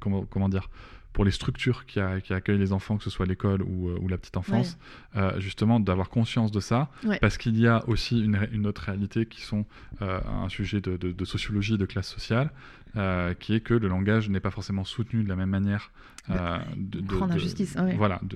comment, 0.00 0.24
comment 0.24 0.48
dire 0.48 0.68
pour 1.12 1.24
les 1.24 1.30
structures 1.30 1.86
qui, 1.86 1.98
a- 1.98 2.20
qui 2.20 2.34
accueillent 2.34 2.58
les 2.66 2.74
enfants, 2.74 2.98
que 2.98 3.04
ce 3.04 3.08
soit 3.08 3.24
l'école 3.24 3.62
ou, 3.62 3.88
ou 4.02 4.06
la 4.06 4.18
petite 4.18 4.36
enfance, 4.36 4.76
euh, 5.16 5.40
justement 5.40 5.80
d'avoir 5.80 6.10
conscience 6.10 6.50
de 6.52 6.60
ça, 6.60 6.90
Ouais. 7.04 7.18
parce 7.22 7.38
qu'il 7.38 7.58
y 7.58 7.66
a 7.66 7.82
aussi 7.88 8.20
une, 8.22 8.66
autre 8.66 8.82
réalité 8.82 9.24
qui 9.24 9.40
sont 9.40 9.64
euh, 10.02 10.20
un 10.44 10.50
sujet 10.50 10.82
de, 10.82 10.98
de- 10.98 11.12
de 11.12 11.24
sociologie, 11.24 11.78
de 11.78 11.86
classe 11.86 12.08
sociale, 12.18 12.50
qui 13.40 13.52
est 13.54 13.60
que 13.60 13.74
le 13.74 13.88
langage 13.88 14.28
n'est 14.30 14.40
pas 14.40 14.50
forcément 14.50 14.84
soutenu 14.84 15.22
de 15.22 15.28
la 15.28 15.36
même 15.36 15.50
manière 15.50 15.90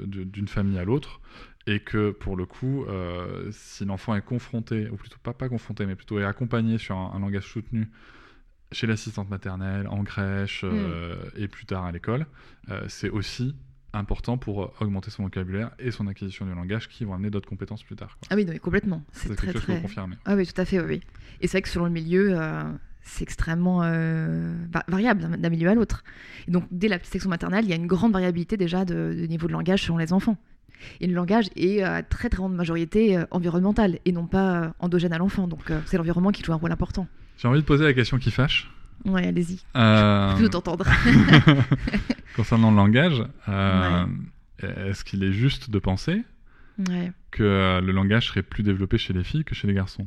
de- 0.06 0.24
d'une 0.24 0.48
famille 0.48 0.78
à 0.78 0.84
l'autre, 0.84 1.20
et 1.66 1.80
que 1.80 2.10
pour 2.10 2.36
le 2.36 2.46
coup, 2.46 2.84
euh, 2.84 3.48
si 3.52 3.84
l'enfant 3.84 4.14
est 4.14 4.24
confronté, 4.24 4.88
ou 4.90 4.96
plutôt 4.96 5.18
pas, 5.22 5.32
pas 5.34 5.48
confronté, 5.48 5.86
mais 5.86 5.94
plutôt 5.94 6.18
est 6.18 6.24
accompagné 6.24 6.78
sur 6.78 6.96
un, 6.96 7.12
un 7.14 7.18
langage 7.20 7.44
soutenu 7.46 7.90
chez 8.72 8.86
l'assistante 8.86 9.28
maternelle, 9.30 9.88
en 9.88 10.04
crèche 10.04 10.62
euh, 10.64 11.16
et 11.36 11.48
plus 11.48 11.66
tard 11.66 11.84
à 11.84 11.92
l'école, 11.92 12.26
euh, 12.70 12.82
c'est 12.88 13.10
aussi 13.10 13.56
important 13.92 14.38
pour 14.38 14.72
augmenter 14.80 15.10
son 15.10 15.24
vocabulaire 15.24 15.72
et 15.80 15.90
son 15.90 16.06
acquisition 16.06 16.46
du 16.46 16.54
langage 16.54 16.88
qui 16.88 17.04
vont 17.04 17.12
amener 17.12 17.30
d'autres 17.30 17.48
compétences 17.48 17.82
plus 17.82 17.96
tard. 17.96 18.16
quoi. 18.20 18.28
Ah 18.30 18.36
oui, 18.36 18.44
non, 18.44 18.52
mais 18.52 18.60
complètement. 18.60 19.02
C'est 19.12 19.34
très 19.34 19.48
quelque 19.48 19.58
chose 19.58 19.66
que 19.66 19.72
vous 19.72 19.78
très. 19.78 19.82
confirmez. 19.82 20.16
Ah 20.24 20.36
oui, 20.36 20.46
tout 20.46 20.60
à 20.60 20.64
fait, 20.64 20.78
oui. 20.78 20.86
oui. 20.86 21.00
Et 21.40 21.48
c'est 21.48 21.58
vrai 21.58 21.62
que 21.62 21.68
selon 21.68 21.86
le 21.86 21.90
milieu, 21.90 22.38
c'est 23.02 23.22
extrêmement 23.24 23.80
euh, 23.82 24.54
va- 24.70 24.84
variable 24.86 25.22
d'un 25.22 25.36
d'un 25.36 25.48
milieu 25.50 25.68
à 25.68 25.74
l'autre. 25.74 26.04
Et 26.46 26.52
donc, 26.52 26.64
dès 26.70 26.86
la 26.86 26.98
petite 27.00 27.12
section 27.12 27.30
maternelle, 27.30 27.64
il 27.64 27.70
y 27.70 27.72
a 27.72 27.76
une 27.76 27.88
grande 27.88 28.12
variabilité 28.12 28.56
déjà 28.56 28.84
de, 28.84 28.94
de 29.18 29.26
niveau 29.26 29.48
de 29.48 29.52
langage 29.52 29.82
selon 29.82 29.98
les 29.98 30.12
enfants. 30.12 30.36
Et 31.00 31.06
le 31.06 31.14
langage 31.14 31.46
est 31.56 31.82
à 31.82 32.02
très 32.02 32.28
très 32.28 32.36
grande 32.36 32.54
majorité 32.54 33.16
euh, 33.16 33.24
environnemental 33.30 33.98
et 34.04 34.12
non 34.12 34.26
pas 34.26 34.62
euh, 34.62 34.68
endogène 34.78 35.12
à 35.12 35.18
l'enfant. 35.18 35.48
Donc, 35.48 35.70
euh, 35.70 35.80
c'est 35.86 35.96
l'environnement 35.96 36.30
qui 36.30 36.42
joue 36.42 36.52
un 36.52 36.56
rôle 36.56 36.72
important. 36.72 37.06
J'ai 37.36 37.48
envie 37.48 37.60
de 37.60 37.64
poser 37.64 37.84
la 37.84 37.94
question 37.94 38.18
qui 38.18 38.30
fâche. 38.30 38.70
Ouais, 39.04 39.26
allez-y. 39.26 39.60
Euh, 39.76 40.34
Je 40.36 40.42
veux 40.42 40.50
t'entendre. 40.50 40.86
concernant 42.36 42.70
le 42.70 42.76
langage, 42.76 43.22
euh, 43.48 44.06
est-ce 44.62 45.04
qu'il 45.04 45.22
est 45.24 45.32
juste 45.32 45.70
de 45.70 45.78
penser 45.78 46.22
ouais. 46.88 47.12
que 47.30 47.42
euh, 47.42 47.80
le 47.80 47.92
langage 47.92 48.28
serait 48.28 48.42
plus 48.42 48.62
développé 48.62 48.98
chez 48.98 49.12
les 49.12 49.24
filles 49.24 49.44
que 49.44 49.54
chez 49.54 49.66
les 49.66 49.74
garçons? 49.74 50.06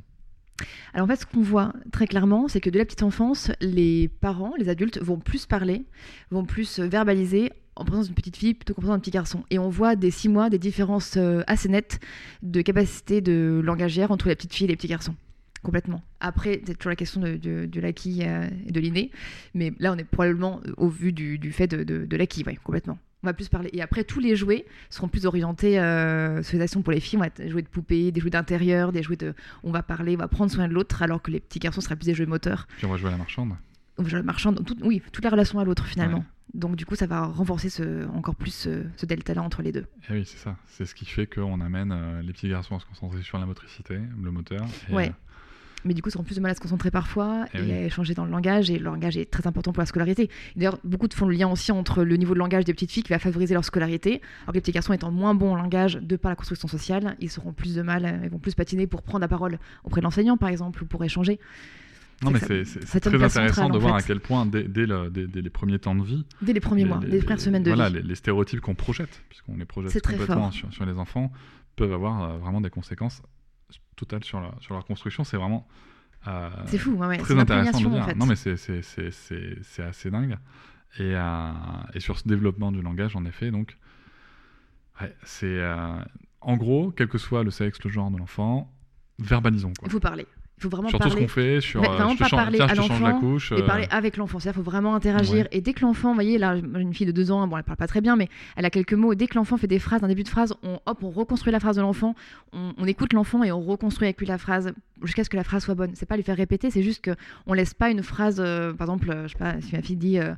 Alors 0.94 1.06
en 1.06 1.08
fait, 1.08 1.22
ce 1.22 1.26
qu'on 1.26 1.42
voit 1.42 1.74
très 1.92 2.08
clairement, 2.08 2.48
c'est 2.48 2.62
que 2.62 2.70
de 2.70 2.78
la 2.78 2.86
petite 2.86 3.04
enfance, 3.04 3.52
les 3.60 4.08
parents, 4.08 4.54
les 4.58 4.70
adultes 4.70 5.02
vont 5.02 5.18
plus 5.18 5.46
parler, 5.46 5.86
vont 6.30 6.46
plus 6.46 6.80
euh, 6.80 6.88
verbaliser 6.88 7.52
en 7.76 7.86
présence 7.86 8.08
d'une 8.08 8.16
petite 8.16 8.38
fille 8.38 8.54
plutôt 8.54 8.74
qu'en 8.74 8.82
présence 8.82 8.98
d'un 8.98 9.02
petit 9.02 9.12
garçon. 9.12 9.44
Et 9.50 9.60
on 9.60 9.70
voit 9.70 9.96
des 9.96 10.12
six 10.12 10.30
mois 10.30 10.50
des 10.50 10.60
différences 10.60 11.16
euh, 11.18 11.42
assez 11.48 11.70
nettes 11.70 12.00
de 12.42 12.62
capacité 12.62 13.22
de 13.22 13.62
langagière 13.64 14.12
entre 14.12 14.28
la 14.28 14.36
petite 14.36 14.54
fille 14.54 14.66
et 14.66 14.70
les 14.70 14.76
petits 14.76 14.88
garçons. 14.88 15.16
Complètement. 15.64 16.02
Après, 16.20 16.62
c'est 16.68 16.78
toujours 16.78 16.90
la 16.90 16.98
question 16.98 17.22
de, 17.22 17.80
l'acquis 17.80 18.20
euh, 18.24 18.48
et 18.68 18.72
de 18.72 18.80
l'inné. 18.82 19.12
Mais 19.54 19.72
là, 19.80 19.94
on 19.94 19.98
est 19.98 20.04
probablement 20.04 20.60
euh, 20.68 20.74
au 20.76 20.90
vu 20.90 21.14
du, 21.14 21.52
fait 21.54 21.68
de, 21.68 22.16
l'acquis, 22.18 22.44
ouais, 22.44 22.60
complètement. 22.62 23.00
On 23.24 23.28
va 23.28 23.34
plus 23.34 23.48
parler. 23.48 23.70
Et 23.72 23.82
après, 23.82 24.04
tous 24.04 24.20
les 24.20 24.36
jouets 24.36 24.66
seront 24.90 25.08
plus 25.08 25.26
orientés 25.26 25.80
euh, 25.80 26.44
sur 26.44 26.58
les 26.58 26.64
actions 26.64 26.82
pour 26.82 26.92
les 26.92 27.00
filles. 27.00 27.16
On 27.16 27.22
va 27.22 27.28
être 27.28 27.48
jouets 27.48 27.62
de 27.62 27.70
poupées, 27.70 28.12
des 28.12 28.20
jouets 28.20 28.30
d'intérieur, 28.30 28.92
des 28.92 29.02
jouets 29.02 29.16
de. 29.16 29.34
On 29.64 29.72
va 29.72 29.82
parler, 29.82 30.16
on 30.16 30.20
va 30.20 30.28
prendre 30.28 30.52
soin 30.52 30.68
de 30.68 30.74
l'autre, 30.74 31.02
alors 31.02 31.22
que 31.22 31.32
les 31.32 31.40
petits 31.40 31.60
garçons 31.60 31.80
seraient 31.80 31.96
plus 31.96 32.08
des 32.08 32.14
jouets 32.14 32.26
moteurs. 32.26 32.68
Puis 32.76 32.86
on 32.86 32.90
va 32.90 32.98
jouer 32.98 33.08
à 33.08 33.12
la 33.12 33.18
marchande. 33.18 33.54
Je 34.03 34.17
marchand, 34.17 34.53
tout, 34.53 34.75
oui, 34.82 35.01
toute 35.12 35.23
la 35.23 35.29
relation 35.29 35.60
à 35.60 35.63
l'autre 35.65 35.86
finalement. 35.86 36.19
Ouais. 36.19 36.23
Donc, 36.56 36.75
du 36.75 36.86
coup, 36.86 36.95
ça 36.95 37.08
va 37.08 37.25
renforcer 37.25 37.69
ce, 37.69 38.08
encore 38.10 38.36
plus 38.36 38.53
ce, 38.53 38.84
ce 38.97 39.06
delta-là 39.06 39.41
entre 39.41 39.62
les 39.62 39.71
deux. 39.71 39.86
Et 40.10 40.13
oui, 40.13 40.23
c'est 40.25 40.38
ça. 40.38 40.56
C'est 40.67 40.86
ce 40.86 40.93
qui 40.93 41.06
fait 41.06 41.25
qu'on 41.25 41.62
amène 41.62 41.91
euh, 41.91 42.21
les 42.21 42.32
petits 42.34 42.49
garçons 42.49 42.75
à 42.75 42.79
se 42.79 42.86
concentrer 42.86 43.21
sur 43.23 43.39
la 43.39 43.45
motricité, 43.45 43.99
le 44.21 44.32
moteur. 44.32 44.62
et, 44.89 44.93
Ouais. 44.93 45.10
euh, 45.10 45.12
Mais 45.86 45.93
du 45.95 46.01
coup, 46.03 46.10
ils 46.10 46.15
auront 46.15 46.23
plus 46.23 46.36
de 46.36 46.41
mal 46.41 46.51
à 46.51 46.56
se 46.56 46.60
concentrer 46.60 46.91
parfois 46.91 47.45
Eh 47.56 47.58
et 47.58 47.62
oui. 47.62 47.71
à 47.71 47.82
échanger 47.86 48.13
dans 48.13 48.23
le 48.25 48.29
langage. 48.32 48.69
Et 48.69 48.77
le 48.77 48.84
langage 48.86 49.17
est 49.17 49.29
très 49.32 49.47
important 49.47 49.73
pour 49.73 49.82
la 49.82 49.88
scolarité. 49.88 50.29
D'ailleurs, 50.56 50.77
beaucoup 50.84 51.08
font 51.12 51.25
le 51.27 51.36
lien 51.36 51.47
aussi 51.49 51.71
entre 51.71 52.03
le 52.03 52.15
niveau 52.17 52.34
de 52.36 52.39
langage 52.39 52.65
des 52.65 52.73
petites 52.73 52.91
filles 52.91 53.03
qui 53.03 53.13
va 53.13 53.19
favoriser 53.19 53.56
leur 53.56 53.65
scolarité. 53.65 54.21
Alors 54.43 54.49
que 54.53 54.58
les 54.58 54.62
petits 54.62 54.71
garçons 54.73 54.93
étant 54.93 55.10
moins 55.12 55.34
bons 55.34 55.53
en 55.53 55.56
langage 55.56 55.95
de 55.95 56.15
par 56.17 56.29
la 56.29 56.36
construction 56.36 56.67
sociale, 56.67 57.15
ils 57.19 57.32
seront 57.32 57.51
plus 57.53 57.73
de 57.73 57.82
mal, 57.82 58.06
euh, 58.06 58.19
ils 58.25 58.29
vont 58.29 58.39
plus 58.39 58.53
patiner 58.53 58.86
pour 58.86 59.01
prendre 59.01 59.21
la 59.21 59.27
parole 59.27 59.58
auprès 59.84 60.01
de 60.01 60.03
l'enseignant, 60.03 60.38
par 60.38 60.49
exemple, 60.49 60.84
ou 60.84 60.86
pour 60.86 61.03
échanger. 61.03 61.39
Non, 62.24 62.32
mais 62.32 62.40
ça- 62.40 62.48
c'est 62.86 63.00
très 63.00 63.24
intéressant 63.24 63.70
de 63.70 63.78
voir 63.78 63.98
fait. 63.98 64.04
à 64.04 64.08
quel 64.08 64.20
point, 64.20 64.46
dès, 64.46 64.64
dès 64.64 64.86
le- 64.86 65.10
dès- 65.10 65.28
dès 65.28 65.42
les 65.42 65.50
premiers 65.50 65.80
temps 65.80 65.96
de 65.96 66.04
vie, 66.04 66.26
Dès 66.42 66.54
les 66.54 66.60
premiers 66.60 66.86
mois, 66.86 67.00
les, 67.00 67.20
premières 67.20 67.40
semaines 67.42 67.64
de 67.64 67.70
voilà, 67.72 67.90
vie. 67.90 67.96
les, 67.96 68.02
les 68.04 68.16
stéréotypes 68.16 68.62
qu'on 68.62 68.76
projette, 68.76 69.24
puisqu'on 69.30 69.58
les 69.58 69.66
projette 69.66 70.02
complètement 70.06 70.52
sur, 70.52 70.72
sur 70.74 70.86
les 70.86 70.98
enfants, 70.98 71.32
peuvent 71.76 71.94
avoir 71.94 72.24
euh, 72.24 72.38
vraiment 72.38 72.62
des 72.62 72.70
conséquences 72.70 73.22
totales 73.96 74.24
sur, 74.24 74.40
la- 74.42 74.54
sur 74.60 74.74
leur 74.74 74.86
construction. 74.86 75.24
C'est 75.24 75.38
vraiment 75.38 75.68
euh, 76.28 76.50
C'est 76.68 76.78
fou, 76.78 76.92
ouais, 76.94 77.08
ouais, 77.08 77.18
c'est 77.18 77.24
très 77.24 77.40
intéressant 77.40 77.82
de 77.82 77.90
dire. 77.90 78.02
en 78.04 78.06
fait. 78.06 78.16
Non, 78.16 78.26
mais 78.26 78.36
c'est- 78.36 79.82
assez 79.82 80.10
dingue. 80.12 80.38
Et, 81.00 81.16
euh, 81.16 81.52
et 81.96 82.00
sur 82.00 82.18
ce 82.20 82.28
développement 82.28 82.72
du 82.72 82.82
langage, 82.82 83.16
en 83.16 83.26
effet, 83.26 83.52
donc, 83.52 83.78
Ouais, 85.02 85.16
c'est 85.24 85.48
euh, 85.60 85.98
en 86.42 86.56
gros, 86.56 86.92
quel 86.96 87.08
que 87.08 87.18
soit 87.18 87.44
le 87.44 87.50
sexe, 87.52 87.80
le 87.84 87.90
genre 87.90 88.12
de 88.12 88.18
l'enfant, 88.20 88.72
verbalisons 89.20 89.74
quoi. 89.80 89.90
Parler. 90.00 90.28
Il 90.33 90.33
faut 90.60 90.70
vraiment 90.70 90.89
Sur 90.89 91.00
tout 91.00 91.10
ce 91.10 91.10
parler. 91.10 91.26
qu'on 91.26 91.32
fait, 91.32 91.62
sur 91.62 91.82
euh, 91.84 91.88
vraiment 91.88 92.12
je 92.12 92.16
te 92.16 92.20
pas 92.20 92.28
change, 92.30 92.39
parler 92.39 92.58
tiens, 92.58 92.68
à 92.68 92.70
te 92.70 92.76
change 92.76 93.02
la. 93.02 93.58
Et 93.58 93.62
euh, 93.62 93.66
parler 93.66 93.88
avec 93.89 94.18
l'enfant, 94.18 94.39
c'est-à-dire 94.39 94.63
faut 94.63 94.70
vraiment 94.70 94.96
interagir. 94.96 95.44
Ouais. 95.44 95.50
Et 95.52 95.62
dès 95.62 95.74
que 95.74 95.82
l'enfant, 95.82 96.10
vous 96.10 96.16
voyez, 96.16 96.38
là, 96.38 96.56
j'ai 96.56 96.82
une 96.82 96.94
fille 96.94 97.08
de 97.08 97.12
deux 97.12 97.32
ans, 97.32 97.48
bon, 97.48 97.58
elle 97.58 97.63
parle 97.63 97.78
pas 97.78 97.88
très 97.88 98.02
bien, 98.02 98.16
mais 98.16 98.30
elle 98.56 98.66
a 98.66 98.70
quelques 98.70 98.94
mots. 98.94 99.16
Dès 99.16 99.28
que 99.28 99.36
l'enfant 99.36 99.58
fait 99.58 99.68
des 99.68 99.80
phrases, 99.80 100.04
un 100.04 100.08
début 100.08 100.24
de 100.24 100.30
phrase, 100.30 100.54
on, 100.63 100.80
hop, 100.86 101.00
on 101.04 101.10
reconstruit 101.10 101.52
la 101.52 101.60
phrase 101.60 101.76
de 101.76 101.82
l'enfant, 101.82 102.16
on, 102.54 102.74
on 102.78 102.86
écoute 102.86 103.13
l'enfant 103.13 103.44
et 103.44 103.52
on 103.52 103.62
reconstruit 103.62 104.08
avec 104.08 104.20
lui 104.20 104.28
la 104.28 104.38
phrase 104.38 104.74
jusqu'à 105.02 105.24
ce 105.24 105.30
que 105.30 105.36
la 105.36 105.44
phrase 105.44 105.63
soit 105.63 105.76
bonne. 105.76 105.92
C'est 105.96 106.06
pas 106.06 106.16
lui 106.16 106.24
faire 106.24 106.38
répéter, 106.38 106.72
c'est 106.72 106.84
juste 106.84 107.04
que 107.04 107.12
on 107.46 107.54
laisse 107.54 107.74
pas 107.74 107.89
une 107.89 108.04
phrase, 108.04 108.38
euh, 108.39 108.74
par 108.74 108.88
exemple, 108.88 109.13
je 109.24 109.32
sais 109.32 109.38
pas, 109.38 109.60
si 109.60 109.76
ma 109.76 109.82
fille 109.82 109.98
dit 109.98 110.20
euh, 110.20 110.34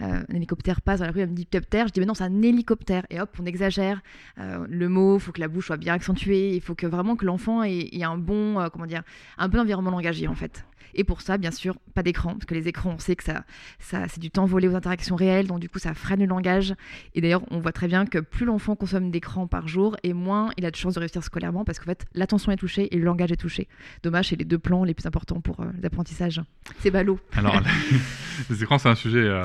un 0.00 0.24
hélicoptère 0.34 0.80
passe 0.80 1.00
dans 1.00 1.06
la 1.06 1.12
rue, 1.12 1.20
elle 1.20 1.28
me 1.30 1.34
dit 1.34 1.42
hélicoptère, 1.42 1.86
je 1.88 1.92
dis 1.92 2.00
mais 2.00 2.06
non, 2.06 2.14
c'est 2.14 2.24
un 2.24 2.42
hélicoptère. 2.42 3.04
Et 3.10 3.20
hop, 3.20 3.30
on 3.40 3.46
exagère 3.46 4.00
le 4.36 4.88
mot, 4.88 5.18
il 5.18 5.20
faut 5.20 5.32
que 5.32 5.40
la 5.40 5.48
bouche 5.48 5.66
soit 5.66 5.76
bien 5.76 5.94
accentuée, 5.94 6.54
il 6.54 6.60
faut 6.60 6.74
que 6.74 6.86
vraiment 6.86 7.16
que 7.16 7.24
l'enfant 7.24 7.62
ait, 7.62 7.88
ait 7.92 8.04
un 8.04 8.16
bon, 8.18 8.68
comment 8.72 8.86
dire, 8.86 9.02
un 9.36 9.48
environnement 9.58 9.90
langagier 9.90 10.28
en 10.28 10.34
fait. 10.34 10.64
Et 10.94 11.04
pour 11.04 11.20
ça, 11.20 11.38
bien 11.38 11.50
sûr, 11.50 11.76
pas 11.94 12.02
d'écran, 12.02 12.32
parce 12.34 12.46
que 12.46 12.54
les 12.54 12.68
écrans, 12.68 12.92
on 12.94 12.98
sait 12.98 13.16
que 13.16 13.24
ça, 13.24 13.44
ça 13.78 14.08
c'est 14.08 14.20
du 14.20 14.30
temps 14.30 14.46
volé 14.46 14.68
aux 14.68 14.74
interactions 14.74 15.16
réelles, 15.16 15.46
donc 15.46 15.60
du 15.60 15.68
coup, 15.68 15.78
ça 15.78 15.94
freine 15.94 16.20
le 16.20 16.26
langage. 16.26 16.74
Et 17.14 17.20
d'ailleurs, 17.20 17.42
on 17.50 17.60
voit 17.60 17.72
très 17.72 17.88
bien 17.88 18.06
que 18.06 18.18
plus 18.18 18.46
l'enfant 18.46 18.76
consomme 18.76 19.10
d'écran 19.10 19.46
par 19.46 19.68
jour, 19.68 19.96
et 20.02 20.12
moins 20.12 20.50
il 20.56 20.64
a 20.66 20.70
de 20.70 20.76
chances 20.76 20.94
de 20.94 21.00
réussir 21.00 21.22
scolairement, 21.22 21.64
parce 21.64 21.78
qu'en 21.78 21.86
fait, 21.86 22.06
l'attention 22.14 22.52
est 22.52 22.56
touchée 22.56 22.94
et 22.94 22.98
le 22.98 23.04
langage 23.04 23.32
est 23.32 23.36
touché. 23.36 23.68
Dommage, 24.02 24.28
c'est 24.28 24.36
les 24.36 24.44
deux 24.44 24.58
plans 24.58 24.84
les 24.84 24.94
plus 24.94 25.06
importants 25.06 25.40
pour 25.40 25.60
euh, 25.60 25.66
l'apprentisage. 25.82 26.40
C'est 26.80 26.90
ballot, 26.90 27.18
Alors, 27.32 27.60
les 28.50 28.62
écrans, 28.62 28.78
c'est 28.78 28.88
un 28.88 28.94
sujet, 28.94 29.18
euh, 29.18 29.44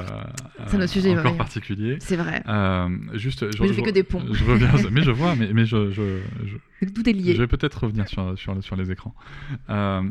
euh, 0.59 0.87
sujet, 0.87 1.17
encore 1.17 1.31
ouais. 1.31 1.37
particulier. 1.37 1.97
c'est 1.99 2.15
vrai. 2.17 2.43
Euh, 2.47 2.89
juste, 3.13 3.51
je, 3.55 3.61
Mais 3.61 3.67
je 3.69 3.73
fais 3.73 3.81
que 3.81 3.89
des 3.89 4.03
ponts. 4.03 4.23
Je 4.31 4.43
reviens, 4.43 4.71
mais 4.91 5.01
je 5.03 5.11
vois, 5.11 5.35
mais, 5.35 5.51
mais 5.53 5.65
je, 5.65 5.91
je, 5.91 6.19
je, 6.45 6.87
Tout 6.87 7.09
est 7.09 7.13
lié. 7.13 7.33
Je 7.35 7.41
vais 7.41 7.47
peut-être 7.47 7.83
revenir 7.83 8.07
sur, 8.07 8.37
sur, 8.37 8.61
sur 8.63 8.75
les 8.75 8.91
écrans. 8.91 9.15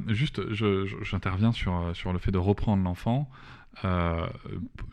Juste, 0.08 0.52
je- 0.52 0.87
j'interviens 1.12 1.53
sur, 1.53 1.94
sur 1.94 2.12
le 2.12 2.18
fait 2.18 2.31
de 2.33 2.38
reprendre 2.38 2.83
l'enfant, 2.83 3.31
euh, 3.85 4.27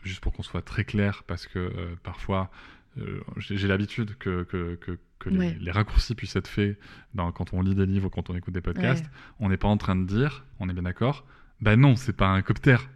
juste 0.04 0.20
pour 0.20 0.32
qu'on 0.32 0.42
soit 0.42 0.62
très 0.62 0.84
clair, 0.84 1.24
parce 1.26 1.46
que 1.46 1.58
euh, 1.58 1.96
parfois, 2.02 2.50
euh, 2.98 3.20
j'ai 3.38 3.66
l'habitude 3.68 4.16
que, 4.18 4.44
que, 4.44 4.76
que, 4.76 4.98
que 5.18 5.28
les, 5.30 5.38
Ouais. 5.38 5.56
les 5.60 5.70
raccourcis 5.70 6.14
puissent 6.14 6.36
être 6.36 6.48
faits 6.48 6.78
dans, 7.14 7.32
quand 7.32 7.52
on 7.52 7.62
lit 7.62 7.74
des 7.74 7.86
livres 7.86 8.06
ou 8.06 8.10
quand 8.10 8.30
on 8.30 8.36
écoute 8.36 8.54
des 8.54 8.60
podcasts. 8.60 9.04
Ouais. 9.04 9.10
On 9.40 9.48
n'est 9.48 9.56
pas 9.56 9.68
en 9.68 9.76
train 9.76 9.96
de 9.96 10.04
dire, 10.06 10.44
on 10.60 10.68
est 10.68 10.72
bien 10.72 10.82
d'accord, 10.84 11.24
bah 11.60 11.76
non, 11.76 11.96
c'est 11.96 12.14
pas 12.16 12.28
un 12.28 12.42
coptère. 12.42 12.88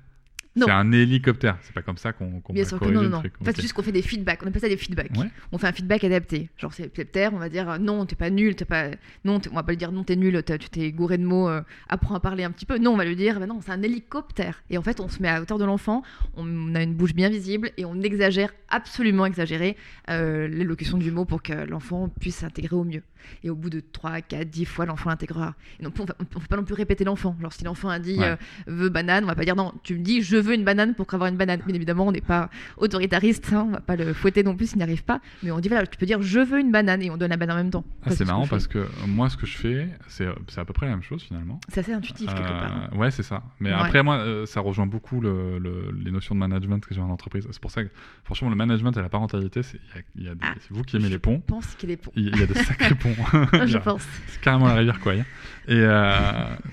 C'est 0.56 0.70
un 0.70 0.92
hélicoptère. 0.92 1.58
C'est 1.62 1.72
pas 1.74 1.82
comme 1.82 1.96
ça 1.96 2.12
qu'on 2.12 2.40
qu'on 2.40 2.52
Bien 2.52 2.64
sûr 2.64 2.78
que 2.78 2.84
non, 2.84 3.02
non, 3.02 3.08
non. 3.08 3.18
truc. 3.20 3.34
En 3.40 3.44
fait, 3.44 3.50
Ok. 3.50 3.56
c'est 3.56 3.62
juste 3.62 3.74
qu'on 3.74 3.82
fait 3.82 3.92
des 3.92 4.02
feedbacks. 4.02 4.40
On 4.42 4.46
appelle 4.46 4.60
ça 4.60 4.68
des 4.68 4.76
feedbacks. 4.76 5.10
Ouais. 5.16 5.26
On 5.52 5.58
fait 5.58 5.66
un 5.66 5.72
feedback 5.72 6.04
adapté. 6.04 6.48
Genre, 6.58 6.72
c'est 6.72 6.88
pleptère, 6.88 7.34
on 7.34 7.38
va 7.38 7.48
dire 7.48 7.78
non, 7.80 8.06
t'es 8.06 8.14
pas 8.16 8.30
nul, 8.30 8.54
t'es 8.54 8.64
pas. 8.64 8.88
Non, 9.24 9.40
on 9.50 9.54
va 9.54 9.62
pas 9.62 9.72
lui 9.72 9.76
dire 9.76 9.90
non, 9.92 10.04
t'es 10.04 10.16
nul, 10.16 10.42
tu 10.44 10.68
t'es 10.70 10.92
gouré 10.92 11.18
de 11.18 11.24
mots, 11.24 11.48
euh, 11.48 11.62
apprends 11.88 12.14
à 12.14 12.20
parler 12.20 12.44
un 12.44 12.50
petit 12.50 12.66
peu. 12.66 12.78
Non, 12.78 12.92
on 12.92 12.96
va 12.96 13.04
lui 13.04 13.16
dire, 13.16 13.40
bah 13.40 13.46
non, 13.46 13.60
c'est 13.60 13.72
un 13.72 13.82
hélicoptère. 13.82 14.62
Et 14.70 14.78
en 14.78 14.82
fait, 14.82 15.00
on 15.00 15.08
se 15.08 15.20
met 15.22 15.28
à 15.28 15.40
hauteur 15.40 15.58
de 15.58 15.64
l'enfant, 15.64 16.02
on 16.36 16.74
a 16.74 16.82
une 16.82 16.94
bouche 16.94 17.14
bien 17.14 17.28
visible 17.28 17.70
et 17.76 17.84
on 17.84 18.00
exagère, 18.00 18.52
absolument 18.68 19.26
exagérer, 19.26 19.76
euh, 20.10 20.46
l'élocution 20.48 20.98
du 20.98 21.10
mot 21.10 21.24
pour 21.24 21.42
que 21.42 21.52
l'enfant 21.52 22.08
puisse 22.20 22.36
s'intégrer 22.36 22.76
au 22.76 22.84
mieux. 22.84 23.02
Et 23.42 23.48
au 23.48 23.54
bout 23.54 23.70
de 23.70 23.80
3, 23.80 24.20
4, 24.20 24.50
10 24.50 24.66
fois, 24.66 24.84
l'enfant 24.84 25.08
l'intégrera. 25.08 25.54
Et 25.80 25.82
donc, 25.82 25.94
on 25.98 26.02
on 26.02 26.38
va 26.38 26.46
pas 26.46 26.56
non 26.56 26.64
plus 26.64 26.74
répéter 26.74 27.04
l'enfant. 27.04 27.34
Genre, 27.40 27.52
si 27.54 27.64
l'enfant 27.64 27.88
a 27.88 27.98
dit 27.98 28.18
Ouais. 28.18 28.26
euh, 28.26 28.36
veut 28.66 28.90
banane, 28.90 29.24
on 29.24 29.28
va 29.28 29.34
pas 29.34 29.44
dire 29.46 29.56
non, 29.56 29.72
tu 29.82 29.94
me 29.94 30.00
dis 30.00 30.20
je 30.20 30.36
veux 30.44 30.54
une 30.54 30.64
banane 30.64 30.94
pour 30.94 31.06
avoir 31.12 31.28
une 31.30 31.36
banane. 31.36 31.60
Bien 31.66 31.74
évidemment, 31.74 32.06
on 32.06 32.12
n'est 32.12 32.20
pas 32.20 32.50
autoritariste, 32.76 33.52
hein, 33.52 33.64
on 33.68 33.72
va 33.72 33.80
pas 33.80 33.96
le 33.96 34.12
fouetter 34.12 34.42
non 34.42 34.54
plus 34.56 34.68
s'il 34.68 34.78
n'y 34.78 34.82
arrive 34.82 35.04
pas. 35.04 35.20
Mais 35.42 35.50
on 35.50 35.58
dit 35.60 35.68
voilà, 35.68 35.86
tu 35.86 35.96
peux 35.98 36.06
dire 36.06 36.20
je 36.22 36.40
veux 36.40 36.60
une 36.60 36.70
banane 36.72 37.02
et 37.02 37.10
on 37.10 37.16
donne 37.16 37.30
la 37.30 37.36
banane 37.36 37.56
en 37.56 37.60
même 37.62 37.70
temps. 37.70 37.84
Ah, 38.04 38.10
c'est 38.10 38.16
ce 38.18 38.24
marrant 38.24 38.46
parce 38.46 38.66
que 38.66 38.78
euh, 38.78 38.86
moi, 39.06 39.28
ce 39.30 39.36
que 39.36 39.46
je 39.46 39.56
fais, 39.56 39.88
c'est 40.08 40.26
à 40.58 40.64
peu 40.64 40.72
près 40.72 40.86
la 40.86 40.92
même 40.92 41.02
chose 41.02 41.22
finalement. 41.22 41.60
C'est 41.68 41.80
assez 41.80 41.92
intuitif 41.92 42.26
quelque 42.28 42.40
Euh, 42.46 42.60
part. 42.60 42.72
hein. 42.92 42.96
ouais, 42.96 43.10
c'est 43.10 43.22
ça. 43.22 43.42
Mais 43.60 43.70
Ouais. 43.70 43.76
après, 43.80 44.02
moi, 44.02 44.16
euh, 44.18 44.46
ça 44.46 44.60
rejoint 44.60 44.86
beaucoup 44.86 45.20
le- 45.20 45.58
le- 45.58 45.94
les 46.04 46.10
notions 46.10 46.34
de 46.34 46.40
management 46.40 46.84
que 46.84 46.94
j'ai 46.94 47.00
en 47.00 47.10
entreprise. 47.10 47.46
C'est 47.50 47.60
pour 47.60 47.70
ça 47.70 47.84
que, 47.84 47.90
franchement, 48.24 48.50
le 48.50 48.56
management 48.56 48.92
et 48.96 49.00
la 49.00 49.08
parentalité, 49.08 49.62
c'est 49.62 49.78
il 49.84 49.94
y 49.94 49.98
a- 49.98 50.02
il 50.16 50.24
y 50.24 50.28
a 50.28 50.34
des- 50.34 50.40
Ah, 50.42 50.54
vous 50.70 50.82
qui 50.82 50.96
aimez 50.96 51.08
les 51.08 51.18
ponts. 51.18 51.42
Je 51.46 51.52
pense 51.54 51.74
qu'il 51.76 51.90
est 51.90 51.96
pour. 51.96 52.12
Il 52.16 52.28
il 52.34 52.40
y 52.40 52.42
a 52.42 52.46
des 52.46 52.54
sacrés 52.54 52.94
ponts. 52.94 53.14
Il 53.52 53.64
y 53.64 53.68
je 53.68 53.76
a- 53.76 53.80
pense. 53.80 54.06
C'est 54.28 54.40
carrément 54.40 54.66
la 54.66 54.74
rivière 54.74 54.98
Kwai. 55.00 55.24
Et 55.66 55.72
euh, 55.80 56.24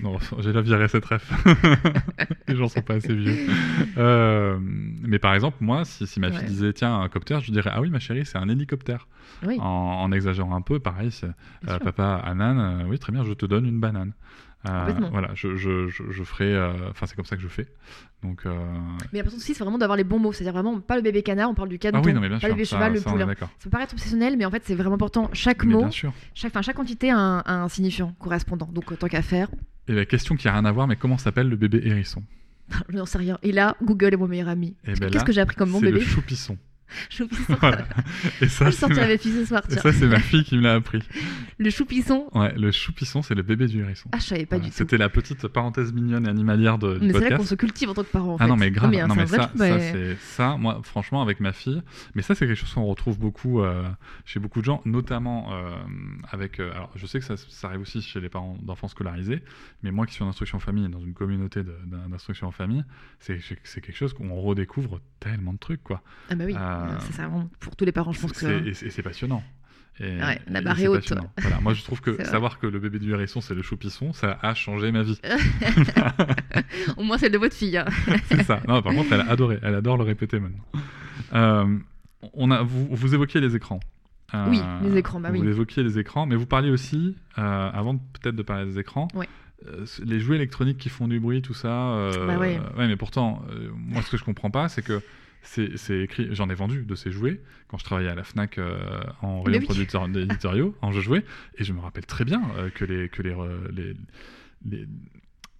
non, 0.01 0.17
j'ai 0.39 0.51
la 0.51 0.62
viré 0.62 0.88
cette 0.89 1.06
ref. 1.06 1.32
Les 2.47 2.56
gens 2.56 2.67
sont 2.67 2.82
pas 2.82 2.95
assez 2.95 3.13
vieux. 3.13 3.38
Euh, 3.97 4.58
mais 4.62 5.17
par 5.19 5.34
exemple, 5.34 5.58
moi, 5.62 5.86
si, 5.86 6.06
si 6.08 6.19
ma 6.19 6.30
fille 6.30 6.39
Ouais. 6.39 6.45
disait 6.45 6.73
tiens 6.73 6.99
un 6.99 7.08
coptère, 7.10 7.39
je 7.41 7.51
dirais 7.51 7.69
ah 7.73 7.80
oui 7.82 7.89
ma 7.89 7.99
chérie 7.99 8.25
c'est 8.25 8.38
un 8.38 8.49
hélicoptère. 8.49 9.08
Oui, 9.45 9.58
En, 9.60 9.65
en 9.65 10.12
exagérant 10.12 10.56
un 10.56 10.62
peu, 10.62 10.80
pareil, 10.80 11.12
c'est 11.12 11.27
euh, 11.69 11.80
papa 11.80 12.21
Anan, 12.25 12.86
oui 12.89 12.99
très 12.99 13.12
bien, 13.13 13.23
je 13.23 13.34
te 13.34 13.45
donne 13.45 13.65
une 13.65 13.80
banane. 13.80 14.12
Euh, 14.69 14.93
voilà, 15.12 15.32
je, 15.34 15.56
je, 15.56 15.88
je, 15.88 16.04
je 16.12 16.24
ferai, 16.24 16.54
euh, 16.54 16.74
enfin 16.91 17.08
c'est 17.08 17.15
comme 17.15 17.26
ça 17.26 17.36
que 17.36 17.41
je 17.41 17.47
fais. 17.47 17.67
Donc 18.21 18.45
euh, 18.45 18.54
Mais 19.12 19.19
l'important 19.19 19.38
aussi, 19.38 19.56
c'est 19.56 19.63
vraiment 19.63 19.80
d'avoir 19.80 19.97
les 19.97 20.04
bons 20.04 20.19
mots. 20.19 20.32
C'est-à-dire 20.34 20.54
vraiment 20.54 20.80
pas 20.80 20.95
le 20.95 21.02
bébé 21.02 21.24
canard, 21.24 21.50
on 21.50 21.56
parle 21.56 21.69
du 21.69 21.80
cadeau, 21.80 21.97
ah 22.00 22.02
oui 22.06 22.13
non 22.13 22.21
mais 22.21 22.30
bien 22.30 22.38
pas 22.38 22.41
sûr, 22.41 22.50
le 22.50 22.54
bébé 22.54 22.65
ça, 22.65 22.76
cheval, 22.76 22.93
le 22.93 23.00
ça, 23.00 23.10
poulain. 23.10 23.28
Ça 23.39 23.47
peut 23.63 23.69
paraître 23.71 23.93
obsessionnel, 23.93 24.38
mais 24.38 24.45
en 24.45 24.52
fait, 24.52 24.62
c'est 24.63 24.76
vraiment 24.76 24.95
important. 24.95 25.30
Chaque 25.34 25.63
Mais 25.63 25.74
mot, 25.74 25.88
chaque, 25.89 26.52
enfin, 26.52 26.62
chaque 26.62 26.78
entité 26.78 27.10
a 27.10 27.17
un, 27.17 27.39
a 27.39 27.54
un 27.63 27.69
signifiant 27.69 28.13
correspondant. 28.19 28.69
Donc, 28.71 28.97
tant 29.00 29.08
qu'à 29.08 29.24
faire, 29.24 29.47
Et 29.88 29.93
la 29.93 30.06
question 30.06 30.36
qui 30.36 30.47
a 30.47 30.54
rien 30.54 30.65
à 30.65 30.71
voir, 30.71 30.88
mais 30.88 30.95
comment 30.95 31.17
s'appelle 31.17 31.50
le 31.50 31.56
bébé 31.56 31.82
hérisson? 31.84 32.24
Je 32.89 32.97
n'en 32.97 33.06
sais 33.08 33.17
rien. 33.17 33.39
Et 33.41 33.52
là, 33.52 33.76
Google 33.84 34.13
est 34.13 34.17
mon 34.17 34.28
meilleur 34.28 34.47
ami. 34.50 34.76
Eh 34.86 34.93
ben 34.93 35.10
Qu'est-ce 35.10 35.26
que 35.26 35.32
j'ai 35.34 35.41
appris 35.41 35.56
comme 35.56 35.71
mon 35.71 35.80
C'est 35.80 35.88
le 35.88 35.93
bébé? 35.93 36.06
choupisson. 36.06 36.58
Choupisson. 37.10 37.56
voilà. 37.60 37.86
Et 38.41 38.47
ça, 38.47 38.65
Je 38.69 38.71
c'est 38.71 38.88
ma... 38.88 39.17
filles 39.17 39.34
ce 39.34 39.45
soir, 39.45 39.63
et 39.69 39.75
ça, 39.75 39.91
c'est 39.91 40.08
ma 40.08 40.19
fille 40.32 40.43
qui 40.43 40.58
me 40.58 40.63
l'a 40.63 40.75
appris. 40.75 41.01
Le 41.58 41.69
choupisson. 41.69 42.27
Ouais, 42.34 42.54
le 42.56 42.71
choupisson, 42.71 43.21
c'est 43.21 43.36
le 43.36 43.43
bébé 43.43 43.67
du 43.67 43.82
hérisson. 43.82 44.10
Ah, 44.12 44.17
je 44.19 44.25
savais 44.25 44.45
pas 44.45 44.58
Voilà, 44.58 44.65
du 44.65 44.71
tout. 44.71 44.77
C'était 44.77 44.97
la 44.97 45.10
petite 45.10 45.47
parenthèse 45.47 45.93
mignonne 45.93 46.25
et 46.25 46.30
animalière 46.30 46.77
de, 46.77 46.99
Mais 47.01 47.13
c'est 47.13 47.30
là 47.30 47.38
qu'on 47.38 47.43
se 47.43 47.56
cultive 47.56 47.89
en 47.89 47.93
tant 47.93 48.04
que 48.04 48.10
parent. 48.10 48.34
En 48.34 48.38
Ah 48.39 48.47
non 48.47 48.56
mais 48.56 48.71
grave, 48.71 48.89
mais 48.91 49.06
non 49.06 49.15
mais 49.15 49.27
ça, 49.27 49.51
c'est 49.56 50.17
ça, 50.19 50.58
moi 50.58 50.82
franchement 50.84 51.21
avec 51.21 51.39
ma 51.39 51.54
fille, 51.54 51.82
mais 52.15 52.21
ça 52.21 52.36
c'est 52.36 52.47
quelque 52.47 52.58
chose 52.58 52.73
qu'on 52.73 52.86
retrouve 52.86 53.19
beaucoup 53.19 53.62
euh, 53.62 53.88
chez 54.25 54.39
beaucoup 54.39 54.60
de 54.60 54.65
gens, 54.65 54.82
notamment 54.86 55.54
euh, 55.54 55.71
avec, 56.30 56.60
euh, 56.60 56.71
alors 56.71 56.91
je 56.95 57.06
sais 57.06 57.19
que 57.19 57.25
ça, 57.25 57.36
ça 57.38 57.67
arrive 57.67 57.82
aussi 57.82 58.01
chez 58.01 58.19
les 58.19 58.30
parents 58.30 58.58
d'enfants 58.62 58.88
scolarisés, 58.88 59.43
mais 59.84 59.91
moi 59.91 60.06
qui 60.06 60.13
suis 60.13 60.23
en 60.23 60.30
instruction 60.30 60.58
en 60.58 60.62
famille, 60.62 60.88
dans 60.89 60.99
une 61.01 61.13
communauté 61.13 61.62
d'instruction 62.10 62.47
en 62.47 62.51
famille, 62.51 62.84
c'est 63.19 63.39
quelque 63.82 63.93
chose 63.93 64.13
qu'on 64.13 64.34
redécouvre 64.36 64.99
tellement 65.19 65.54
de 65.54 65.60
trucs 65.60 65.84
quoi. 65.84 66.01
Ah 66.30 66.36
bah 66.36 66.45
oui, 66.45 66.54
c'est 67.02 67.13
ça 67.13 67.24
vraiment 67.28 67.50
pour 67.60 67.76
tous 67.76 67.86
les 67.86 67.91
parents, 67.91 68.12
je 68.12 68.22
pense 68.22 68.32
que. 68.34 68.67
Et 68.67 68.74
c'est 68.74 69.02
passionnant. 69.04 69.44
Et, 70.00 70.17
Ouais, 70.22 70.39
la 70.48 70.62
barre 70.62 70.80
est 70.80 70.88
haute. 70.88 71.13
Voilà, 71.38 71.60
moi 71.60 71.74
je 71.74 71.84
trouve 71.84 72.02
que 72.02 72.24
savoir 72.26 72.60
que 72.60 72.65
le 72.67 72.80
bébé 72.80 72.98
du 72.98 73.12
hérisson 73.12 73.41
c'est 73.41 73.54
le 73.54 73.62
choupisson, 73.62 74.13
ça 74.13 74.39
a 74.41 74.54
changé 74.54 74.91
ma 74.91 75.04
vie. 75.04 75.20
Au 76.98 77.04
moins 77.04 77.17
celle 77.17 77.32
de 77.32 77.38
votre 77.38 77.56
fille. 77.56 77.78
hein. 77.78 77.86
C'est 78.26 78.44
ça. 78.44 78.62
Non, 78.67 78.82
par 78.82 78.94
contre, 78.94 79.12
elle 79.13 79.22
a 79.22 79.30
adoré. 79.30 79.60
Elle 79.62 79.76
adore 79.76 79.98
le 79.98 80.04
répéter 80.04 80.39
maintenant. 80.39 80.63
Euh, 81.34 81.78
on 82.34 82.52
a, 82.52 82.62
vous, 82.63 82.88
vous 82.89 83.13
évoquiez 83.13 83.41
les 83.41 83.56
écrans. 83.56 83.80
Euh, 84.34 84.46
Oui, 84.50 84.62
les 84.84 84.98
écrans, 84.98 85.20
bah 85.20 85.30
vous 85.32 85.41
oui. 85.41 85.48
évoquiez 85.48 85.84
les 85.84 86.00
écrans, 86.00 86.26
mais 86.26 86.36
vous 86.36 86.46
parliez 86.46 86.70
aussi, 86.70 87.15
euh, 87.38 87.70
avant 87.74 87.98
peut-être 87.98 88.36
de 88.36 88.44
parler 88.44 88.65
des 88.65 88.80
écrans, 88.80 89.08
euh, 89.67 89.86
les 90.06 90.20
jouets 90.20 90.38
électroniques 90.38 90.78
qui 90.78 90.89
font 90.89 91.08
du 91.10 91.20
bruit, 91.20 91.41
tout 91.41 91.54
ça. 91.54 92.10
Bah 92.28 92.38
ouais. 92.38 92.60
mais 92.78 92.96
pourtant, 92.96 93.44
moi, 93.76 94.02
ce 94.02 94.10
que 94.10 94.17
je 94.17 94.24
comprends 94.24 94.52
pas, 94.52 94.70
c'est 94.70 94.82
que 94.84 95.02
c'est 95.43 95.99
écrit. 96.01 96.30
J'en 96.32 96.49
ai 96.49 96.54
vendu 96.56 96.84
de 96.86 96.95
ces 96.95 97.12
jouets 97.12 97.41
quand 97.67 97.77
je 97.77 97.84
travaillais 97.84 98.10
à 98.10 98.15
la 98.15 98.23
Fnac 98.23 98.58
euh, 98.58 99.01
en 99.21 99.41
rayon 99.41 99.60
oui. 99.60 99.65
produits 99.65 99.84
éditor- 99.86 100.15
éditoriaux, 100.17 100.75
en 100.82 100.91
jeux 100.91 101.01
jouets, 101.01 101.23
et 101.58 101.63
je 101.63 101.73
me 101.73 101.80
rappelle 101.80 102.06
très 102.06 102.25
bien 102.25 102.41
euh, 102.58 102.69
que 102.69 102.86
les 102.86 103.10
que 103.10 103.21
les, 103.21 103.32
re- 103.34 103.69
les, 103.71 103.95
les 104.65 104.88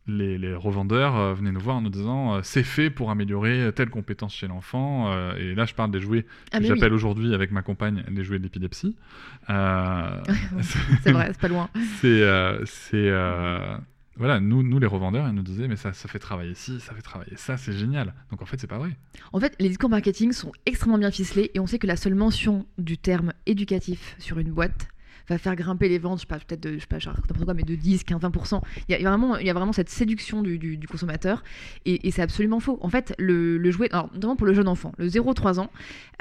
les, 0.08 0.38
les 0.40 0.56
revendeurs 0.56 1.16
euh, 1.16 1.34
venaient 1.36 1.52
nous 1.52 1.60
voir 1.60 1.76
en 1.78 1.82
nous 1.82 1.90
disant 1.90 2.34
euh, 2.36 2.40
c'est 2.44 2.64
fait 2.64 2.90
pour 2.90 3.12
améliorer 3.12 3.72
telle 3.76 3.92
compétence 3.92 4.34
chez 4.34 4.48
l'enfant. 4.48 5.12
euh, 5.14 5.36
et 5.36 5.54
là, 5.54 5.66
je 5.66 5.76
parle 5.76 5.92
des 5.92 6.00
jouets 6.02 6.26
Ah, 6.52 6.58
que 6.58 6.64
oui, 6.64 6.70
j'appelle 6.70 6.92
aujourd'hui 6.94 7.34
avec 7.36 7.52
ma 7.52 7.62
compagne 7.62 8.04
les 8.10 8.24
jouets 8.24 8.40
de 8.40 8.44
l'épilepsie. 8.44 8.96
Euh, 9.50 10.22
c'est 11.04 11.12
vrai, 11.12 11.28
c'est 11.32 11.40
pas 11.40 11.48
loin. 11.48 11.70
c'est 12.02 12.08
euh, 12.22 12.66
euh, 12.94 13.78
voilà 14.22 14.40
nous 14.40 14.64
nous 14.64 14.80
les 14.80 14.88
revendeurs 14.88 15.28
ils 15.28 15.34
nous 15.34 15.42
disaient 15.42 15.68
mais 15.68 15.76
ça 15.76 15.92
ça 15.94 16.08
fait 16.08 16.20
travailler 16.20 16.54
ci 16.56 16.80
ça 16.80 16.94
fait 16.94 17.02
travailler 17.02 17.34
ça 17.36 17.58
c'est 17.58 17.74
génial 17.74 18.14
donc 18.30 18.42
en 18.42 18.46
fait 18.46 18.60
c'est 18.60 18.68
pas 18.68 18.78
vrai 18.78 18.92
En 19.34 19.40
fait, 19.40 19.54
les 19.60 19.68
discours 19.68 19.90
marketing 19.90 20.32
sont 20.32 20.52
extrêmement 20.66 20.98
bien 20.98 21.12
ficelés 21.12 21.52
et 21.54 21.60
on 21.60 21.68
sait 21.68 21.80
que 21.80 21.88
la 21.88 21.96
seule 21.98 22.16
mention 22.16 22.66
du 22.78 22.98
terme 22.98 23.34
éducatif 23.46 24.16
sur 24.20 24.40
une 24.40 24.52
boîte 24.52 24.88
va 25.30 25.38
faire 25.38 25.56
grimper 25.56 25.88
les 25.88 26.00
ventes, 26.00 26.18
je 26.18 26.22
sais 26.22 26.28
pas, 26.28 26.40
peut-être 26.40 26.60
de, 26.62 26.74
je 26.74 26.80
sais 26.80 26.88
pas, 26.88 26.98
n'importe 26.98 27.46
quoi, 27.46 27.54
mais 27.54 27.62
de 27.64 27.76
10, 27.76 28.04
15, 28.04 28.20
20%. 28.22 28.62
Il 28.90 28.92
y 29.00 29.06
a, 29.06 29.10
vraiment, 29.10 29.38
il 29.38 29.46
y 29.46 29.50
a 29.50 29.54
vraiment 29.54 29.72
cette 29.72 29.88
séduction 29.90 30.42
du, 30.42 30.58
du- 30.58 30.78
du 30.78 30.88
consommateur 30.88 31.44
et, 31.86 32.06
et 32.08 32.12
c'est 32.12 32.24
absolument 32.24 32.60
faux. 32.60 32.80
En 32.82 32.90
fait, 32.90 33.14
le, 33.20 33.58
le 33.58 33.72
jouet, 33.72 33.88
alors, 33.94 34.10
notamment 34.14 34.36
pour 34.36 34.48
le 34.48 34.54
jeune 34.54 34.68
enfant, 34.68 34.92
le 34.98 35.08
0-3 35.08 35.60
ans, 35.60 35.70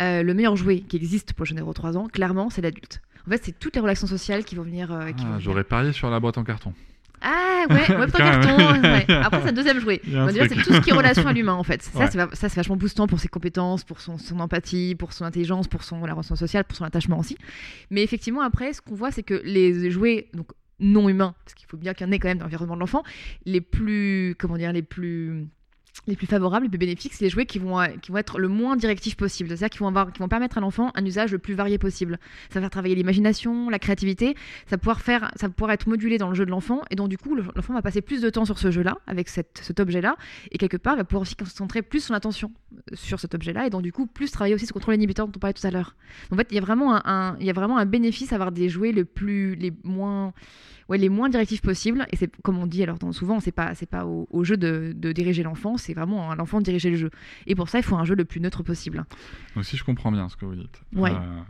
euh, 0.00 0.22
le 0.22 0.34
meilleur 0.34 0.54
jouet 0.54 0.80
qui 0.80 0.96
existe 0.96 1.32
pour 1.32 1.44
le 1.44 1.48
jeune 1.48 1.60
0-3 1.60 1.96
ans, 1.96 2.06
clairement, 2.08 2.50
c'est 2.50 2.60
l'adulte. 2.62 3.00
En 3.26 3.30
fait, 3.30 3.40
c'est 3.42 3.58
toutes 3.58 3.74
les 3.74 3.80
relations 3.80 4.06
sociales 4.06 4.44
qui 4.44 4.54
vont 4.54 4.62
venir. 4.62 4.92
euh, 4.92 5.00
Ah, 5.00 5.10
venir. 5.12 5.40
j'aurais 5.40 5.64
parié 5.64 5.92
sur 5.92 6.08
la 6.10 6.20
boîte 6.20 6.38
en 6.38 6.44
carton 6.44 6.72
Ah 7.22 7.64
ouais, 7.68 7.96
ouais 7.96 8.10
carton. 8.12 8.56
ouais. 8.82 9.04
Après, 9.22 9.40
c'est 9.42 9.48
un 9.48 9.52
deuxième 9.52 9.80
jouet. 9.80 10.00
C'est 10.04 10.48
tout 10.62 10.72
ce 10.74 10.80
qui 10.80 10.90
est 10.90 10.92
relation 10.94 11.26
à 11.26 11.32
l'humain 11.32 11.52
en 11.54 11.62
fait. 11.64 11.82
Ça, 11.82 11.98
Ouais. 11.98 12.08
c'est 12.10 12.18
va- 12.18 12.28
ça, 12.34 12.48
c'est 12.48 12.56
vachement 12.56 12.76
boostant 12.76 13.06
pour 13.06 13.20
ses 13.20 13.28
compétences, 13.28 13.84
pour 13.84 14.00
son, 14.00 14.16
son 14.18 14.40
empathie, 14.40 14.94
pour 14.94 15.12
son 15.12 15.24
intelligence, 15.24 15.68
pour 15.68 15.82
son 15.82 16.04
la 16.04 16.12
relation 16.14 16.36
sociale, 16.36 16.64
pour 16.64 16.76
son 16.76 16.84
attachement 16.84 17.18
aussi. 17.18 17.36
Mais 17.90 18.02
effectivement, 18.02 18.40
après, 18.42 18.72
ce 18.72 18.80
qu'on 18.80 18.94
voit, 18.94 19.10
c'est 19.10 19.22
que 19.22 19.40
les 19.44 19.90
jouets 19.90 20.28
donc 20.34 20.48
non 20.78 21.08
humains, 21.10 21.34
parce 21.44 21.54
qu'il 21.54 21.66
faut 21.68 21.76
bien 21.76 21.92
qu'il 21.92 22.06
y 22.06 22.08
en 22.08 22.12
ait 22.12 22.18
quand 22.18 22.28
même 22.28 22.38
dans 22.38 22.44
l'environnement 22.46 22.74
de 22.74 22.80
l'enfant, 22.80 23.02
les 23.44 23.60
plus 23.60 24.34
comment 24.38 24.56
dire, 24.56 24.72
les 24.72 24.80
plus 24.82 25.46
les 26.06 26.16
plus 26.16 26.26
favorables, 26.26 26.64
les 26.64 26.70
plus 26.70 26.78
bénéfiques, 26.78 27.12
c'est 27.14 27.24
les 27.24 27.30
jouets 27.30 27.46
qui 27.46 27.58
vont, 27.58 27.78
euh, 27.80 27.86
qui 28.00 28.10
vont 28.10 28.18
être 28.18 28.38
le 28.38 28.48
moins 28.48 28.76
directifs 28.76 29.16
possible. 29.16 29.48
C'est-à-dire 29.48 29.68
qui 29.70 29.78
vont, 29.78 29.88
avoir, 29.88 30.10
vont 30.18 30.28
permettre 30.28 30.58
à 30.58 30.60
l'enfant 30.60 30.90
un 30.94 31.04
usage 31.04 31.32
le 31.32 31.38
plus 31.38 31.54
varié 31.54 31.78
possible. 31.78 32.18
Ça 32.48 32.54
va 32.58 32.62
faire 32.62 32.70
travailler 32.70 32.94
l'imagination, 32.94 33.68
la 33.68 33.78
créativité, 33.78 34.34
ça 34.66 34.76
va, 34.76 34.78
pouvoir 34.78 35.00
faire, 35.00 35.30
ça 35.36 35.46
va 35.46 35.52
pouvoir 35.52 35.72
être 35.72 35.86
modulé 35.86 36.18
dans 36.18 36.28
le 36.28 36.34
jeu 36.34 36.46
de 36.46 36.50
l'enfant, 36.50 36.82
et 36.90 36.96
donc 36.96 37.08
du 37.08 37.18
coup, 37.18 37.34
le- 37.34 37.44
l'enfant 37.54 37.74
va 37.74 37.82
passer 37.82 38.00
plus 38.00 38.20
de 38.22 38.30
temps 38.30 38.44
sur 38.44 38.58
ce 38.58 38.70
jeu-là, 38.70 38.98
avec 39.06 39.28
cet 39.28 39.78
objet-là, 39.78 40.16
et 40.50 40.58
quelque 40.58 40.76
part, 40.76 40.94
il 40.94 40.98
va 40.98 41.04
pouvoir 41.04 41.22
aussi 41.22 41.36
concentrer 41.36 41.82
plus 41.82 42.00
son 42.00 42.14
attention 42.14 42.52
euh, 42.72 42.94
sur 42.94 43.20
cet 43.20 43.34
objet-là, 43.34 43.66
et 43.66 43.70
donc 43.70 43.82
du 43.82 43.92
coup, 43.92 44.06
plus 44.06 44.30
travailler 44.30 44.54
aussi 44.54 44.66
ce 44.66 44.72
contrôle 44.72 44.94
inhibiteur 44.94 45.26
dont 45.26 45.32
on 45.36 45.38
parlait 45.38 45.54
tout 45.54 45.66
à 45.66 45.70
l'heure. 45.70 45.96
En 46.30 46.36
fait, 46.36 46.48
il 46.50 46.54
y 46.54 46.58
a 46.58 46.62
vraiment 46.62 47.06
un, 47.06 47.36
il 47.38 47.46
y 47.46 47.50
a 47.50 47.52
vraiment 47.52 47.78
un 47.78 47.86
bénéfice 47.86 48.32
à 48.32 48.36
avoir 48.36 48.52
des 48.52 48.68
jouets 48.68 48.92
plus, 49.04 49.54
les 49.54 49.72
moins, 49.84 50.32
ouais, 50.90 50.98
les 50.98 51.08
moins 51.08 51.30
directifs 51.30 51.62
possibles. 51.62 52.06
Et 52.12 52.16
c'est 52.16 52.30
comme 52.42 52.58
on 52.58 52.66
dit 52.66 52.82
alors 52.82 52.98
souvent, 53.12 53.40
c'est 53.40 53.52
pas, 53.52 53.74
c'est 53.74 53.86
pas 53.88 54.04
au, 54.04 54.28
au 54.30 54.44
jeu 54.44 54.56
de, 54.58 54.92
de 54.94 55.12
diriger 55.12 55.42
l'enfant, 55.42 55.78
c'est 55.78 55.94
vraiment 55.94 56.30
à 56.30 56.36
l'enfant 56.36 56.58
de 56.58 56.64
diriger 56.64 56.90
le 56.90 56.96
jeu. 56.96 57.10
Et 57.46 57.54
pour 57.54 57.68
ça, 57.70 57.78
il 57.78 57.82
faut 57.84 57.96
un 57.96 58.04
jeu 58.04 58.14
le 58.14 58.24
plus 58.26 58.40
neutre 58.40 58.62
possible. 58.62 59.06
Donc 59.54 59.64
si 59.64 59.76
je 59.78 59.84
comprends 59.84 60.12
bien 60.12 60.28
ce 60.28 60.36
que 60.36 60.44
vous 60.44 60.56
dites, 60.56 60.82
Ouais. 60.92 61.12
euh, 61.12 61.40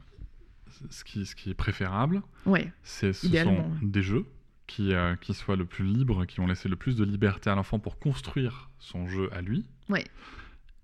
ce, 0.91 1.03
qui, 1.03 1.27
ce 1.27 1.35
qui 1.35 1.51
est 1.51 1.55
préférable, 1.55 2.23
Ouais, 2.47 2.73
c'est 2.85 3.13
ce 3.13 3.27
Idéalement, 3.27 3.65
sont 3.81 3.87
des 3.87 4.03
jeux 4.03 4.25
qui, 4.67 4.95
euh, 4.95 5.17
qui 5.17 5.35
soient 5.35 5.57
le 5.57 5.65
plus 5.65 5.85
libres, 5.85 6.25
qui 6.27 6.37
vont 6.37 6.47
laisser 6.47 6.69
le 6.69 6.77
plus 6.77 6.95
de 6.97 7.05
liberté 7.05 7.51
à 7.51 7.57
l'enfant 7.57 7.79
pour 7.81 7.99
construire 7.99 8.71
son 8.79 9.09
jeu 9.09 9.29
à 9.35 9.41
lui. 9.43 9.67
Ouais. 9.89 10.05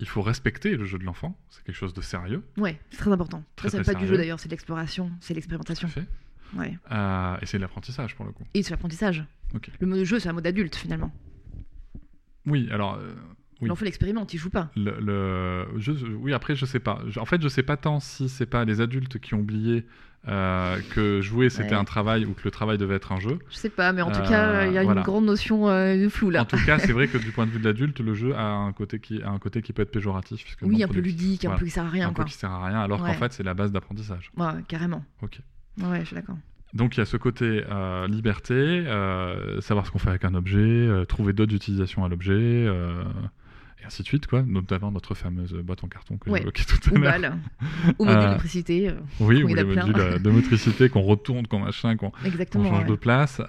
Il 0.00 0.08
faut 0.08 0.20
respecter 0.22 0.76
le 0.76 0.84
jeu 0.84 0.98
de 0.98 1.04
l'enfant, 1.04 1.38
c'est 1.48 1.62
quelque 1.64 1.76
chose 1.76 1.94
de 1.94 2.02
sérieux. 2.02 2.42
ouais, 2.58 2.78
c'est 2.90 2.98
très 2.98 3.12
important. 3.12 3.42
Très, 3.54 3.70
Ça, 3.70 3.82
c'est 3.82 3.92
pas 3.94 3.98
du 3.98 4.06
jeu 4.06 4.16
d'ailleurs, 4.16 4.38
c'est 4.40 4.48
de 4.48 4.52
l'exploration, 4.52 5.06
c'est 5.06 5.12
de 5.12 5.18
Tout 5.20 5.32
à 5.32 5.34
l'expérimentation. 5.36 5.88
fait. 5.88 6.06
Ouais. 6.54 6.76
Euh, 6.92 7.36
et 7.42 7.46
c'est 7.46 7.56
de 7.58 7.62
l'apprentissage 7.62 8.14
pour 8.14 8.24
le 8.26 8.32
coup. 8.32 8.44
Et 8.54 8.62
c'est 8.62 8.70
l'apprentissage. 8.70 9.24
Le 9.80 9.86
mode 9.86 10.04
jeu, 10.04 10.18
c'est 10.18 10.28
un 10.28 10.32
mode 10.32 10.46
adulte 10.46 10.76
finalement. 10.76 11.12
Oui, 12.46 12.68
alors 12.70 12.94
euh, 12.94 13.14
Oui. 13.60 13.68
L'enfant 13.68 13.84
l'expérimente, 13.84 14.34
il 14.34 14.38
joue 14.38 14.50
pas. 14.50 14.70
le, 14.76 14.96
le- 15.00 15.66
je- 15.78 15.92
oui, 15.92 16.32
après 16.34 16.54
je 16.54 16.66
sais 16.66 16.78
pas. 16.80 17.00
Je- 17.08 17.18
en 17.18 17.24
fait, 17.24 17.40
je 17.42 17.48
sais 17.48 17.62
pas 17.62 17.76
tant 17.76 18.00
si 18.00 18.28
c'est 18.28 18.46
pas 18.46 18.64
les 18.64 18.80
adultes 18.80 19.18
qui 19.18 19.34
ont 19.34 19.40
oublié 19.40 19.86
euh, 20.28 20.78
que 20.92 21.20
jouer 21.20 21.48
c'était 21.50 21.70
Ouais. 21.70 21.76
un 21.76 21.84
travail 21.84 22.24
ou 22.26 22.32
que 22.34 22.42
le 22.44 22.50
travail 22.50 22.78
devait 22.78 22.96
être 22.96 23.12
un 23.12 23.20
jeu. 23.20 23.38
Je 23.48 23.56
sais 23.56 23.70
pas, 23.70 23.92
mais 23.92 24.02
en 24.02 24.10
tout 24.10 24.18
Euh, 24.20 24.28
cas, 24.28 24.66
il 24.66 24.72
y 24.72 24.78
a 24.78 24.82
voilà. 24.82 25.00
une 25.00 25.04
grande 25.06 25.24
notion 25.24 25.68
euh, 25.68 25.96
de 26.02 26.08
flou 26.08 26.30
là. 26.30 26.42
En 26.42 26.44
tout 26.44 26.58
cas, 26.66 26.78
c'est 26.80 26.92
vrai 26.92 27.06
que 27.08 27.16
du 27.16 27.30
point 27.30 27.46
de 27.46 27.50
vue 27.52 27.60
de 27.60 27.64
l'adulte, 27.64 28.00
le 28.00 28.12
jeu 28.14 28.34
a 28.36 28.44
un 28.44 28.72
côté 28.72 28.98
qui 28.98 29.22
a 29.22 29.30
un 29.30 29.38
côté 29.38 29.62
qui 29.62 29.72
peut 29.72 29.82
être 29.82 29.90
péjoratif. 29.92 30.42
puisque 30.42 30.62
oui, 30.62 30.82
un 30.82 30.88
peu 30.88 30.98
ludique, 31.00 31.44
un 31.44 31.56
peu 31.56 31.64
qui 31.64 31.70
sert 31.70 31.84
à 31.84 31.88
rien 31.90 32.08
un 32.08 32.12
quoi. 32.12 32.24
peu 32.24 32.30
qui 32.30 32.36
sert 32.36 32.50
à 32.50 32.66
rien, 32.66 32.80
alors 32.80 32.98
qu'en 33.02 33.12
fait 33.14 33.32
c'est 33.32 33.42
la 33.44 33.54
base 33.54 33.70
d'apprentissage. 33.72 34.30
Ouais, 34.36 34.46
carrément. 34.68 35.04
Ok. 35.22 35.38
Ouais, 35.82 36.00
je 36.00 36.06
suis 36.06 36.16
d'accord. 36.16 36.36
Donc 36.74 36.96
il 36.96 36.98
y 36.98 37.02
a 37.02 37.06
ce 37.06 37.16
côté 37.16 37.62
euh, 37.70 38.06
liberté, 38.08 38.54
euh, 38.54 39.60
savoir 39.60 39.86
ce 39.86 39.90
qu'on 39.90 39.98
fait 39.98 40.10
avec 40.10 40.24
un 40.24 40.34
objet, 40.34 40.58
euh, 40.58 41.04
trouver 41.04 41.32
d'autres 41.32 41.54
utilisations 41.54 42.04
à 42.04 42.08
l'objet, 42.08 42.64
et 42.64 43.84
ainsi 43.86 44.02
de 44.02 44.06
suite, 44.08 44.26
quoi. 44.26 44.42
Notamment 44.42 44.90
notre 44.90 45.14
fameuse 45.14 45.52
boîte 45.54 45.84
en 45.84 45.88
carton 45.88 46.16
que 46.18 46.28
Ouais. 46.28 46.40
j'évoquais 46.40 46.64
tout 46.64 46.94
à 47.04 47.18
l'heure. 47.18 47.34
ou 47.98 48.04
module 48.04 48.18
Euh, 48.20 48.24
d'électricité. 48.26 48.90
Oui, 49.20 49.42
ou 49.44 49.48
les 49.54 49.64
modules 49.64 50.20
de 50.22 50.30
motricité 50.30 50.88
qu'on 50.88 51.02
retourne, 51.02 51.46
qu'on 51.46 51.60
machin, 51.60 51.96
qu'on 51.96 52.10
change 52.52 52.86
de 52.86 52.94
place. 52.96 53.40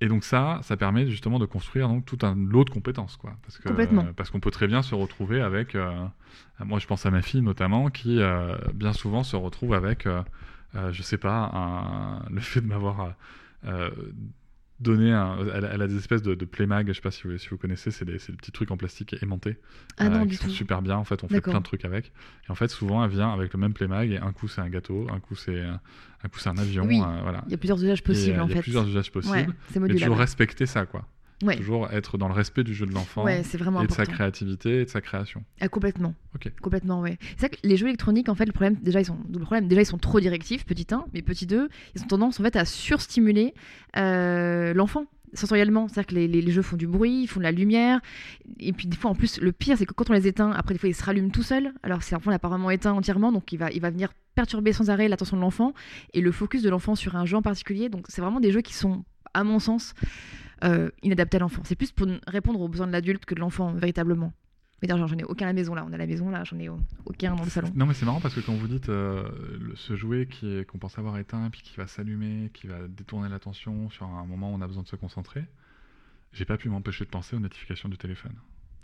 Et 0.00 0.08
donc 0.08 0.24
ça, 0.24 0.60
ça 0.62 0.76
permet 0.76 1.06
justement 1.08 1.38
de 1.38 1.46
construire 1.46 1.88
donc 1.88 2.04
tout 2.04 2.18
un 2.22 2.34
lot 2.36 2.64
de 2.64 2.70
compétences, 2.70 3.16
quoi. 3.16 3.36
Parce 3.42 3.58
que 3.58 3.68
Complètement. 3.68 4.04
euh, 4.04 4.12
parce 4.16 4.30
qu'on 4.30 4.40
peut 4.40 4.50
très 4.50 4.66
bien 4.66 4.82
se 4.82 4.94
retrouver 4.94 5.40
avec. 5.40 5.74
euh, 5.74 5.90
moi, 6.60 6.78
je 6.78 6.86
pense 6.86 7.04
à 7.06 7.10
ma 7.10 7.22
fille 7.22 7.42
notamment, 7.42 7.90
qui 7.90 8.20
euh, 8.20 8.56
bien 8.74 8.92
souvent 8.92 9.22
se 9.24 9.36
retrouve 9.36 9.74
avec, 9.74 10.06
je 10.74 11.02
sais 11.02 11.18
pas, 11.18 11.50
un- 11.54 12.22
le 12.30 12.40
fait 12.40 12.60
de 12.60 12.66
m'avoir 12.66 13.14
donné 14.80 15.12
un. 15.12 15.36
Elle, 15.54 15.64
a- 15.64 15.68
elle 15.74 15.82
a 15.82 15.86
des 15.88 15.96
espèces 15.96 16.22
de, 16.22 16.34
de 16.34 16.44
playmag, 16.44 16.88
je 16.88 16.92
sais 16.92 17.00
pas 17.00 17.10
si 17.10 17.22
vous, 17.24 17.36
si 17.38 17.48
vous 17.48 17.56
connaissez, 17.58 17.90
c'est 17.90 18.04
des, 18.04 18.16
petits 18.18 18.52
trucs 18.52 18.70
en 18.70 18.76
plastique 18.76 19.16
aimantés 19.22 19.56
Ah 19.96 20.08
non, 20.08 20.22
euh, 20.22 20.24
du 20.24 20.30
qui 20.30 20.36
sont 20.36 20.44
tout. 20.48 20.50
super 20.54 20.82
bien. 20.82 20.96
En 20.96 21.04
fait, 21.04 21.22
on 21.24 21.28
fait 21.28 21.40
plein 21.40 21.58
de 21.58 21.64
trucs 21.64 21.84
avec. 21.84 22.12
Et 22.48 22.50
en 22.50 22.54
fait, 22.54 22.68
souvent, 22.68 23.04
elle 23.04 23.10
vient 23.10 23.32
avec 23.32 23.52
le 23.52 23.58
même 23.58 23.72
playmag 23.74 24.10
et 24.12 24.18
un 24.18 24.32
coup 24.32 24.48
c'est 24.48 24.60
un 24.60 24.68
gâteau, 24.68 25.06
un 25.12 25.20
coup 25.20 25.34
c'est 25.34 25.60
un 25.62 26.28
coup 26.28 26.38
c'est 26.38 26.48
un 26.48 26.58
avion, 26.58 26.84
Oui, 26.84 27.00
euh, 27.00 27.20
voilà. 27.22 27.42
Il 27.46 27.50
y 27.52 27.54
a 27.54 27.58
plusieurs 27.58 27.82
usages 27.82 28.02
possibles 28.02 28.38
euh, 28.38 28.42
en 28.42 28.46
il 28.46 28.50
y 28.50 28.52
a 28.52 28.56
fait. 28.56 28.62
plusieurs 28.62 28.88
usages 28.88 29.10
possibles. 29.12 29.34
Ouais, 29.36 29.46
c'est 29.68 29.74
mais 29.76 29.80
modulable. 29.88 30.00
toujours 30.00 30.18
respecter 30.18 30.66
ça, 30.66 30.86
quoi. 30.86 31.06
Ouais. 31.42 31.56
Toujours 31.56 31.88
être 31.92 32.18
dans 32.18 32.26
le 32.26 32.34
respect 32.34 32.64
du 32.64 32.74
jeu 32.74 32.84
de 32.86 32.92
l'enfant 32.92 33.24
Ouais, 33.24 33.40
et 33.40 33.86
de 33.86 33.92
sa 33.92 34.06
créativité 34.06 34.80
et 34.80 34.84
de 34.84 34.90
sa 34.90 35.00
création. 35.00 35.44
Ah, 35.60 35.68
complètement. 35.68 36.14
Ok. 36.34 36.50
Complètement, 36.60 37.00
ouais. 37.00 37.16
C'est 37.36 37.42
ça 37.42 37.48
que 37.48 37.56
les 37.62 37.76
jeux 37.76 37.86
électroniques, 37.86 38.28
en 38.28 38.34
fait, 38.34 38.44
le 38.46 38.52
problème, 38.52 38.74
déjà, 38.82 39.00
ils 39.00 39.04
sont, 39.04 39.16
double 39.28 39.44
problème, 39.44 39.68
déjà, 39.68 39.82
ils 39.82 39.86
sont 39.86 39.98
trop 39.98 40.18
directifs, 40.18 40.66
petit 40.66 40.86
1, 40.90 41.04
mais 41.14 41.22
petit 41.22 41.46
2, 41.46 41.68
ils 41.94 42.02
ont 42.02 42.06
tendance, 42.06 42.40
en 42.40 42.42
fait, 42.42 42.56
à 42.56 42.64
surstimuler 42.64 43.54
euh, 43.96 44.74
l'enfant 44.74 45.04
sensoriellement. 45.34 45.88
C'est-à-dire 45.88 46.06
que 46.06 46.14
les, 46.14 46.26
les- 46.26 46.40
les 46.42 46.52
jeux 46.52 46.62
font 46.62 46.76
du 46.76 46.86
bruit, 46.86 47.22
ils 47.22 47.26
font 47.28 47.38
de 47.38 47.44
la 47.44 47.52
lumière, 47.52 48.00
et 48.58 48.72
puis 48.72 48.86
des 48.88 48.96
fois, 48.96 49.10
en 49.10 49.14
plus, 49.14 49.40
le 49.40 49.52
pire, 49.52 49.76
c'est 49.78 49.86
que 49.86 49.92
quand 49.92 50.08
on 50.10 50.14
les 50.14 50.26
éteint, 50.26 50.50
après, 50.52 50.74
des 50.74 50.80
fois, 50.80 50.88
ils 50.88 50.94
se 50.94 51.04
rallument 51.04 51.30
tout 51.30 51.42
seuls. 51.42 51.72
Alors, 51.82 52.02
c'est 52.02 52.14
l'enfant 52.14 52.30
l'a 52.30 52.38
pas 52.38 52.48
vraiment 52.48 52.70
éteint 52.70 52.92
entièrement, 52.92 53.30
donc 53.30 53.52
il 53.52 53.58
va, 53.58 53.70
il 53.70 53.80
va 53.80 53.90
venir 53.90 54.12
perturber 54.34 54.72
sans 54.72 54.88
arrêt 54.90 55.06
l'attention 55.08 55.36
de 55.36 55.42
l'enfant 55.42 55.72
et 56.14 56.20
le 56.20 56.32
focus 56.32 56.62
de 56.62 56.70
l'enfant 56.70 56.94
sur 56.94 57.14
un 57.16 57.26
jeu 57.26 57.36
en 57.36 57.42
particulier. 57.42 57.88
Donc, 57.90 58.06
c'est 58.08 58.22
vraiment 58.22 58.40
des 58.40 58.50
jeux 58.52 58.60
qui 58.62 58.74
sont, 58.74 59.04
à 59.34 59.44
mon 59.44 59.58
sens, 59.58 59.94
euh, 60.64 60.90
inadaptés 61.02 61.36
à 61.36 61.40
l'enfant. 61.40 61.62
C'est 61.64 61.76
plus 61.76 61.92
pour 61.92 62.06
répondre 62.26 62.60
aux 62.60 62.68
besoins 62.68 62.86
de 62.86 62.92
l'adulte 62.92 63.24
que 63.24 63.34
de 63.34 63.40
l'enfant, 63.40 63.72
véritablement. 63.72 64.32
Mais 64.80 64.86
d'ailleurs, 64.88 65.08
j'en 65.08 65.16
ai 65.18 65.24
aucun 65.24 65.46
à 65.46 65.48
la 65.48 65.52
maison 65.54 65.74
là. 65.74 65.84
On 65.88 65.92
à 65.92 65.96
la 65.96 66.06
maison 66.06 66.30
là, 66.30 66.44
j'en 66.44 66.56
ai 66.58 66.68
au- 66.68 66.78
aucun 67.04 67.34
dans 67.34 67.42
le 67.42 67.50
salon. 67.50 67.72
Non, 67.74 67.84
mais 67.86 67.94
c'est 67.94 68.06
marrant 68.06 68.20
parce 68.20 68.34
que 68.34 68.40
quand 68.40 68.54
vous 68.54 68.68
dites 68.68 68.88
euh, 68.88 69.28
le- 69.60 69.74
ce 69.74 69.96
jouet 69.96 70.26
qui 70.26 70.46
est- 70.58 70.64
qu'on 70.64 70.78
pense 70.78 70.96
avoir 70.98 71.18
éteint, 71.18 71.48
puis 71.50 71.62
qui 71.62 71.76
va 71.76 71.86
s'allumer, 71.88 72.50
qui 72.54 72.68
va 72.68 72.86
détourner 72.88 73.28
l'attention 73.28 73.90
sur 73.90 74.06
un 74.06 74.24
moment 74.24 74.52
où 74.52 74.54
on 74.54 74.60
a 74.60 74.66
besoin 74.68 74.84
de 74.84 74.88
se 74.88 74.94
concentrer, 74.96 75.44
j'ai 76.32 76.44
pas 76.44 76.56
pu 76.56 76.68
m'empêcher 76.68 77.04
de 77.04 77.10
penser 77.10 77.34
aux 77.34 77.40
notifications 77.40 77.88
du 77.88 77.96
téléphone. 77.98 78.32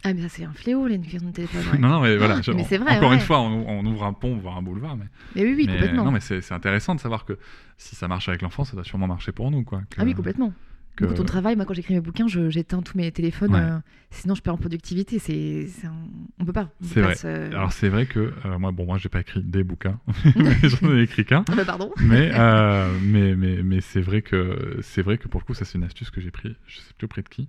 Ah, 0.06 0.12
mais 0.12 0.20
ça, 0.22 0.28
c'est 0.28 0.44
un 0.44 0.52
fléau, 0.52 0.86
les 0.88 0.96
notifications 0.98 1.28
de 1.28 1.32
téléphone. 1.34 1.62
ouais. 1.72 1.78
non, 1.78 1.88
non, 1.88 2.00
mais 2.00 2.16
voilà. 2.16 2.40
Je- 2.42 2.50
mais 2.50 2.64
c'est 2.64 2.78
vrai, 2.78 2.96
Encore 2.96 3.10
ouais. 3.10 3.14
une 3.16 3.20
fois, 3.22 3.40
on, 3.40 3.64
on 3.68 3.86
ouvre 3.86 4.04
un 4.04 4.12
pont, 4.14 4.36
voire 4.36 4.56
un 4.56 4.62
boulevard, 4.62 4.96
mais, 4.96 5.06
Mais 5.36 5.42
oui, 5.44 5.54
oui, 5.56 5.64
mais- 5.66 5.74
complètement. 5.74 6.04
non, 6.06 6.10
mais 6.10 6.20
c'est 6.20 6.40
c'est 6.40 6.54
intéressant 6.54 6.94
de 6.96 7.00
savoir 7.00 7.24
que 7.24 7.38
si 7.78 7.94
ça 7.94 8.08
marche 8.08 8.28
avec 8.28 8.42
l'enfant, 8.42 8.64
ça 8.64 8.74
doit 8.74 8.84
sûrement 8.84 9.06
marcher 9.06 9.30
pour 9.32 9.50
nous, 9.52 9.62
quoi. 9.62 9.80
Que- 9.90 10.00
Ah 10.00 10.04
oui, 10.04 10.12
complètement. 10.14 10.52
Que- 10.96 11.04
Quand 11.06 11.20
on 11.20 11.24
travaille, 11.24 11.56
moi, 11.56 11.64
quand 11.64 11.74
j'écris 11.74 11.94
mes 11.94 12.00
bouquins, 12.00 12.26
j'éteins 12.28 12.82
tous 12.82 12.96
mes 12.96 13.10
téléphones. 13.12 13.52
Ouais. 13.54 13.60
euh, 13.60 13.78
sinon, 14.10 14.34
je 14.34 14.42
perds 14.42 14.54
en 14.54 14.58
productivité. 14.58 15.18
C'est, 15.18 15.66
un- 15.86 15.92
On 16.38 16.44
peut 16.44 16.52
pas. 16.52 16.70
C'est 16.82 17.00
pas 17.00 17.06
vrai. 17.08 17.14
se- 17.16 17.26
Alors 17.54 17.72
c'est 17.72 17.88
vrai 17.88 18.06
que 18.06 18.32
euh, 18.44 18.58
moi, 18.58 18.70
bon, 18.72 18.86
moi, 18.86 18.98
j'ai 18.98 19.08
pas 19.08 19.20
écrit 19.20 19.42
des 19.42 19.64
bouquins, 19.64 19.98
j'en 20.62 20.94
ai 20.96 21.02
écrit 21.02 21.24
qu'un. 21.24 21.44
Ah 21.50 21.54
bah, 21.56 21.64
pardon. 21.64 21.90
mais 22.00 22.30
euh, 22.34 22.96
mais 23.02 23.34
mais 23.34 23.62
mais 23.62 23.80
c'est 23.80 24.00
vrai 24.00 24.22
que 24.22 24.78
c'est 24.82 25.02
vrai 25.02 25.18
que 25.18 25.26
pour 25.28 25.40
le 25.40 25.44
coup 25.44 25.54
ça 25.54 25.64
c'est 25.64 25.78
une 25.78 25.84
astuce 25.84 26.10
que 26.10 26.20
j'ai 26.20 26.30
pris 26.30 26.54
je 26.66 26.78
sais 26.78 26.92
plus 26.96 27.04
auprès 27.06 27.22
de 27.22 27.28
qui 27.28 27.48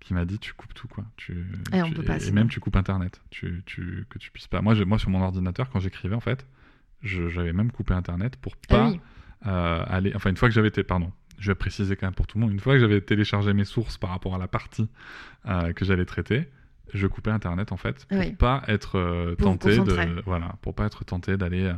qui 0.00 0.14
m'a 0.14 0.24
dit 0.24 0.38
tu 0.38 0.52
coupes 0.54 0.72
tout 0.74 0.88
quoi 0.88 1.04
tu, 1.16 1.44
Eh, 1.72 1.82
on 1.82 1.88
tu- 1.88 1.94
peut 1.94 2.02
pas, 2.02 2.16
et 2.16 2.20
sinon. 2.20 2.34
même 2.36 2.48
tu 2.48 2.58
coupes 2.60 2.76
internet 2.76 3.20
tu, 3.30 3.62
tu 3.66 4.06
que 4.08 4.18
tu 4.18 4.30
puisses 4.30 4.46
pas 4.48 4.60
moi 4.62 4.74
moi 4.86 4.98
sur 4.98 5.10
mon 5.10 5.20
ordinateur 5.22 5.68
quand 5.70 5.78
j'écrivais 5.80 6.14
en 6.14 6.20
fait 6.20 6.46
j'avais 7.02 7.52
même 7.52 7.70
coupé 7.70 7.94
internet 7.94 8.36
pour 8.36 8.54
Ah 8.68 8.74
pas 8.74 8.88
oui. 8.90 9.00
euh, 9.46 9.84
aller 9.86 10.12
enfin 10.14 10.30
une 10.30 10.36
fois 10.36 10.48
que 10.48 10.54
j'avais 10.54 10.68
été 10.68 10.82
pardon 10.82 11.12
je 11.40 11.50
vais 11.50 11.54
préciser 11.56 11.96
quand 11.96 12.06
même 12.06 12.14
pour 12.14 12.26
tout 12.28 12.38
le 12.38 12.42
monde 12.44 12.52
une 12.52 12.60
fois 12.60 12.74
que 12.74 12.80
j'avais 12.80 13.00
téléchargé 13.00 13.52
mes 13.52 13.64
sources 13.64 13.98
par 13.98 14.10
rapport 14.10 14.34
à 14.34 14.38
la 14.38 14.46
partie 14.46 14.88
euh, 15.46 15.72
que 15.72 15.84
j'allais 15.84 16.04
traiter 16.04 16.48
je 16.94 17.06
coupais 17.06 17.30
internet 17.30 17.72
en 17.72 17.76
fait 17.76 18.04
pour 18.06 18.18
Ah 18.18 18.20
oui. 18.20 18.32
pas 18.32 18.62
être 18.68 18.96
euh, 18.98 19.34
Pour 19.36 19.58
tenté 19.58 19.78
de 19.78 20.22
voilà 20.26 20.54
pour 20.62 20.74
pas 20.74 20.86
être 20.86 21.04
tenté 21.04 21.36
d'aller 21.36 21.64
euh, 21.64 21.74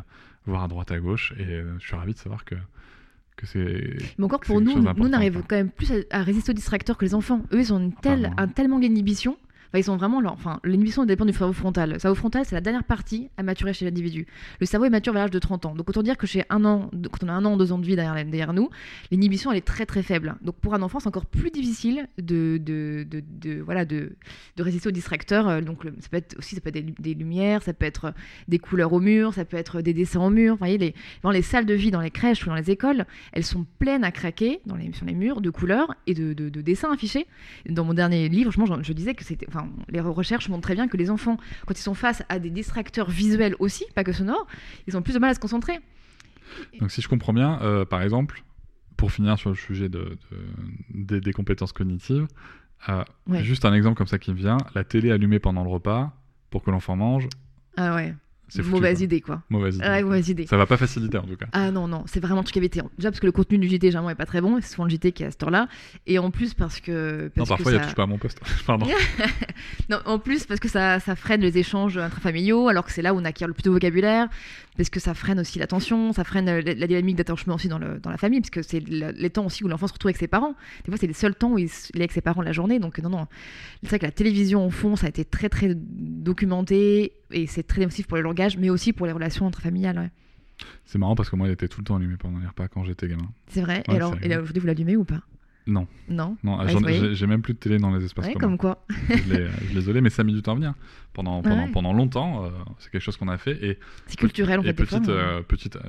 voir 0.46 0.64
à 0.64 0.68
droite 0.68 0.90
à 0.90 0.98
gauche 0.98 1.33
et 1.38 1.62
je 1.79 1.87
suis 1.87 1.96
ravi 1.96 2.12
de 2.14 2.18
savoir 2.18 2.44
que 2.44 2.57
que 3.37 3.46
c'est 3.46 3.96
Mais 4.18 4.25
encore 4.27 4.40
pour 4.40 4.61
nous, 4.61 4.79
nous, 4.79 4.92
on 4.98 5.12
arrive 5.14 5.35
quoi. 5.35 5.42
quand 5.48 5.57
même 5.57 5.70
plus 5.70 5.90
à, 5.92 5.96
à 6.11 6.22
résister 6.22 6.51
aux 6.51 6.55
distracteurs 6.55 6.98
que 6.98 7.05
les 7.05 7.14
enfants. 7.14 7.42
Eux, 7.53 7.61
ils 7.61 7.72
ont 7.72 7.79
une 7.79 7.94
telle, 7.94 8.27
Apparemment. 8.27 8.42
un 8.42 8.48
tel 8.48 8.68
manque 8.68 8.83
d'inhibition. 8.83 9.38
Ils 9.75 9.85
sont 9.85 9.97
vraiment. 9.97 10.21
Enfin, 10.27 10.61
l'inhibition 10.65 11.05
dépend 11.05 11.25
du 11.25 11.33
cerveau 11.33 11.53
frontal. 11.53 11.93
Le 11.95 11.99
cerveau 11.99 12.15
frontal, 12.15 12.45
c'est 12.45 12.55
la 12.55 12.61
dernière 12.61 12.85
partie 12.85 13.29
à 13.37 13.43
maturer 13.43 13.73
chez 13.73 13.85
l'individu. 13.85 14.27
Le 14.61 14.67
cerveau 14.67 14.85
est 14.87 14.91
mature 14.91 15.13
vers 15.13 15.23
l'âge 15.23 15.31
de 15.31 15.39
30 15.39 15.67
ans. 15.67 15.75
Donc, 15.75 15.89
autant 15.89 16.03
dire 16.03 16.17
que 16.17 16.27
chez 16.27 16.45
un 16.51 16.65
an, 16.65 16.91
quand 17.11 17.25
on 17.25 17.29
a 17.29 17.33
un 17.33 17.45
an, 17.45 17.57
deux 17.57 17.73
ans 17.73 17.79
de 17.79 17.87
vie 17.87 17.97
derrière, 17.97 18.15
derrière 18.27 18.53
nous, 18.53 18.69
l'inhibition, 19.11 19.51
elle 19.51 19.59
est 19.59 19.67
très 19.67 19.87
très 19.87 20.03
faible. 20.03 20.37
Donc, 20.43 20.57
pour 20.57 20.75
un 20.75 20.83
enfant, 20.83 21.01
c'est 21.01 21.09
encore 21.09 21.27
plus 21.27 21.51
difficile 21.51 22.07
de, 22.19 22.61
voilà, 23.65 23.85
de, 23.85 24.17
résister 24.59 24.89
aux 24.89 24.93
distracteurs. 24.93 25.49
Euh, 25.49 25.61
Donc, 25.61 25.85
ça 26.01 26.09
peut 26.11 26.17
être 26.19 26.37
aussi 26.38 26.55
ça 26.55 26.61
peut 26.61 26.69
être 26.69 26.75
des, 26.75 26.83
lu- 26.83 26.94
des 26.99 27.15
lumières, 27.15 27.63
ça 27.63 27.73
peut 27.73 27.87
être 27.87 28.13
des 28.49 28.59
couleurs 28.59 28.92
au 28.92 29.01
mur, 29.01 29.35
ça 29.35 29.44
peut 29.44 29.57
être 29.57 29.81
des 29.81 29.92
dessins 29.94 30.21
au 30.21 30.31
mur. 30.31 30.57
Voyez, 30.57 30.79
les, 30.79 30.94
dans 31.23 31.31
les 31.31 31.42
salles 31.42 31.67
de 31.67 31.75
vie, 31.75 31.90
dans 31.90 32.01
les 32.01 32.11
crèches 32.11 32.44
ou 32.44 32.46
dans 32.51 32.55
les 32.55 32.71
écoles, 32.71 33.07
elles 33.33 33.44
sont 33.44 33.67
pleines 33.79 34.05
à 34.05 34.13
craquer 34.13 34.61
sur 34.92 35.05
les 35.07 35.15
murs 35.15 35.40
de 35.40 35.51
couleurs 35.51 35.94
et 36.07 36.15
de, 36.15 36.33
de- 36.33 36.49
de 36.49 36.61
dessins 36.61 36.92
affichés. 36.92 37.27
Dans 37.69 37.85
mon 37.85 37.94
dernier 37.94 38.29
livre, 38.29 38.51
je, 38.53 38.61
je 38.83 38.92
disais 38.92 39.15
que 39.15 39.25
c'était. 39.25 39.46
Les 39.88 40.00
recherches 40.00 40.48
montrent 40.48 40.63
très 40.63 40.75
bien 40.75 40.88
que 40.88 40.96
les 40.96 41.10
enfants, 41.10 41.37
quand 41.67 41.79
ils 41.79 41.83
sont 41.83 41.94
face 41.94 42.23
à 42.29 42.38
des 42.38 42.50
distracteurs 42.50 43.10
visuels 43.10 43.54
aussi, 43.58 43.85
pas 43.94 44.04
que 44.04 44.13
sonores, 44.13 44.46
ils 44.87 44.96
ont 44.96 45.02
plus 45.02 45.15
de 45.15 45.19
mal 45.19 45.31
à 45.31 45.35
se 45.35 45.40
concentrer. 45.40 45.81
donc 46.81 46.90
si 46.90 47.00
je 47.02 47.08
comprends 47.08 47.33
bien 47.33 47.60
euh, 47.63 47.85
par 47.85 48.02
exemple 48.02 48.42
pour 48.96 49.10
finir 49.13 49.38
sur 49.38 49.50
le 49.50 49.56
sujet 49.56 49.88
de, 49.88 50.19
de- 50.31 50.46
des, 50.90 51.21
des 51.21 51.33
compétences 51.33 51.73
cognitives, 51.73 52.27
euh, 52.88 53.02
Ouais. 53.29 53.42
juste 53.42 53.65
un 53.65 53.73
exemple 53.75 53.96
comme 53.96 54.06
ça 54.06 54.19
qui 54.19 54.31
me 54.33 54.37
vient, 54.37 54.58
la 54.75 54.85
télé 54.85 55.10
allumée 55.10 55.38
pendant 55.38 55.65
le 55.65 55.71
repas 55.71 56.13
pour 56.50 56.63
que 56.63 56.71
l'enfant 56.71 56.94
mange, 56.96 57.29
Ah 57.77 57.94
ouais. 57.94 58.15
C'est 58.57 58.63
foutu, 58.63 58.75
Mauvaise 58.75 58.98
quoi. 58.98 59.05
idée, 59.05 59.21
quoi. 59.21 59.42
Mauvaise 59.50 59.77
idée. 59.77 59.85
Ouais, 59.87 60.03
mauvaise 60.03 60.29
idée. 60.29 60.46
Ça 60.46 60.57
va 60.57 60.67
pas 60.67 60.77
faciliter 60.77 61.19
en 61.19 61.23
tout 61.27 61.37
cas. 61.37 61.46
Ah 61.53 61.71
non, 61.71 61.88
non, 61.88 62.05
c'est 62.07 62.21
vraiment 62.21 62.40
un 62.40 62.44
truc 62.44 62.57
éviter. 62.57 62.81
Déjà 62.98 63.11
parce 63.11 63.21
que 63.21 63.27
le 63.27 63.33
contenu 63.33 63.59
du 63.59 63.69
JT, 63.69 63.87
généralement, 63.88 64.11
est 64.11 64.15
pas 64.15 64.27
très 64.27 64.40
bon. 64.40 64.59
C'est 64.61 64.71
souvent 64.73 64.85
le 64.85 64.90
JT 64.90 65.13
qui 65.13 65.23
est 65.23 65.27
à 65.27 65.31
cette 65.31 65.42
heure-là. 65.42 65.69
Et 66.07 66.19
en 66.19 66.31
plus 66.31 66.55
parce 66.55 66.81
que. 66.81 67.31
Non, 67.37 67.44
parfois 67.46 67.73
il 67.73 67.79
ça... 67.79 67.85
touche 67.85 67.94
pas 67.94 68.03
à 68.05 68.07
mon 68.07 68.19
poste. 68.19 68.40
Pardon. 68.67 68.87
Non, 69.88 69.98
en 70.07 70.19
plus 70.19 70.46
parce 70.46 70.61
que 70.61 70.69
ça, 70.69 71.00
ça 71.00 71.15
freine 71.17 71.40
les 71.40 71.59
échanges 71.59 71.98
intrafamiliaux, 71.98 72.69
alors 72.69 72.85
que 72.85 72.92
c'est 72.92 73.03
là 73.03 73.15
où 73.15 73.19
on 73.19 73.25
acquiert 73.25 73.48
le 73.48 73.55
plus 73.55 73.63
de 73.63 73.71
vocabulaire, 73.71 74.29
parce 74.77 74.90
que 74.90 75.00
ça 75.00 75.15
freine 75.15 75.38
aussi 75.40 75.59
l'attention, 75.59 76.13
ça 76.13 76.25
freine 76.25 76.48
euh, 76.48 76.63
la, 76.63 76.75
la 76.75 76.87
dynamique 76.87 77.17
d'attachement 77.17 77.55
aussi 77.57 77.69
dans, 77.69 77.79
le, 77.79 77.98
dans 77.98 78.11
la 78.11 78.17
famille, 78.17 78.40
parce 78.40 78.50
que 78.50 78.63
c'est 78.63 78.81
le- 78.81 79.11
les 79.13 79.31
temps 79.31 79.46
aussi 79.46 79.65
où 79.65 79.69
l'enfant 79.69 79.87
se 79.87 79.92
retrouve 79.92 80.09
avec 80.09 80.17
ses 80.19 80.29
parents. 80.29 80.55
Des 80.85 80.90
fois, 80.90 80.96
c'est 80.98 81.07
les 81.07 81.13
seuls 81.13 81.35
temps 81.35 81.53
où 81.53 81.59
il, 81.59 81.67
est 81.67 81.96
avec 81.96 82.13
ses 82.13 82.21
parents 82.23 82.42
la 82.42 82.53
journée. 82.53 82.79
Donc, 82.79 82.98
non, 82.98 83.11
non. 83.11 83.27
C'est 83.83 83.88
vrai 83.90 83.98
que 83.98 84.07
la 84.07 84.13
télévision, 84.13 84.67
au 84.67 84.71
fond, 84.71 84.96
ça 84.96 85.07
a 85.07 85.09
été 85.11 85.25
très, 85.25 85.48
très 85.48 85.75
documenté, 85.77 87.13
et 87.33 87.47
c'est 87.47 87.63
très 87.65 87.83
nocif 87.83 88.07
pour 88.07 88.17
le 88.17 88.23
langage, 88.23 88.57
mais 88.59 88.71
aussi 88.71 88.93
pour 88.93 89.07
les 89.07 89.13
relations 89.13 89.47
intrafamiliales. 89.47 89.99
ouais. 89.99 90.11
C'est 90.85 90.99
marrant 90.99 91.15
parce 91.15 91.29
que 91.31 91.37
moi 91.37 91.49
il 91.49 91.53
était 91.53 91.67
tout 91.69 91.81
le 91.81 91.85
temps 91.85 91.97
allumé 91.97 92.17
pendant 92.17 92.39
les 92.39 92.47
repas 92.47 92.69
quand 92.69 92.85
j'étais 92.85 93.09
gamin. 93.09 93.29
C'est 93.49 93.63
vrai. 93.63 93.83
Ouais, 93.89 93.95
et 93.95 93.97
alors, 93.97 94.13
aujourd'hui, 94.43 94.61
vous 94.61 94.67
l'allumez 94.67 94.97
ou 94.97 95.05
pas? 95.05 95.23
Non. 95.67 95.87
Non? 96.09 96.37
Non, 96.43 96.57
voyez? 96.65 97.15
j'ai 97.15 97.27
même 97.29 97.41
plus 97.43 97.55
de 97.55 97.59
télé 97.59 97.79
dans 97.79 97.95
les 97.95 98.05
espaces 98.05 98.27
Ouais, 98.27 98.33
communs. 98.35 98.57
comme 98.57 98.59
quoi. 98.59 98.85
je 99.09 99.79
isolé, 99.79 100.01
mais 100.01 100.11
ça 100.11 100.23
a 100.23 100.25
mis 100.25 100.33
du 100.35 100.43
temps 100.43 100.53
à 100.53 100.55
venir. 100.57 100.75
Pendant, 101.13 101.41
pendant, 101.43 101.65
Ouais. 101.67 101.71
pendant 101.73 101.93
longtemps, 101.93 102.45
euh, 102.45 102.51
c'est 102.79 102.91
quelque 102.91 103.03
chose 103.03 103.17
qu'on 103.17 103.29
a 103.29 103.39
fait. 103.39 103.63
Et, 103.65 103.79
C'est 104.07 104.17
culturel, 104.19 104.59
en 104.61 104.63
fait, 104.65 104.73
petite, 104.75 105.07
mais- 105.07 105.13
euh, 105.13 105.43
petite, 105.43 105.77
euh, 105.77 105.81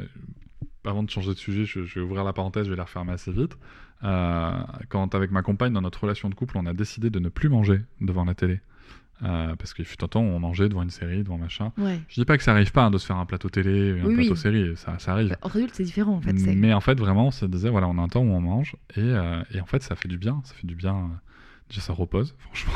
avant 0.86 1.02
de 1.02 1.10
changer 1.10 1.30
de 1.34 1.38
sujet, 1.39 1.66
je, 1.66 1.84
je 1.86 2.00
vais 2.00 2.06
ouvrir 2.06 2.24
la 2.24 2.34
parenthèse, 2.34 2.66
je 2.66 2.70
vais 2.72 2.76
la 2.78 2.84
refermer 2.84 3.14
assez 3.14 3.32
vite. 3.32 3.58
Euh, 4.04 4.52
quand 4.89 5.16
avec 5.16 5.32
ma 5.32 5.41
compagne, 5.41 5.74
dans 5.74 5.82
notre 5.82 6.02
relation 6.04 6.30
de 6.30 6.36
couple, 6.36 6.58
on 6.58 6.66
a 6.68 6.74
décidé 6.74 7.10
de 7.10 7.20
ne 7.20 7.30
plus 7.30 7.50
manger 7.50 7.82
devant 8.02 8.26
la 8.26 8.36
télé. 8.36 8.60
Euh, 9.24 9.55
parce 9.55 9.74
qu'il 9.74 9.86
fut 9.86 10.03
un 10.03 10.07
temps 10.09 10.19
où 10.21 10.26
on 10.26 10.39
mangeait 10.39 10.67
devant 10.67 10.84
une 10.84 10.89
série, 10.89 11.24
devant 11.24 11.38
machin. 11.38 11.71
Ouais. 11.78 12.01
Je 12.09 12.15
dis 12.19 12.26
pas 12.26 12.38
que 12.38 12.43
ça 12.43 12.51
arrive 12.51 12.74
pas 12.74 12.84
hein, 12.84 12.91
de 12.91 12.97
se 12.97 13.05
faire 13.05 13.15
un 13.15 13.26
plateau 13.26 13.47
télé, 13.49 13.97
un 14.01 14.05
Oui, 14.05 14.15
plateau 14.15 14.32
oui. 14.32 14.38
série, 14.38 14.76
ça, 14.76 14.99
ça 14.99 15.13
arrive. 15.13 15.30
Bah, 15.30 15.38
Entre 15.43 15.55
adultes, 15.57 15.76
c'est 15.76 15.84
différent, 15.86 16.15
en 16.15 16.21
fait. 16.21 16.34
Mais 16.34 16.74
en 16.74 16.82
fait, 16.82 16.99
vraiment, 16.99 17.28
on 17.28 17.32
se 17.32 17.45
disait, 17.45 17.69
voilà, 17.69 17.88
on 17.88 17.97
a 17.97 18.01
un 18.01 18.09
temps 18.09 18.21
où 18.21 18.32
on 18.32 18.41
mange, 18.41 18.76
et, 18.97 18.99
euh, 18.99 19.41
et 19.53 19.61
en 19.61 19.65
fait, 19.65 19.82
ça 19.82 19.95
fait 19.95 20.09
du 20.09 20.17
bien, 20.17 20.41
ça 20.43 20.53
fait 20.55 20.67
du 20.67 20.76
bien. 20.76 20.95
euh, 20.95 21.07
Déjà, 21.69 21.80
ça 21.80 21.93
repose, 21.93 22.36
franchement. 22.39 22.74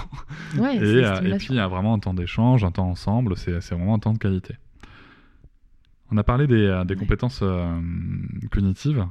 Ouais, 0.58 0.78
et, 0.78 1.04
euh, 1.04 1.38
puis, 1.38 1.48
il 1.50 1.56
y 1.56 1.60
a 1.60 1.68
vraiment 1.68 1.94
un 1.94 2.00
temps 2.00 2.14
d'échange, 2.14 2.64
un 2.64 2.72
temps 2.72 2.90
ensemble, 2.90 3.36
c'est 3.36 3.52
vraiment 3.72 3.96
un 3.96 4.00
temps 4.00 4.14
de 4.14 4.18
qualité. 4.18 4.56
On 6.10 6.16
a 6.16 6.24
parlé 6.24 6.48
des, 6.48 6.82
des 6.86 6.94
Ouais. 6.94 7.00
compétences 7.00 7.44
cognitives. 8.52 9.06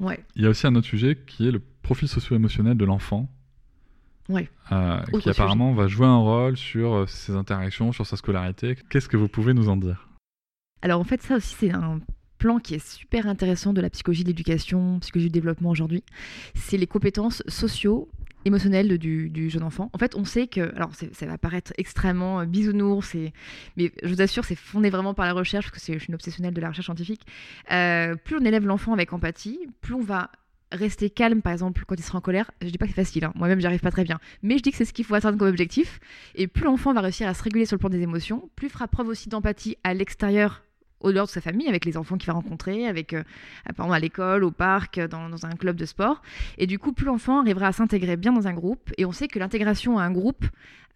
Ouais. 0.00 0.24
Il 0.36 0.42
y 0.42 0.46
a 0.46 0.48
aussi 0.48 0.66
un 0.66 0.74
autre 0.74 0.86
sujet 0.86 1.18
qui 1.26 1.46
est 1.46 1.50
le 1.50 1.60
profil 1.82 2.08
socio-émotionnel 2.08 2.76
de 2.76 2.84
l'enfant, 2.84 3.28
Ouais. 4.28 4.48
euh, 4.72 5.00
qui 5.20 5.30
apparemment 5.30 5.72
va 5.72 5.86
jouer 5.88 6.06
un 6.06 6.18
rôle 6.18 6.56
sur 6.56 6.92
euh, 6.92 7.06
ses 7.06 7.34
interactions, 7.34 7.92
sur 7.92 8.04
sa 8.06 8.16
scolarité. 8.16 8.76
Qu'est-ce 8.90 9.08
que 9.08 9.16
vous 9.16 9.28
pouvez 9.28 9.54
nous 9.54 9.68
en 9.68 9.76
dire? 9.76 10.08
Alors 10.82 11.00
en 11.00 11.04
fait, 11.04 11.22
ça 11.22 11.36
aussi, 11.36 11.54
c'est 11.58 11.72
un 11.72 12.00
plan 12.38 12.58
qui 12.58 12.74
est 12.74 12.86
super 12.86 13.26
intéressant 13.26 13.72
de 13.72 13.80
la 13.80 13.90
psychologie 13.90 14.22
de 14.22 14.28
l'éducation, 14.28 15.00
psychologie 15.00 15.28
du 15.28 15.32
développement 15.32 15.70
aujourd'hui. 15.70 16.04
C'est 16.54 16.76
les 16.76 16.86
compétences 16.86 17.42
socio 17.48 18.08
émotionnelles 18.44 18.96
du, 18.98 19.28
du 19.30 19.50
jeune 19.50 19.64
enfant. 19.64 19.90
En 19.92 19.98
fait, 19.98 20.14
on 20.14 20.24
sait 20.24 20.46
que, 20.46 20.72
alors 20.76 20.92
ça 20.94 21.26
va 21.26 21.36
paraître 21.38 21.72
extrêmement 21.76 22.40
euh, 22.40 22.44
bisounours, 22.44 23.14
et- 23.16 23.32
mais 23.76 23.90
je 24.02 24.08
vous 24.08 24.22
assure, 24.22 24.44
c'est 24.44 24.54
fondé 24.54 24.88
vraiment 24.90 25.14
par 25.14 25.26
la 25.26 25.32
recherche, 25.32 25.70
parce 25.72 25.84
que 25.84 25.94
je 25.94 25.98
suis 25.98 26.08
une 26.08 26.14
obsessionnelle 26.14 26.54
de 26.54 26.60
la 26.60 26.68
recherche 26.68 26.86
scientifique. 26.86 27.22
Euh, 27.72 28.14
plus 28.14 28.36
on 28.36 28.44
élève 28.44 28.64
l'enfant 28.64 28.92
avec 28.92 29.12
empathie, 29.12 29.58
plus 29.80 29.94
on 29.94 30.02
va 30.02 30.30
rester 30.72 31.10
calme, 31.10 31.42
par 31.42 31.52
exemple, 31.52 31.84
quand 31.86 31.94
il 31.94 32.02
sera 32.02 32.18
en 32.18 32.20
colère. 32.20 32.50
Je 32.60 32.68
dis 32.68 32.78
pas 32.78 32.86
que 32.86 32.92
c'est 32.92 33.04
facile, 33.04 33.24
hein. 33.24 33.32
moi-même, 33.34 33.60
j'y 33.60 33.66
arrive 33.66 33.80
pas 33.80 33.90
très 33.90 34.04
bien. 34.04 34.18
Mais 34.42 34.58
je 34.58 34.62
dis 34.62 34.70
que 34.70 34.76
c'est 34.76 34.84
ce 34.84 34.92
qu'il 34.92 35.04
faut 35.04 35.14
atteindre 35.14 35.38
comme 35.38 35.48
objectif. 35.48 36.00
Et 36.34 36.46
plus 36.46 36.64
l'enfant 36.64 36.92
va 36.92 37.00
réussir 37.00 37.28
à 37.28 37.34
se 37.34 37.42
réguler 37.42 37.66
sur 37.66 37.76
le 37.76 37.80
plan 37.80 37.88
des 37.88 38.00
émotions, 38.00 38.50
plus 38.56 38.68
il 38.68 38.70
fera 38.70 38.88
preuve 38.88 39.08
aussi 39.08 39.28
d'empathie 39.28 39.76
à 39.84 39.94
l'extérieur, 39.94 40.62
au 41.00 41.12
dehors 41.12 41.26
de 41.26 41.30
sa 41.30 41.40
famille, 41.40 41.68
avec 41.68 41.84
les 41.84 41.96
enfants 41.96 42.16
qu'il 42.16 42.26
va 42.26 42.32
rencontrer, 42.32 42.86
avec, 42.86 43.12
euh, 43.12 43.22
par 43.76 43.86
exemple, 43.86 43.94
à 43.94 44.00
l'école, 44.00 44.44
au 44.44 44.50
parc, 44.50 45.00
dans, 45.00 45.28
dans 45.28 45.46
un 45.46 45.50
club 45.56 45.76
de 45.76 45.84
sport. 45.84 46.22
Et 46.58 46.66
du 46.66 46.78
coup, 46.78 46.92
plus 46.92 47.06
l'enfant 47.06 47.40
arrivera 47.40 47.68
à 47.68 47.72
s'intégrer 47.72 48.16
bien 48.16 48.32
dans 48.32 48.48
un 48.48 48.54
groupe. 48.54 48.92
Et 48.98 49.04
on 49.04 49.12
sait 49.12 49.28
que 49.28 49.38
l'intégration 49.38 49.98
à 49.98 50.02
un 50.02 50.10
groupe, 50.10 50.44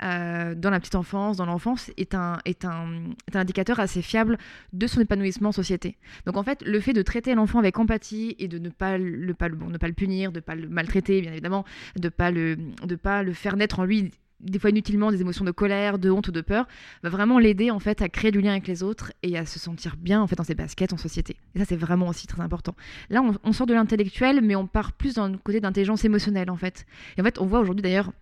euh, 0.03 0.55
dans 0.57 0.71
la 0.71 0.81
petite 0.81 0.97
enfance, 0.97 1.37
dans 1.37 1.47
l'enfance, 1.47 1.93
est 1.97 2.15
un, 2.15 2.39
est, 2.45 2.65
un, 2.65 3.13
est 3.29 3.37
un 3.37 3.41
indicateur 3.41 3.79
assez 3.79 4.03
fiable 4.03 4.39
de 4.73 4.87
son 4.87 5.01
épanouissement 5.01 5.51
en 5.51 5.53
société. 5.53 5.97
Donc 6.27 6.37
en 6.37 6.43
fait, 6.43 6.63
le 6.63 6.81
fait 6.81 6.93
de 6.93 7.03
traiter 7.03 7.35
l'enfant 7.35 7.61
avec 7.61 7.79
empathie 7.79 8.35
et 8.39 8.49
de 8.49 8.59
ne 8.59 8.69
pas 8.69 8.99
le, 8.99 9.33
pas 9.35 9.49
le, 9.49 9.55
bon, 9.55 9.69
ne 9.69 9.79
pas 9.79 9.87
le 9.87 9.95
punir, 9.95 10.33
de 10.33 10.39
ne 10.39 10.43
pas 10.43 10.57
le 10.57 10.69
maltraiter, 10.69 11.21
bien 11.21 11.31
évidemment, 11.31 11.65
de 11.97 12.07
ne 12.07 12.09
pas, 12.09 12.33
de 12.33 12.97
pas 12.97 13.23
le 13.23 13.33
faire 13.33 13.57
naître 13.57 13.79
en 13.79 13.85
lui 13.85 14.11
des 14.43 14.59
fois 14.59 14.71
inutilement 14.71 15.11
des 15.11 15.21
émotions 15.21 15.45
de 15.45 15.51
colère, 15.51 15.99
de 15.99 16.11
honte 16.11 16.29
ou 16.29 16.33
de 16.33 16.41
peur, 16.41 16.67
va 17.03 17.09
vraiment 17.09 17.39
l'aider 17.39 17.71
en 17.71 17.79
fait 17.79 18.03
à 18.03 18.09
créer 18.09 18.31
du 18.31 18.41
lien 18.41 18.53
avec 18.53 18.67
les 18.67 18.83
autres 18.83 19.13
et 19.23 19.39
à 19.39 19.47
se 19.47 19.59
sentir 19.59 19.97
bien 19.97 20.21
en 20.21 20.27
fait 20.27 20.37
dans 20.37 20.45
ses 20.45 20.55
baskets 20.55 20.93
en 20.93 20.97
société. 20.97 21.37
Et 21.55 21.59
ça 21.59 21.65
c'est 21.65 21.77
vraiment 21.77 22.09
aussi 22.09 22.27
très 22.27 22.43
important. 22.43 22.75
Là 23.11 23.23
on, 23.45 23.53
sort 23.53 23.67
de 23.67 23.75
l'intellectuel 23.75 24.41
mais 24.43 24.57
on 24.57 24.67
part 24.67 24.93
plus 24.93 25.15
dans 25.15 25.29
le 25.29 25.39
côté 25.39 25.61
d'intelligence 25.61 26.05
émotionnelle 26.05 26.51
en 26.51 26.57
fait. 26.57 26.87
Et 27.17 27.21
en 27.21 27.25
fait 27.25 27.39
on 27.41 27.47
voit 27.47 27.61
aujourd'hui 27.61 27.83
d'ailleurs 27.83 28.13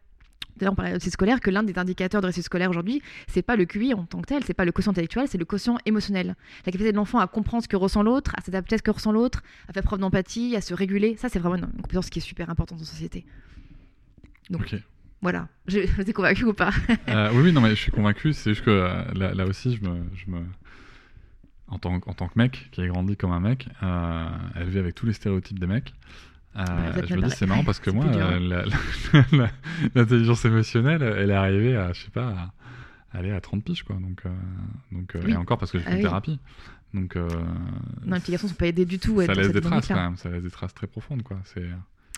D'ailleurs, 0.57 0.75
on 0.75 0.77
parlait 0.77 0.91
de 0.91 0.97
réussite 0.97 1.14
scolaire, 1.14 1.41
que 1.41 1.51
l'un 1.51 1.62
des 1.62 1.79
indicateurs 1.79 2.21
de 2.21 2.27
réussite 2.27 2.45
scolaire 2.45 2.68
aujourd'hui, 2.68 3.01
c'est 3.29 3.41
pas 3.41 3.57
le 3.57 3.64
QI 3.64 3.95
en 3.95 4.05
tant 4.05 4.21
que 4.21 4.27
tel, 4.27 4.45
c'est 4.45 4.53
pas 4.53 4.66
le 4.66 4.73
quotient 4.73 4.93
intellectuel, 4.93 5.27
c'est 5.27 5.39
le 5.39 5.47
quotient 5.47 5.79
émotionnel. 5.87 6.37
La 6.66 6.73
capacité 6.73 6.93
de 6.93 6.97
l'enfant 6.97 7.18
à 7.18 7.27
comprendre 7.27 7.62
ce 7.62 7.68
que 7.68 7.77
ressent 7.77 8.03
l'autre, 8.03 8.33
à 8.37 8.43
s'adapter 8.43 8.75
à 8.75 8.79
ce 8.79 8.83
que 8.83 8.91
ressent 8.91 9.11
l'autre, 9.11 9.43
à 9.68 9.73
faire 9.73 9.83
preuve 9.83 10.01
d'empathie, 10.01 10.55
à 10.57 10.61
se 10.61 10.75
réguler. 10.75 11.16
Ça, 11.16 11.31
c'est 11.31 11.39
vraiment 11.39 11.57
une, 11.57 11.83
compétence 11.83 12.11
qui 12.11 12.18
est 12.18 12.23
super 12.23 12.51
importante 12.51 12.83
en 12.83 12.85
société. 12.85 13.25
Donc. 14.51 14.75
Voilà. 15.23 15.49
Je, 15.66 15.81
je 15.87 15.93
vous 16.03 16.09
ai 16.09 16.12
convaincu 16.12 16.45
ou 16.45 16.53
pas? 16.55 16.71
Euh, 17.09 17.31
oui, 17.33 17.43
oui, 17.45 17.53
non, 17.53 17.61
mais 17.61 17.71
je 17.71 17.75
suis 17.75 17.93
convaincu. 17.93 18.33
C'est 18.33 18.51
juste 18.53 18.64
que 18.64 18.71
euh, 18.71 19.03
là, 19.14 19.35
là 19.35 19.47
aussi, 19.47 19.77
je 19.77 19.83
me, 19.89 20.01
je 20.14 20.31
me, 20.31 20.41
en 21.68 21.79
tant, 21.79 22.01
que- 22.01 22.09
en 22.11 22.14
tant 22.14 22.29
que 22.29 22.39
mec 22.39 22.68
qui 22.73 22.81
a 22.83 22.87
grandi 22.87 23.16
comme 23.16 23.33
un 23.33 23.41
mec, 23.41 23.68
euh, 23.83 24.29
élevé 24.57 24.81
avec 24.81 24.95
tous 24.95 25.07
les 25.07 25.12
stéréotypes 25.12 25.59
des 25.59 25.66
mecs, 25.66 25.93
euh, 26.57 26.93
êtes 26.95 27.07
je 27.07 27.14
me 27.14 27.23
dis 27.23 27.31
c'est 27.31 27.47
marrant 27.47 27.62
parce 27.64 27.79
que 27.81 27.91
moi, 27.93 28.07
euh, 28.07 28.64
l'intelligence 29.95 30.45
émotionnelle, 30.45 31.03
elle 31.03 31.31
est 31.31 31.35
arrivée 31.35 31.77
à, 31.77 31.93
je 31.93 32.05
sais 32.05 32.11
pas, 32.11 32.53
à, 33.12 33.18
aller 33.18 33.31
à 33.31 33.41
30 33.41 33.62
piges, 33.64 33.83
quoi. 33.85 33.97
Donc, 33.97 34.23
donc 34.93 35.12
Oui. 35.25 35.33
et 35.33 35.37
encore 35.37 35.59
parce 35.59 35.71
que 35.71 35.79
j'ai 35.79 35.85
fait 35.85 35.91
Ah 35.91 35.95
une 35.95 35.99
oui. 35.99 36.03
thérapie. 36.05 36.39
Donc, 36.95 37.14
Non, 37.14 38.14
les 38.14 38.21
petits 38.21 38.33
garçons 38.33 38.49
sont 38.49 38.55
pas 38.55 38.66
aidés 38.66 38.85
du 38.85 38.99
tout. 38.99 39.12
ouais, 39.12 39.27
ça 39.27 39.35
laisse 39.35 39.53
des 39.53 39.61
traces 39.61 39.87
quand 39.89 39.95
même. 39.95 40.16
Ça 40.16 40.29
laisse 40.31 40.43
des 40.43 40.51
traces 40.51 40.75
très 40.75 40.87
profondes, 40.89 41.23
quoi. 41.23 41.39
C'est 41.45 41.68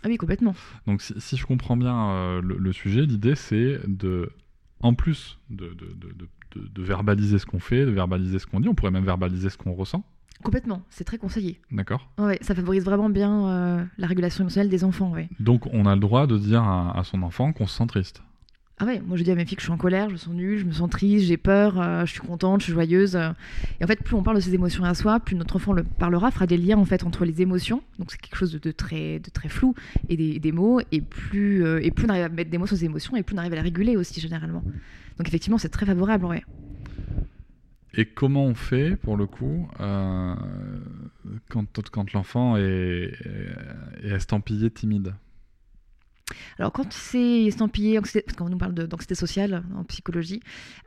Ah 0.05 0.09
oui, 0.09 0.17
complètement. 0.17 0.55
donc 0.87 1.01
si, 1.03 1.15
si 1.21 1.37
je 1.37 1.47
comprends 1.47 1.77
bien 1.77 2.11
euh, 2.11 2.41
le, 2.43 2.57
le 2.59 2.73
sujet, 2.73 3.03
l'idée 3.03 3.35
c'est 3.37 3.81
de, 3.87 4.31
en 4.81 4.95
plus 4.95 5.39
de, 5.51 5.67
de, 5.69 5.73
de, 5.75 6.13
de- 6.13 6.29
de- 6.57 6.69
de 6.69 6.83
verbaliser 6.83 7.39
ce 7.39 7.47
qu'on 7.47 7.61
fait, 7.61 7.87
de 7.87 7.91
verbaliser 7.91 8.39
ce 8.39 8.47
qu'on 8.47 8.61
dit, 8.61 8.69
on 8.69 8.75
pourrait 8.75 8.91
même 8.91 9.05
verbaliser 9.05 9.49
ce 9.51 9.57
qu'on 9.57 9.73
ressent, 9.75 10.05
Complètement. 10.43 10.83
C'est 10.91 11.05
très 11.05 11.19
conseillé. 11.19 11.61
d'accord 11.71 12.11
Ouais, 12.19 12.37
ça 12.41 12.55
favorise 12.55 12.85
vraiment 12.85 13.09
bien 13.09 13.47
euh, 13.49 13.85
la 13.97 14.07
régulation 14.09 14.43
émotionnelle 14.43 14.69
des 14.71 14.83
enfants. 14.83 15.13
Ouais. 15.13 15.29
Donc 15.39 15.67
on 15.73 15.87
a 15.87 15.95
le 15.95 16.01
droit 16.01 16.27
de 16.27 16.37
dire 16.37 16.63
à, 16.65 16.99
à 16.99 17.05
son 17.05 17.23
enfant 17.23 17.53
qu'on 17.53 17.67
se 17.69 17.77
sent 17.79 17.87
triste. 17.87 18.23
Ah 18.83 18.85
ouais, 18.85 19.01
moi 19.07 19.17
je 19.17 19.23
dis 19.23 19.31
à 19.31 19.37
mes 19.37 19.45
filles 19.45 19.55
que 19.55 19.61
je 19.63 19.67
suis 19.67 19.73
en 19.73 19.77
colère, 19.77 20.09
je 20.09 20.15
me 20.15 20.19
sens 20.19 20.35
nulle, 20.35 20.59
je 20.59 20.65
me 20.65 20.73
sens 20.73 20.91
triste, 20.91 21.27
j'ai 21.27 21.37
peur, 21.37 21.81
euh, 21.81 22.05
je 22.05 22.11
suis 22.11 22.21
contente, 22.21 22.63
je 22.63 22.65
suis 22.65 22.73
joyeuse. 22.73 23.15
euh. 23.15 23.31
Et 23.81 23.85
en 23.85 23.87
fait, 23.87 24.03
plus 24.03 24.17
on 24.17 24.25
parle 24.25 24.39
de 24.39 24.41
ses 24.41 24.55
émotions 24.55 24.83
à 24.83 24.93
soi, 24.95 25.21
plus 25.21 25.37
notre 25.37 25.55
enfant 25.55 25.73
le 25.73 25.85
parlera, 25.85 26.33
fera 26.33 26.49
des 26.49 26.57
liens 26.57 26.79
en 26.79 26.85
fait 26.85 27.05
entre 27.05 27.25
les 27.25 27.41
émotions. 27.43 27.81
Donc 28.01 28.11
c'est 28.11 28.21
quelque 28.21 28.35
chose 28.35 28.51
de, 28.51 28.71
très, 28.73 29.21
flou 29.49 29.77
et 30.09 30.17
des, 30.17 30.51
mots. 30.53 30.81
Et 30.91 31.01
plus, 31.01 31.65
euh, 31.65 31.79
et 31.81 31.93
plus 31.93 32.07
on 32.07 32.09
arrive 32.09 32.25
à 32.25 32.29
mettre 32.29 32.51
des 32.51 32.59
mots 32.59 32.67
sur 32.67 32.77
ses 32.77 32.87
émotions, 32.87 33.15
et 33.15 33.23
plus 33.23 33.37
on 33.37 33.39
arrive 33.39 33.53
à 33.53 33.57
les 33.57 33.63
réguler 33.63 33.97
aussi 33.97 34.21
généralement. 34.21 34.65
Donc 35.17 35.29
effectivement, 35.29 35.59
c'est 35.59 35.69
très 35.69 35.87
favorable, 35.87 36.25
ouais. 36.25 36.43
Et 37.95 38.07
comment 38.07 38.47
on 38.47 38.57
fait 38.57 38.97
pour 38.97 39.17
le 39.17 39.29
coup 39.29 39.69
quand, 39.79 41.67
quand 41.93 42.13
l'enfant 42.15 42.57
est, 42.57 43.13
est 44.03 44.11
estampillé 44.11 44.73
timide? 44.73 45.15
Alors, 46.59 46.73
quand 46.73 46.93
c'est 46.93 47.45
estampillé, 47.45 48.01
parce 48.01 48.13
qu'on 48.37 48.49
nous 48.49 48.59
parle 48.59 48.75
d'anxiété 48.75 49.15
sociale 49.15 49.65
en 49.77 49.85
psychologie, 49.85 50.41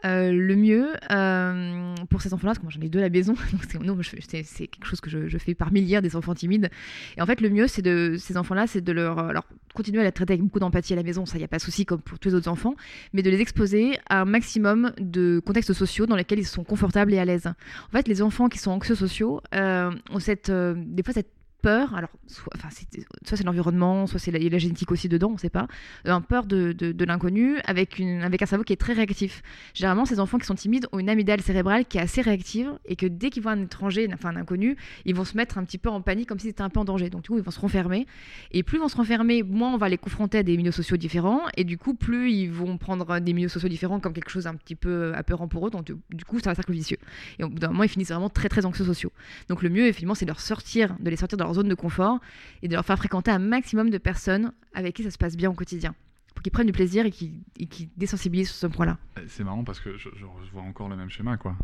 euh, 0.05 0.31
le 0.31 0.55
mieux 0.55 0.93
euh, 1.11 1.95
pour 2.09 2.21
ces 2.21 2.33
enfants-là, 2.33 2.51
parce 2.51 2.59
que 2.59 2.63
moi 2.63 2.71
j'en 2.71 2.81
ai 2.81 2.89
deux 2.89 2.99
à 2.99 3.03
la 3.03 3.09
maison, 3.09 3.35
c'est 3.69 4.67
quelque 4.67 4.85
chose 4.85 5.01
que 5.01 5.09
je, 5.09 5.37
fais 5.37 5.53
par 5.53 5.71
milliers 5.71 6.01
des 6.01 6.15
enfants 6.15 6.33
timides. 6.33 6.69
Et 7.17 7.21
en 7.21 7.25
fait, 7.25 7.41
le 7.41 7.49
mieux, 7.49 7.67
c'est 7.67 7.81
de 7.81 8.15
ces 8.17 8.37
enfants-là, 8.37 8.67
c'est 8.67 8.81
de 8.81 8.91
leur 8.91 9.19
alors 9.19 9.45
continuer 9.73 10.01
à 10.01 10.05
les 10.05 10.11
traiter 10.11 10.33
avec 10.33 10.43
beaucoup 10.43 10.59
d'empathie 10.59 10.93
à 10.93 10.95
la 10.95 11.03
maison, 11.03 11.25
ça 11.25 11.37
y 11.37 11.43
a 11.43 11.47
pas 11.47 11.57
de 11.57 11.61
souci 11.61 11.85
comme 11.85 12.01
pour 12.01 12.17
tous 12.17 12.29
les 12.29 12.35
autres 12.35 12.47
enfants, 12.47 12.75
mais 13.13 13.21
de 13.21 13.29
les 13.29 13.41
exposer 13.41 13.99
à 14.09 14.21
un 14.21 14.25
maximum 14.25 14.93
de 14.99 15.41
contextes 15.45 15.73
sociaux 15.73 16.05
dans 16.05 16.15
lesquels 16.15 16.39
ils 16.39 16.47
sont 16.47 16.63
confortables 16.63 17.13
et 17.13 17.19
à 17.19 17.25
l'aise. 17.25 17.47
En 17.47 17.91
fait, 17.91 18.07
les 18.07 18.21
enfants 18.21 18.47
qui 18.47 18.57
sont 18.57 18.71
anxieux 18.71 18.95
sociaux 18.95 19.41
euh, 19.53 19.91
ont 20.11 20.19
cette, 20.19 20.49
euh, 20.49 20.73
des 20.77 21.03
fois 21.03 21.13
cette 21.13 21.34
Alors, 21.65 22.09
soit, 22.27 22.53
c'est- 22.69 23.43
l'environnement, 23.43 24.07
soit 24.07 24.19
c'est 24.19 24.31
la, 24.31 24.57
génétique 24.57 24.91
aussi 24.91 25.09
dedans, 25.09 25.29
on 25.29 25.33
ne 25.33 25.39
sait 25.39 25.49
pas. 25.49 25.67
Euh, 26.07 26.11
Un 26.11 26.21
peur 26.21 26.45
de, 26.45 26.75
l'inconnu 27.05 27.57
avec, 27.65 27.99
un 27.99 28.45
cerveau 28.45 28.63
qui 28.63 28.73
est 28.73 28.77
très 28.77 28.93
réactif. 28.93 29.41
Généralement, 29.73 30.05
ces 30.05 30.19
enfants 30.19 30.37
qui 30.37 30.45
sont 30.45 30.55
timides 30.55 30.87
ont 30.91 30.99
une 30.99 31.09
amygdale 31.09 31.41
cérébrale 31.41 31.85
qui 31.85 31.97
est 31.97 32.01
assez 32.01 32.21
réactive 32.21 32.71
et 32.85 32.95
que 32.95 33.05
dès 33.05 33.29
qu'ils 33.29 33.43
voient 33.43 33.53
un 33.53 33.63
étranger, 33.63 34.07
enfin 34.13 34.29
un 34.29 34.35
inconnu, 34.37 34.77
ils 35.05 35.15
vont 35.15 35.25
se 35.25 35.35
mettre 35.35 35.57
un 35.57 35.63
petit 35.63 35.77
peu 35.77 35.89
en 35.89 36.01
panique 36.01 36.29
comme 36.29 36.39
s'ils 36.39 36.51
étaient 36.51 36.61
un 36.61 36.69
peu 36.69 36.79
en 36.79 36.85
danger. 36.85 37.09
Donc, 37.09 37.23
du 37.23 37.29
coup, 37.29 37.37
ils 37.37 37.43
vont 37.43 37.51
se 37.51 37.59
renfermer. 37.59 38.05
Et 38.51 38.63
plus 38.63 38.77
ils 38.77 38.81
vont 38.81 38.87
se 38.87 38.97
renfermer, 38.97 39.43
moins 39.43 39.73
on 39.73 39.77
va 39.77 39.89
les 39.89 39.97
confronter 39.97 40.39
à 40.39 40.43
des 40.43 40.57
milieux 40.57 40.71
sociaux 40.71 40.97
différents. 40.97 41.41
Et 41.57 41.63
du 41.63 41.77
coup, 41.77 41.93
plus 41.93 42.31
ils 42.31 42.51
vont 42.51 42.77
prendre 42.77 43.19
des 43.19 43.33
milieux 43.33 43.49
sociaux 43.49 43.69
différents 43.69 43.99
comme 43.99 44.13
quelque 44.13 44.29
chose 44.29 44.47
un 44.47 44.55
petit 44.55 44.75
peu 44.75 45.13
apeurant 45.15 45.47
pour 45.47 45.67
eux. 45.67 45.71
Donc, 45.71 45.85
du, 45.85 46.25
coup, 46.25 46.39
c'est 46.39 46.47
un 46.47 46.55
cercle 46.55 46.71
vicieux. 46.71 46.97
Et 47.39 47.43
au 47.43 47.49
bout 47.49 47.59
d'un 47.59 47.69
moment, 47.69 47.83
ils 47.83 47.89
finissent 47.89 48.09
vraiment 48.09 48.29
très, 48.29 48.49
très 48.49 48.65
anxieux 48.65 48.85
sociaux. 48.85 49.11
Donc, 49.49 49.63
le 49.63 49.69
mieux, 49.69 49.87
effectivement, 49.87 50.15
c'est 50.15 50.25
de 50.25 50.29
leur 50.29 50.39
sortir, 50.39 50.95
de 50.99 51.09
les 51.09 51.15
sortir 51.15 51.37
de 51.37 51.43
leur 51.43 51.54
zone 51.55 51.67
de 51.69 51.75
confort 51.75 52.19
et 52.61 52.67
de 52.67 52.73
leur 52.73 52.85
faire 52.85 52.97
fréquenter 52.97 53.31
un 53.31 53.39
maximum 53.39 53.89
de 53.89 53.97
personnes 53.97 54.51
avec 54.73 54.95
qui 54.95 55.03
ça 55.03 55.09
se 55.11 55.17
passe 55.17 55.35
bien 55.35 55.49
au 55.49 55.53
quotidien. 55.53 55.95
Pour 56.35 56.43
qu'ils 56.43 56.51
prennent 56.51 56.67
du 56.67 56.73
plaisir 56.73 57.05
et 57.05 57.11
qu'ils 57.11 57.89
désensibilisent 57.97 58.49
sur 58.49 58.69
ce 58.69 58.75
point-là. 58.75 58.97
C'est 59.27 59.43
marrant 59.43 59.63
parce 59.63 59.79
que 59.79 59.97
je, 59.97 60.09
je 60.15 60.51
vois 60.51 60.61
encore 60.63 60.89
le 60.89 60.95
même 60.97 61.09
schéma, 61.09 61.37
quoi. 61.37 61.55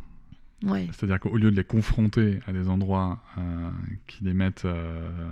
Ouais. 0.64 0.88
C'est-à-dire 0.94 1.20
qu'au 1.20 1.36
lieu 1.38 1.52
de 1.52 1.56
les 1.56 1.64
confronter 1.64 2.40
à 2.48 2.54
des 2.54 2.70
endroits 2.70 3.22
euh, 3.38 3.70
qui 4.08 4.24
les 4.24 4.34
mettent, 4.34 4.66
euh, 4.66 5.30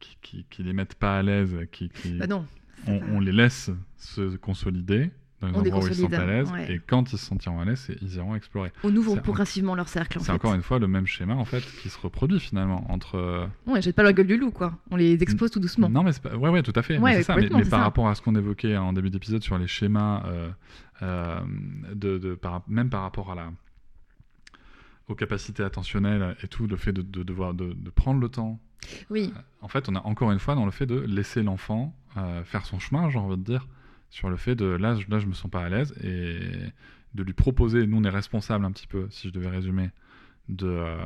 qui, 0.00 0.16
qui- 0.22 0.46
qui 0.50 0.62
les 0.62 0.72
mettent 0.72 0.94
pas 0.94 1.18
à 1.18 1.22
l'aise, 1.22 1.54
qui, 1.72 1.90
qui- 1.90 2.14
Bah 2.18 2.26
non. 2.26 2.44
on, 2.86 3.00
on 3.16 3.20
les 3.20 3.32
laisse 3.32 3.70
se 3.98 4.36
consolider 4.36 5.10
dans 5.40 5.48
les 5.48 5.54
On 5.54 5.58
endroits 5.58 5.78
où 5.84 5.86
ils 5.88 5.94
se 5.94 6.00
sentent 6.02 6.12
à 6.14 6.24
l'aise, 6.24 6.50
ouais. 6.50 6.72
et 6.72 6.80
quand 6.86 7.12
ils 7.12 7.18
se 7.18 7.26
sentiront 7.26 7.60
à 7.60 7.64
l'aise, 7.66 7.88
ils 8.00 8.14
iront 8.16 8.34
explorer. 8.34 8.72
On 8.84 8.94
ouvre 8.96 9.16
progressivement 9.20 9.74
leur 9.74 9.88
cercle. 9.88 10.18
en 10.18 10.22
C'est 10.22 10.32
encore 10.32 10.54
une 10.54 10.62
fois 10.62 10.78
le 10.78 10.88
même 10.88 11.06
schéma 11.06 11.34
en 11.34 11.44
fait 11.44 11.60
qui 11.82 11.90
se 11.90 11.98
reproduit 12.00 12.40
finalement 12.40 12.90
entre. 12.90 13.16
euh, 13.16 13.46
Ouais, 13.66 13.82
jette 13.82 13.94
pas 13.96 14.02
la 14.02 14.12
gueule 14.14 14.26
du 14.26 14.38
loup, 14.38 14.50
quoi. 14.50 14.78
On 14.90 14.96
les 14.96 15.22
expose 15.22 15.50
tout 15.50 15.60
doucement. 15.60 15.88
Non 15.90 16.02
mais 16.02 16.12
c'est 16.12 16.22
pas... 16.22 16.34
ouais 16.36 16.48
ouais 16.50 16.62
tout 16.62 16.72
à 16.74 16.82
fait. 16.82 16.98
mais 16.98 17.04
Ouais, 17.04 17.10
c'est 17.12 17.16
ouais, 17.18 17.22
ça. 17.24 17.32
Mais, 17.34 17.40
complètement, 17.42 17.58
mais 17.58 17.64
c'est 17.64 17.70
par 17.70 17.80
ça. 17.80 17.84
rapport 17.84 18.08
à 18.08 18.14
ce 18.14 18.22
qu'on 18.22 18.34
évoquait 18.34 18.76
en 18.76 18.92
début 18.94 19.10
d'épisode 19.10 19.42
sur 19.42 19.58
les 19.58 19.66
schémas, 19.66 20.22
euh, 20.26 20.48
euh, 21.02 21.40
de, 21.94 22.16
de- 22.18 22.34
par- 22.34 22.62
même 22.68 22.88
par 22.88 23.02
rapport 23.02 23.30
à 23.30 23.34
la 23.34 23.50
aux 25.08 25.14
capacités 25.14 25.62
attentionnelles 25.62 26.36
et 26.42 26.48
tout, 26.48 26.66
le 26.66 26.76
fait 26.76 26.92
de, 26.92 27.02
de 27.02 27.22
devoir 27.22 27.54
de, 27.54 27.72
de 27.74 27.90
prendre 27.90 28.20
le 28.20 28.28
temps. 28.28 28.58
Oui. 29.10 29.32
En 29.60 29.68
fait, 29.68 29.88
on 29.88 29.94
a 29.94 30.00
encore 30.04 30.32
une 30.32 30.38
fois 30.40 30.54
dans 30.56 30.64
le 30.64 30.70
fait 30.72 30.86
de 30.86 30.98
laisser 30.98 31.42
l'enfant 31.42 31.94
euh, 32.16 32.42
faire 32.44 32.66
son 32.66 32.78
chemin, 32.78 33.08
j'ai 33.10 33.18
envie 33.18 33.36
de 33.36 33.42
dire, 33.42 33.68
sur 34.16 34.30
le 34.30 34.36
fait 34.38 34.54
de 34.56 34.64
là, 34.64 34.94
je- 34.94 35.06
là 35.10 35.18
je 35.18 35.26
me 35.26 35.34
sens 35.34 35.50
pas 35.50 35.62
à 35.62 35.68
l'aise 35.68 35.92
et 36.02 36.38
de 37.14 37.22
lui 37.22 37.34
proposer, 37.34 37.86
nous 37.86 37.98
on 37.98 38.04
est 38.04 38.08
responsable 38.08 38.64
un 38.64 38.72
petit 38.72 38.86
peu, 38.86 39.08
si 39.10 39.28
je 39.28 39.32
devais 39.34 39.50
résumer, 39.50 39.90
de, 40.48 40.66
euh, 40.68 40.96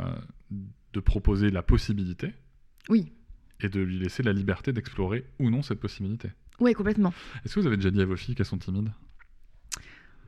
de 0.93 1.01
proposer 1.01 1.51
la 1.51 1.63
possibilité 1.63 2.33
Oui. 2.89 3.13
et 3.61 3.69
de 3.69 3.81
lui 3.81 3.99
laisser 3.99 4.23
la 4.23 4.33
liberté 4.33 4.73
d'explorer 4.73 5.25
ou 5.41 5.51
non 5.51 5.63
cette 5.63 5.81
possibilité. 5.81 6.31
Ouais, 6.61 6.73
complètement. 6.73 7.13
Est-ce 7.45 7.55
que 7.57 7.61
vous 7.61 7.67
avez 7.67 7.77
déjà 7.79 7.91
dit 7.91 8.01
à 8.01 8.05
vos 8.05 8.17
filles 8.17 8.37
qu'elles 8.37 8.47
sont 8.47 8.59
timides? 8.59 8.93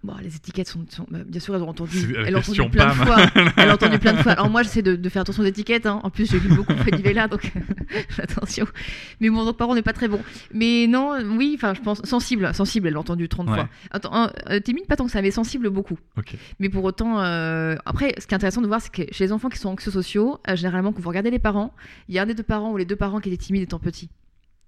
Bon, 0.04 0.14
les 0.20 0.34
étiquettes 0.34 0.66
sont, 0.66 0.84
sont- 0.88 1.06
bah, 1.08 1.18
bien 1.24 1.40
sûr, 1.40 1.54
elles 1.54 1.62
ont 1.62 1.68
entendu. 1.68 2.12
Elles 2.26 2.32
l'ont 2.32 2.40
entendu 2.40 2.68
plein 2.70 2.88
de 2.88 2.92
fois. 2.94 3.16
Elles 3.56 3.68
l'ont 3.68 3.74
entendu 3.74 3.98
plein 4.00 4.14
de 4.14 4.18
fois. 4.22 4.32
Alors 4.32 4.50
moi, 4.50 4.64
j'essaie 4.64 4.82
de, 4.82 4.96
de 4.96 5.08
faire 5.08 5.22
attention 5.22 5.44
aux 5.44 5.46
étiquettes. 5.46 5.86
hein. 5.86 6.00
En 6.02 6.10
plus, 6.10 6.28
j'ai 6.28 6.40
lu 6.40 6.48
beaucoup 6.48 6.74
Freddy 6.74 7.02
Vella, 7.02 7.28
donc 7.28 7.52
attention. 8.18 8.66
Mais 9.20 9.30
bon, 9.30 9.44
donc 9.44 9.56
parents, 9.56 9.72
on 9.72 9.74
n'est 9.76 9.82
pas 9.82 9.92
très 9.92 10.08
bon. 10.08 10.20
Mais 10.52 10.86
non, 10.88 11.12
oui, 11.36 11.52
enfin, 11.54 11.74
je 11.74 11.80
pense 11.80 12.02
sensible, 12.02 12.52
sensible. 12.52 12.88
Elle 12.88 12.94
l'a 12.94 13.00
entendu 13.00 13.28
30 13.28 13.48
Ouais. 13.48 13.54
fois. 13.54 13.68
Attends, 13.92 14.10
hein, 14.12 14.32
euh, 14.50 14.58
timide, 14.60 14.86
pas 14.86 14.96
tant 14.96 15.04
que 15.06 15.12
ça, 15.12 15.22
mais 15.22 15.30
sensible 15.30 15.70
beaucoup. 15.70 15.98
Mais 16.58 16.68
pour 16.68 16.82
autant, 16.84 17.20
euh, 17.20 17.76
après, 17.84 18.14
ce 18.18 18.26
qui 18.26 18.34
est 18.34 18.36
intéressant 18.36 18.60
de 18.62 18.66
voir, 18.66 18.80
c'est 18.80 18.92
que 18.92 19.02
chez 19.14 19.24
les 19.24 19.32
enfants 19.32 19.50
qui 19.50 19.58
sont 19.58 19.68
anxieux 19.68 19.92
sociaux, 19.92 20.40
euh, 20.50 20.56
généralement, 20.56 20.92
quand 20.92 21.00
vous 21.00 21.08
regardez 21.08 21.30
les 21.30 21.38
parents, 21.38 21.72
il 22.08 22.14
y 22.16 22.18
a 22.18 22.22
un 22.22 22.26
des 22.26 22.34
deux 22.34 22.42
parents 22.42 22.72
ou 22.72 22.76
les 22.76 22.84
deux 22.86 22.96
parents 22.96 23.20
qui 23.20 23.28
étaient 23.28 23.42
timides 23.44 23.62
étant 23.62 23.78
petits. 23.78 24.10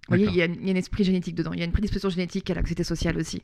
Vous 0.09 0.16
voyez, 0.16 0.26
il 0.26 0.34
y, 0.36 0.42
a, 0.42 0.46
il 0.46 0.66
y 0.66 0.70
a 0.70 0.72
un 0.74 0.76
esprit 0.76 1.02
génétique 1.05 1.34
dedans, 1.34 1.52
il 1.55 1.59
y 1.61 1.62
a 1.62 1.64
une 1.64 1.72
prédisposition 1.72 2.11
génétique 2.11 2.50
à 2.50 2.55
l'anxiété 2.55 2.84
sociale 2.84 3.16
aussi, 3.16 3.42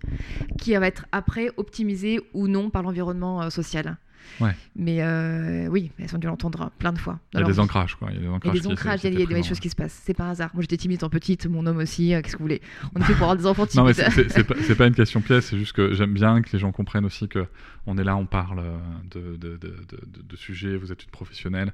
qui 0.58 0.74
va 0.74 0.86
être 0.86 1.06
après 1.12 1.50
optimisée 1.56 2.20
ou 2.34 2.48
non 2.48 2.68
par 2.70 2.82
l'environnement 2.82 3.42
euh, 3.42 3.50
social. 3.50 3.96
Ouais. 4.40 4.54
Mais 4.76 5.02
euh, 5.02 5.66
oui, 5.68 5.90
elles 5.98 6.14
ont 6.14 6.18
dû 6.18 6.26
l'entendre 6.26 6.70
plein 6.78 6.92
de 6.92 6.98
fois. 6.98 7.18
Il 7.32 7.40
y 7.40 7.42
a 7.42 7.46
des 7.46 7.58
ancrages 7.58 7.94
quoi. 7.96 8.08
Il 8.10 8.16
y 8.16 8.18
a 8.18 8.20
des 8.20 8.26
Il 8.26 8.30
y 8.30 8.68
a 8.68 8.70
ancrages. 8.70 9.00
des 9.00 9.08
il 9.08 9.18
y 9.18 9.22
a, 9.22 9.26
des 9.26 9.42
choses 9.42 9.58
qui 9.58 9.70
se 9.70 9.74
passent. 9.74 9.98
C'est 10.04 10.12
par 10.14 10.28
hasard. 10.28 10.50
Moi 10.52 10.60
j'étais 10.60 10.76
timide 10.76 10.96
étant 10.98 11.08
petite, 11.08 11.46
mon 11.46 11.64
homme 11.66 11.78
aussi. 11.78 12.14
euh, 12.14 12.20
Qu'est-ce 12.20 12.34
que 12.34 12.38
vous 12.38 12.44
voulez? 12.44 12.60
On 12.94 13.00
est 13.00 13.04
fait 13.04 13.14
pour 13.14 13.22
avoir 13.22 13.36
des 13.38 13.46
enfants 13.46 13.66
Non 13.74 13.84
mais 13.84 13.94
timides. 13.94 14.30
c'est- 14.30 14.44
pas, 14.44 14.54
pas 14.76 14.86
une 14.86 14.94
question 14.94 15.22
pièce, 15.22 15.46
c'est 15.46 15.56
juste 15.58 15.72
que 15.72 15.94
j'aime 15.94 16.12
bien 16.12 16.42
que 16.42 16.50
les 16.52 16.58
gens 16.58 16.70
comprennent 16.70 17.06
aussi 17.06 17.28
que 17.28 17.46
on 17.86 17.96
est 17.96 18.04
là, 18.04 18.14
on 18.16 18.26
parle 18.26 18.62
de, 19.10 19.36
de, 19.36 19.56
de, 19.56 19.74
de, 20.22 20.36
sujets, 20.36 20.76
vous 20.76 20.92
êtes 20.92 21.02
une 21.02 21.10
professionnelle, 21.10 21.72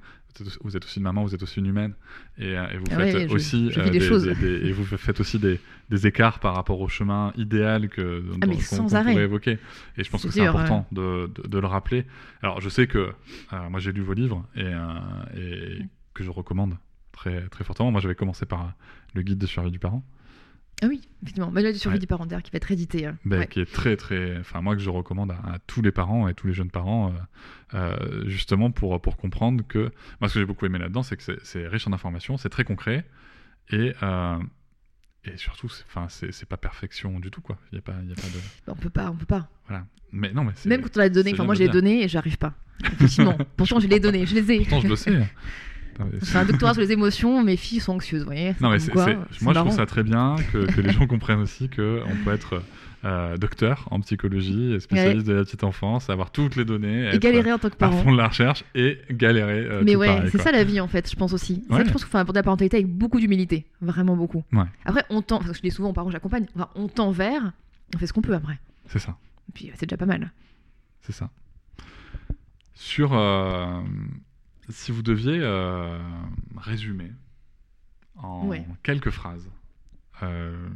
vous 0.62 0.76
êtes, 0.76 0.84
aussi 0.84 0.98
une 0.98 1.04
maman, 1.04 1.22
vous 1.24 1.34
êtes 1.34 1.42
aussi 1.42 1.60
une 1.60 1.66
humaine, 1.66 1.94
et, 2.38 2.52
et 2.52 2.76
vous 2.78 2.84
Ah 2.90 2.96
faites 2.96 3.14
ouais, 3.14 3.32
aussi 3.34 3.70
je 3.72 3.80
des 3.90 4.00
et 4.68 4.72
vous 4.72 4.84
faites 4.84 5.20
aussi 5.20 5.38
des, 5.38 5.60
des 5.90 6.06
écarts 6.06 6.38
par 6.40 6.54
rapport 6.54 6.80
au 6.80 6.88
chemin 6.88 7.32
idéal 7.36 7.88
que 7.88 8.22
Ah, 8.42 8.46
qu'on- 8.76 8.82
pourrait 9.12 9.24
évoquer. 9.24 9.58
Et 9.96 10.04
je 10.04 10.10
pense 10.10 10.22
que 10.22 10.30
c'est 10.30 10.40
important 10.46 10.86
de, 10.92 11.30
de, 11.34 11.48
de 11.48 11.58
le 11.58 11.66
rappeler. 11.66 12.04
Alors 12.42 12.60
je 12.60 12.68
sais 12.68 12.86
que 12.86 12.98
euh, 13.52 13.68
moi 13.70 13.80
j'ai 13.80 13.92
lu 13.92 14.02
vos 14.02 14.12
livres 14.14 14.46
et, 14.56 14.62
euh, 14.64 14.98
et 15.36 15.82
que 16.14 16.22
je 16.24 16.30
recommande 16.30 16.76
très 17.12 17.48
très 17.48 17.64
fortement. 17.64 17.90
Moi 17.90 18.00
j'avais 18.00 18.14
commencé 18.14 18.46
par 18.46 18.72
le 19.14 19.22
guide 19.22 19.38
de 19.38 19.46
survie 19.46 19.70
du 19.70 19.78
parent. 19.78 20.04
Ah 20.82 20.86
oui, 20.88 21.00
effectivement. 21.22 21.50
Manuel 21.50 21.72
de 21.72 21.78
survie 21.78 21.94
Ouais. 21.96 22.00
du 22.00 22.06
parent 22.06 22.26
d'ailleurs 22.26 22.42
qui 22.42 22.50
va 22.50 22.56
être 22.58 22.64
réédité. 22.64 23.06
hein. 23.06 23.16
Ouais. 23.24 23.46
qui 23.46 23.60
est 23.60 23.72
très 23.72 23.96
très 23.96 24.36
enfin 24.38 24.60
moi 24.60 24.76
que 24.76 24.82
je 24.82 24.90
recommande 24.90 25.30
à, 25.30 25.36
à 25.54 25.58
tous 25.66 25.80
les 25.80 25.90
parents 25.92 26.28
et 26.28 26.34
tous 26.34 26.46
les 26.48 26.52
jeunes 26.52 26.70
parents 26.70 27.14
euh, 27.72 27.78
euh, 27.96 28.28
justement 28.28 28.70
pour 28.70 29.00
pour 29.00 29.16
comprendre 29.16 29.64
que 29.66 29.90
moi 30.20 30.28
ce 30.28 30.34
que 30.34 30.40
j'ai 30.40 30.46
beaucoup 30.46 30.66
aimé 30.66 30.78
là-dedans 30.78 31.02
c'est 31.02 31.16
que 31.16 31.22
c'est- 31.42 31.66
riche 31.66 31.86
en 31.86 31.92
informations 31.94 32.36
c'est 32.36 32.50
très 32.50 32.64
concret 32.64 33.06
et 33.70 33.94
euh, 34.02 34.36
et 35.24 35.36
surtout 35.38 35.68
c'est 36.08 36.30
c'est 36.32 36.46
pas 36.48 36.58
perfection 36.58 37.18
du 37.20 37.30
tout 37.30 37.40
quoi 37.40 37.56
il 37.72 37.76
y 37.76 37.78
a 37.78 37.82
pas 37.82 37.94
il 38.02 38.08
y 38.10 38.12
a 38.12 38.14
pas 38.14 38.22
de 38.28 38.38
Bah, 38.66 38.74
on 38.76 38.80
peut 38.80 38.90
pas, 38.90 39.10
on 39.10 39.16
peut 39.16 39.24
pas. 39.24 39.48
voilà 39.68 39.86
mais 40.12 40.30
non 40.32 40.44
mais 40.44 40.52
Même 40.66 40.82
quand 40.82 40.94
on 40.96 41.00
l'a 41.00 41.08
donné, 41.08 41.32
enfin 41.32 41.44
moi 41.44 41.54
je 41.54 41.62
le 41.64 41.68
donné 41.70 42.04
et 42.04 42.08
j'arrive 42.08 42.36
pas. 42.38 42.52
Effectivement. 42.84 43.36
Pourtant 43.56 43.80
je 43.80 43.88
l'ai 43.88 43.98
donné, 43.98 44.24
je 44.26 44.34
les 44.34 44.52
ai. 44.52 44.58
pourtant 44.58 44.80
je 44.82 44.88
le 44.88 44.96
sais 44.96 45.10
C'est 46.22 46.36
un 46.38 46.44
doctorat 46.44 46.72
sur 46.74 46.82
les 46.82 46.92
émotions, 46.92 47.42
mes 47.42 47.56
filles 47.56 47.80
sont 47.80 47.92
anxieuses, 47.94 48.20
vous 48.20 48.26
voyez. 48.26 48.54
Non, 48.60 48.70
mais 48.70 48.76
comme 48.76 48.78
c'est, 48.80 48.90
quoi, 48.92 49.04
c'est- 49.06 49.18
c'est 49.32 49.42
moi 49.42 49.52
je 49.54 49.58
trouve 49.60 49.72
ça 49.72 49.86
très 49.86 50.02
bien 50.02 50.36
que, 50.52 50.66
que 50.70 50.80
les 50.80 50.92
gens 50.92 51.06
comprennent 51.06 51.40
aussi 51.40 51.68
qu'on 51.68 52.16
peut 52.24 52.32
être 52.32 52.62
euh, 53.04 53.36
docteur 53.36 53.86
en 53.92 54.00
psychologie, 54.00 54.72
et 54.74 54.80
spécialiste 54.80 55.26
de 55.26 55.34
la 55.34 55.44
petite 55.44 55.62
enfance, 55.64 56.10
avoir 56.10 56.30
toutes 56.32 56.56
les 56.56 56.64
données, 56.64 57.02
Et 57.04 57.14
être 57.14 57.22
galérer 57.22 57.52
en 57.52 57.58
tant 57.58 57.68
que 57.68 57.74
à 57.74 57.78
parent. 57.78 58.02
fond 58.02 58.10
de 58.12 58.16
la 58.16 58.26
recherche 58.28 58.64
et 58.74 58.98
galérer. 59.10 59.64
euh, 59.64 59.82
Mais 59.84 59.92
tout 59.92 59.98
ouais, 60.00 60.06
pareil, 60.08 60.22
c'est 60.32 60.38
quoi. 60.38 60.44
ça 60.44 60.52
la 60.52 60.64
vie 60.64 60.80
en 60.80 60.88
fait, 60.88 61.08
je 61.08 61.14
pense 61.14 61.32
aussi. 61.32 61.62
Ouais. 61.70 61.78
ça 61.78 61.84
je 61.84 61.90
pense 61.92 62.02
qu'il 62.04 62.10
faut 62.10 62.18
aborder 62.18 62.38
la 62.38 62.42
parentalité 62.42 62.78
avec 62.78 62.88
beaucoup 62.88 63.20
d'humilité, 63.20 63.66
vraiment 63.80 64.16
beaucoup. 64.16 64.42
Ouais. 64.52 64.64
Après, 64.84 65.04
on 65.10 65.22
tend, 65.22 65.38
parce 65.38 65.50
que 65.52 65.56
je 65.56 65.62
dis 65.62 65.70
souvent 65.70 65.90
aux 65.90 65.92
parents 65.92 66.08
que 66.08 66.12
j'accompagne, 66.12 66.46
enfin, 66.56 66.68
on 66.74 66.88
tend 66.88 67.10
vers, 67.12 67.52
on 67.94 67.98
fait 67.98 68.06
ce 68.08 68.12
qu'on 68.12 68.22
peut 68.22 68.34
après. 68.34 68.58
C'est 68.88 68.98
ça, 68.98 69.16
Et 69.48 69.52
puis 69.52 69.70
c'est 69.76 69.86
déjà 69.86 69.96
pas 69.98 70.06
mal. 70.06 70.32
c'est 71.02 71.12
ça. 71.12 71.30
Sur. 72.74 73.12
euh, 73.14 73.80
si 74.68 74.92
vous 74.92 75.02
deviez 75.02 75.38
euh, 75.40 75.98
résumer 76.56 77.12
en 78.16 78.46
Ouais. 78.48 78.66
quelques 78.82 79.10
phrases. 79.10 79.50
euh, 80.22 80.68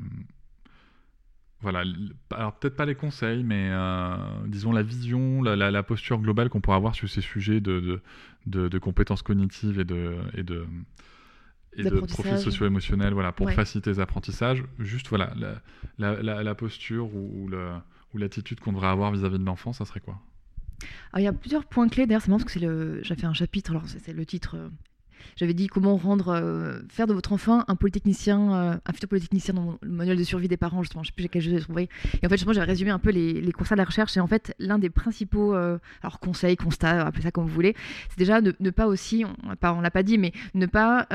voilà, 1.62 1.84
alors 2.30 2.54
peut-être 2.58 2.76
pas 2.76 2.86
les 2.86 2.94
conseils, 2.94 3.44
mais 3.44 3.68
euh, 3.70 4.16
disons 4.46 4.72
la 4.72 4.82
vision, 4.82 5.42
la, 5.42 5.56
la- 5.56 5.70
la 5.70 5.82
posture 5.82 6.18
globale 6.18 6.48
qu'on 6.48 6.62
pourrait 6.62 6.76
avoir 6.78 6.94
sur 6.94 7.06
ces 7.08 7.20
sujets 7.20 7.60
de, 7.60 7.80
de, 7.80 8.02
de- 8.46 8.68
de 8.68 8.78
compétences 8.78 9.20
cognitives 9.22 9.78
et 9.78 9.84
de, 9.84 10.16
et 10.34 10.42
de, 10.42 10.66
et 11.74 11.82
de 11.82 11.90
D'apprentissage. 11.90 12.24
profils 12.24 12.38
socio-émotionnels 12.38 13.12
voilà, 13.12 13.32
pour 13.32 13.46
Ouais. 13.46 13.54
faciliter 13.54 13.90
les 13.90 14.00
apprentissages. 14.00 14.64
Juste 14.78 15.08
voilà, 15.08 15.34
la, 15.98 16.22
la- 16.42 16.54
posture 16.54 17.14
ou, 17.14 17.50
ou 18.14 18.18
l'attitude 18.18 18.58
qu'on 18.60 18.72
devrait 18.72 18.88
avoir 18.88 19.12
vis-à-vis 19.12 19.38
de 19.38 19.44
l'enfant, 19.44 19.74
ça 19.74 19.84
serait 19.84 20.00
quoi? 20.00 20.18
Alors 21.12 21.20
il 21.20 21.24
y 21.24 21.28
a 21.28 21.32
plusieurs 21.32 21.64
points 21.64 21.88
clés, 21.88 22.06
d'ailleurs, 22.06 22.22
c'est 22.22 22.28
marrant 22.28 22.40
parce 22.40 22.52
que 22.52 23.00
c'est 23.04 23.14
fait 23.14 23.26
un 23.26 23.34
chapitre, 23.34 23.70
alors 23.72 23.88
c'est 23.88 23.98
c'est 23.98 24.12
le 24.12 24.26
titre. 24.26 24.56
J'avais 25.36 25.54
dit 25.54 25.66
comment 25.66 25.96
rendre, 25.96 26.28
euh, 26.28 26.80
faire 26.88 27.06
de 27.06 27.14
votre 27.14 27.32
enfant 27.32 27.64
un 27.68 27.76
polytechnicien, 27.76 28.54
euh, 28.54 28.76
un 28.84 28.92
futur 28.92 29.08
polytechnicien 29.08 29.54
dans 29.54 29.78
le 29.80 29.90
manuel 29.90 30.18
de 30.18 30.24
survie 30.24 30.48
des 30.48 30.56
parents, 30.56 30.82
justement, 30.82 31.02
je 31.02 31.08
sais 31.08 31.14
plus 31.14 31.28
quel 31.28 31.42
jeu 31.42 31.50
j'ai 31.50 31.60
trouvé. 31.60 31.88
Et 32.22 32.26
en 32.26 32.28
fait, 32.28 32.36
justement, 32.36 32.52
j'avais 32.52 32.66
résumé 32.66 32.90
un 32.90 32.98
peu 32.98 33.10
les, 33.10 33.40
les 33.40 33.52
constats 33.52 33.74
de 33.74 33.80
la 33.80 33.84
recherche. 33.84 34.16
Et 34.16 34.20
en 34.20 34.26
fait, 34.26 34.54
l'un 34.58 34.78
des 34.78 34.90
principaux, 34.90 35.54
euh, 35.54 35.78
alors 36.02 36.20
conseils, 36.20 36.56
constats, 36.56 37.06
appelez 37.06 37.22
ça 37.22 37.30
comme 37.30 37.44
vous 37.44 37.54
voulez, 37.54 37.74
c'est 38.08 38.18
déjà 38.18 38.40
de 38.40 38.54
ne 38.60 38.70
pas 38.70 38.86
aussi, 38.86 39.24
on 39.24 39.56
on 39.62 39.80
l'a 39.80 39.90
pas 39.90 40.02
dit, 40.02 40.18
mais 40.18 40.32
ne 40.54 40.66
pas 40.66 41.06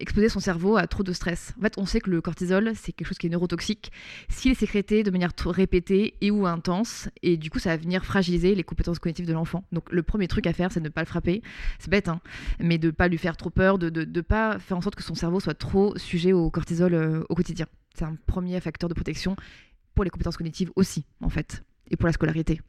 exposer 0.00 0.28
son 0.28 0.40
cerveau 0.40 0.76
à 0.76 0.86
trop 0.86 1.02
de 1.02 1.12
stress. 1.12 1.54
En 1.58 1.62
fait, 1.62 1.74
on 1.76 1.86
sait 1.86 2.00
que 2.00 2.10
le 2.10 2.20
cortisol, 2.20 2.72
c'est 2.74 2.92
quelque 2.92 3.08
chose 3.08 3.18
qui 3.18 3.26
est 3.26 3.30
neurotoxique. 3.30 3.92
S'il 4.28 4.52
est 4.52 4.54
sécrété 4.54 5.02
de 5.02 5.10
manière 5.10 5.34
trop 5.34 5.50
répétée 5.50 6.14
et 6.20 6.30
ou 6.30 6.46
intense, 6.46 7.08
et 7.22 7.36
du 7.36 7.50
coup, 7.50 7.58
ça 7.58 7.70
va 7.70 7.76
venir 7.76 8.04
fragiliser 8.04 8.54
les 8.54 8.64
compétences 8.64 8.98
cognitives 8.98 9.26
de 9.26 9.32
l'enfant. 9.32 9.64
Donc, 9.72 9.90
le 9.90 10.02
premier 10.02 10.28
truc 10.28 10.46
à 10.46 10.52
faire, 10.52 10.72
c'est 10.72 10.80
de 10.80 10.84
ne 10.84 10.90
pas 10.90 11.02
le 11.02 11.06
frapper. 11.06 11.42
C'est 11.78 11.90
bête, 11.90 12.08
hein, 12.08 12.20
mais 12.60 12.78
de 12.78 12.90
pas 12.90 13.08
lui 13.08 13.18
faire 13.18 13.36
trop 13.36 13.45
peur, 13.50 13.78
de 13.78 14.04
ne 14.04 14.20
pas 14.20 14.58
faire 14.58 14.76
en 14.76 14.80
sorte 14.80 14.94
que 14.94 15.02
son 15.02 15.14
cerveau 15.14 15.40
soit 15.40 15.54
trop 15.54 15.96
sujet 15.96 16.32
au 16.32 16.50
cortisol 16.50 16.94
euh, 16.94 17.22
au 17.28 17.34
quotidien. 17.34 17.66
C'est 17.94 18.04
un 18.04 18.16
premier 18.26 18.60
facteur 18.60 18.88
de 18.88 18.94
protection 18.94 19.36
pour 19.94 20.04
les 20.04 20.10
compétences 20.10 20.36
cognitives 20.36 20.70
aussi, 20.76 21.06
en 21.22 21.28
fait, 21.28 21.64
et 21.90 21.96
pour 21.96 22.06
la 22.06 22.12
scolarité. 22.12 22.60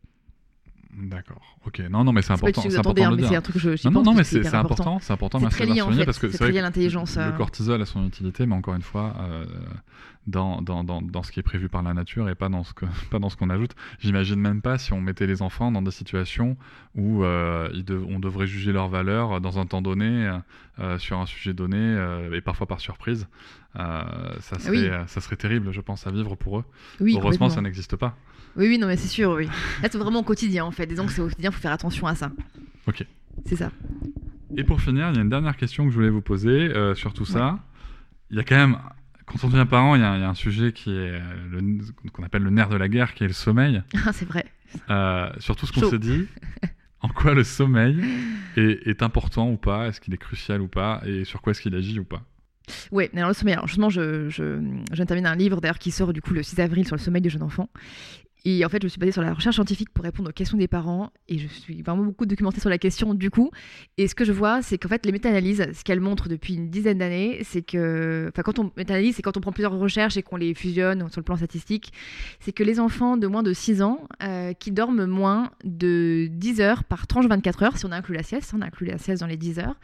D'accord. 0.93 1.57
Ok. 1.65 1.79
Non, 1.91 2.03
non, 2.03 2.11
mais 2.13 2.21
c'est 2.21 2.33
important. 2.33 2.61
C'est 2.61 2.77
important 2.77 3.03
hein, 3.05 3.11
de 3.11 3.17
le 3.21 3.27
dire. 3.27 3.37
un 3.37 3.41
truc 3.41 3.55
que 3.61 3.75
je 3.75 3.89
Non, 3.89 4.03
non, 4.03 4.13
mais 4.13 4.23
c'est 4.23 4.45
important. 4.53 4.99
C'est 5.01 5.13
important. 5.13 5.39
C'est 5.39 5.43
merci 5.45 5.57
très 5.57 5.65
de 5.67 5.81
en 5.81 5.91
fait. 5.91 6.05
parce 6.05 6.19
que 6.19 6.29
C'est 6.29 6.37
très 6.37 6.51
lié 6.51 6.61
l'intelligence. 6.61 7.15
Le 7.17 7.23
euh. 7.23 7.31
cortisol 7.31 7.81
a 7.81 7.85
son 7.85 8.05
utilité, 8.05 8.45
mais 8.45 8.55
encore 8.55 8.73
une 8.75 8.81
fois, 8.81 9.15
euh, 9.19 9.45
dans, 10.25 10.61
dans, 10.61 10.83
dans, 10.83 11.01
dans 11.01 11.23
ce 11.23 11.31
qui 11.31 11.39
est 11.39 11.43
prévu 11.43 11.69
par 11.69 11.83
la 11.83 11.93
nature 11.93 12.29
et 12.29 12.35
pas 12.35 12.49
dans 12.49 12.63
ce 12.63 12.73
que- 12.73 12.85
pas 13.11 13.19
dans 13.19 13.29
ce 13.29 13.37
qu'on 13.37 13.49
ajoute. 13.49 13.75
J'imagine 13.99 14.39
même 14.39 14.61
pas 14.61 14.77
si 14.77 14.93
on 14.93 15.01
mettait 15.01 15.27
les 15.27 15.41
enfants 15.41 15.71
dans 15.71 15.81
des 15.81 15.91
situations 15.91 16.57
où 16.95 17.23
euh, 17.23 17.69
ils 17.73 17.85
dev- 17.85 18.05
on 18.09 18.19
devrait 18.19 18.47
juger 18.47 18.71
leur 18.71 18.87
valeur 18.87 19.39
dans 19.41 19.59
un 19.59 19.65
temps 19.65 19.81
donné, 19.81 20.31
euh, 20.79 20.97
sur 20.97 21.19
un 21.19 21.25
sujet 21.25 21.53
donné, 21.53 21.95
et 22.33 22.41
parfois 22.41 22.65
par 22.67 22.79
surprise. 22.79 23.27
Ça, 23.75 24.57
serait, 24.59 24.69
Oui. 24.71 24.89
ça 25.07 25.21
serait 25.21 25.35
terrible, 25.35 25.71
je 25.71 25.81
pense, 25.81 26.07
à 26.07 26.11
vivre 26.11 26.35
pour 26.35 26.59
eux. 26.59 26.63
Oui, 26.99 27.15
Heureusement, 27.15 27.49
ça 27.49 27.61
n'existe 27.61 27.95
pas. 27.95 28.15
Oui, 28.57 28.67
oui, 28.67 28.77
non, 28.77 28.87
mais 28.87 28.97
c'est 28.97 29.07
sûr, 29.07 29.31
oui. 29.31 29.45
Là, 29.81 29.89
c'est 29.91 29.97
vraiment 29.97 30.19
au 30.19 30.23
quotidien, 30.23 30.65
en 30.65 30.71
fait. 30.71 30.87
Disons 30.87 31.05
que 31.05 31.11
c'est 31.11 31.21
au 31.21 31.27
quotidien, 31.27 31.51
il 31.51 31.53
faut 31.53 31.61
faire 31.61 31.71
attention 31.71 32.07
à 32.07 32.15
ça. 32.15 32.31
Ok. 32.87 33.05
C'est 33.45 33.55
ça. 33.55 33.71
Et 34.55 34.63
pour 34.63 34.81
finir, 34.81 35.09
il 35.09 35.15
y 35.15 35.19
a 35.19 35.21
une 35.21 35.29
dernière 35.29 35.57
question 35.57 35.85
que 35.85 35.91
je 35.91 35.95
voulais 35.95 36.09
vous 36.09 36.21
poser 36.21 36.49
euh, 36.49 36.95
sur 36.95 37.13
tout 37.13 37.25
ça. 37.25 37.59
Il 38.31 38.37
y 38.37 38.39
a 38.39 38.43
quand 38.43 38.55
même, 38.55 38.77
quand 39.25 39.43
on 39.43 39.49
devient 39.49 39.67
parent, 39.69 39.95
il 39.95 40.01
y 40.01 40.03
a, 40.03 40.15
il 40.15 40.21
y 40.21 40.23
a 40.23 40.29
un 40.29 40.33
sujet 40.33 40.71
qui 40.71 40.91
est 40.91 41.21
qu'on 42.11 42.23
appelle 42.23 42.43
le 42.43 42.49
nerf 42.49 42.69
de 42.69 42.77
la 42.77 42.87
guerre, 42.87 43.13
qui 43.13 43.23
est 43.23 43.27
le 43.27 43.33
sommeil. 43.33 43.83
Ah, 44.05 44.11
c'est 44.13 44.27
vrai. 44.27 44.45
Euh, 44.89 45.29
sur 45.39 45.55
tout 45.55 45.65
ce 45.65 45.71
qu'on 45.71 45.89
s'est 45.89 45.99
dit, 45.99 46.27
en 47.01 47.09
quoi 47.09 47.33
le 47.33 47.43
sommeil 47.43 48.03
est, 48.55 48.87
est 48.87 49.01
important 49.03 49.49
ou 49.49 49.57
pas, 49.57 49.87
est-ce 49.87 50.01
qu'il 50.01 50.13
est 50.13 50.17
crucial 50.17 50.61
ou 50.61 50.67
pas, 50.67 51.01
et 51.05 51.23
sur 51.23 51.41
quoi 51.41 51.51
est-ce 51.51 51.61
qu'il 51.61 51.75
agit 51.75 51.99
ou 51.99 52.03
pas? 52.03 52.23
Oui, 52.91 53.09
alors 53.15 53.29
le 53.29 53.33
sommeil. 53.33 53.53
Alors 53.53 53.67
justement, 53.67 53.89
je, 53.89 54.29
je, 54.29 55.23
un 55.25 55.35
livre 55.35 55.61
d'ailleurs 55.61 55.79
qui 55.79 55.91
sort 55.91 56.11
du 56.11 56.21
coup 56.21 56.33
le 56.33 56.43
6 56.43 56.59
avril 56.59 56.85
sur 56.85 56.95
le 56.95 57.01
sommeil 57.01 57.21
du 57.21 57.29
jeune 57.29 57.43
enfant. 57.43 57.69
Et 58.45 58.63
en 58.63 58.69
fait, 58.69 58.81
je 58.81 58.85
me 58.85 58.89
suis 58.89 58.99
basée 58.99 59.11
sur 59.11 59.21
la 59.21 59.33
recherche 59.33 59.55
scientifique 59.55 59.89
pour 59.89 60.03
répondre 60.03 60.29
aux 60.29 60.33
questions 60.33 60.57
des 60.57 60.67
parents. 60.67 61.11
Et 61.27 61.37
je 61.37 61.47
suis 61.47 61.81
vraiment 61.81 62.03
beaucoup 62.03 62.25
documentée 62.25 62.61
sur 62.61 62.69
la 62.69 62.77
question 62.77 63.13
du 63.13 63.29
coup. 63.29 63.51
Et 63.97 64.07
ce 64.07 64.15
que 64.15 64.25
je 64.25 64.31
vois, 64.31 64.61
c'est 64.61 64.77
qu'en 64.77 64.89
fait, 64.89 65.05
les 65.05 65.11
méta-analyses, 65.11 65.67
ce 65.73 65.83
qu'elles 65.83 65.99
montrent 65.99 66.29
depuis 66.29 66.55
une 66.55 66.69
dizaine 66.69 66.99
d'années, 66.99 67.39
c'est 67.43 67.61
que. 67.61 68.29
Enfin, 68.31 68.43
quand 68.43 68.59
on 68.59 68.71
méta-analyse, 68.77 69.15
c'est 69.15 69.21
quand 69.21 69.37
on 69.37 69.41
prend 69.41 69.51
plusieurs 69.51 69.77
recherches 69.77 70.17
et 70.17 70.23
qu'on 70.23 70.37
les 70.37 70.53
fusionne 70.53 71.09
sur 71.09 71.19
le 71.19 71.25
plan 71.25 71.35
statistique, 71.35 71.91
c'est 72.39 72.51
que 72.51 72.63
les 72.63 72.79
enfants 72.79 73.17
de 73.17 73.27
moins 73.27 73.43
de 73.43 73.53
6 73.53 73.81
ans 73.81 74.07
euh, 74.23 74.53
qui 74.53 74.71
dorment 74.71 75.05
moins 75.05 75.51
de 75.63 76.27
10 76.31 76.61
heures 76.61 76.83
par 76.83 77.07
tranche 77.07 77.25
24 77.25 77.63
heures, 77.63 77.77
si 77.77 77.85
on 77.85 77.91
inclut 77.91 78.15
la 78.15 78.23
sieste, 78.23 78.53
on 78.55 78.61
inclut 78.61 78.87
la 78.87 78.97
sieste 78.97 79.21
dans 79.21 79.27
les 79.27 79.37
10 79.37 79.59
heures, 79.59 79.75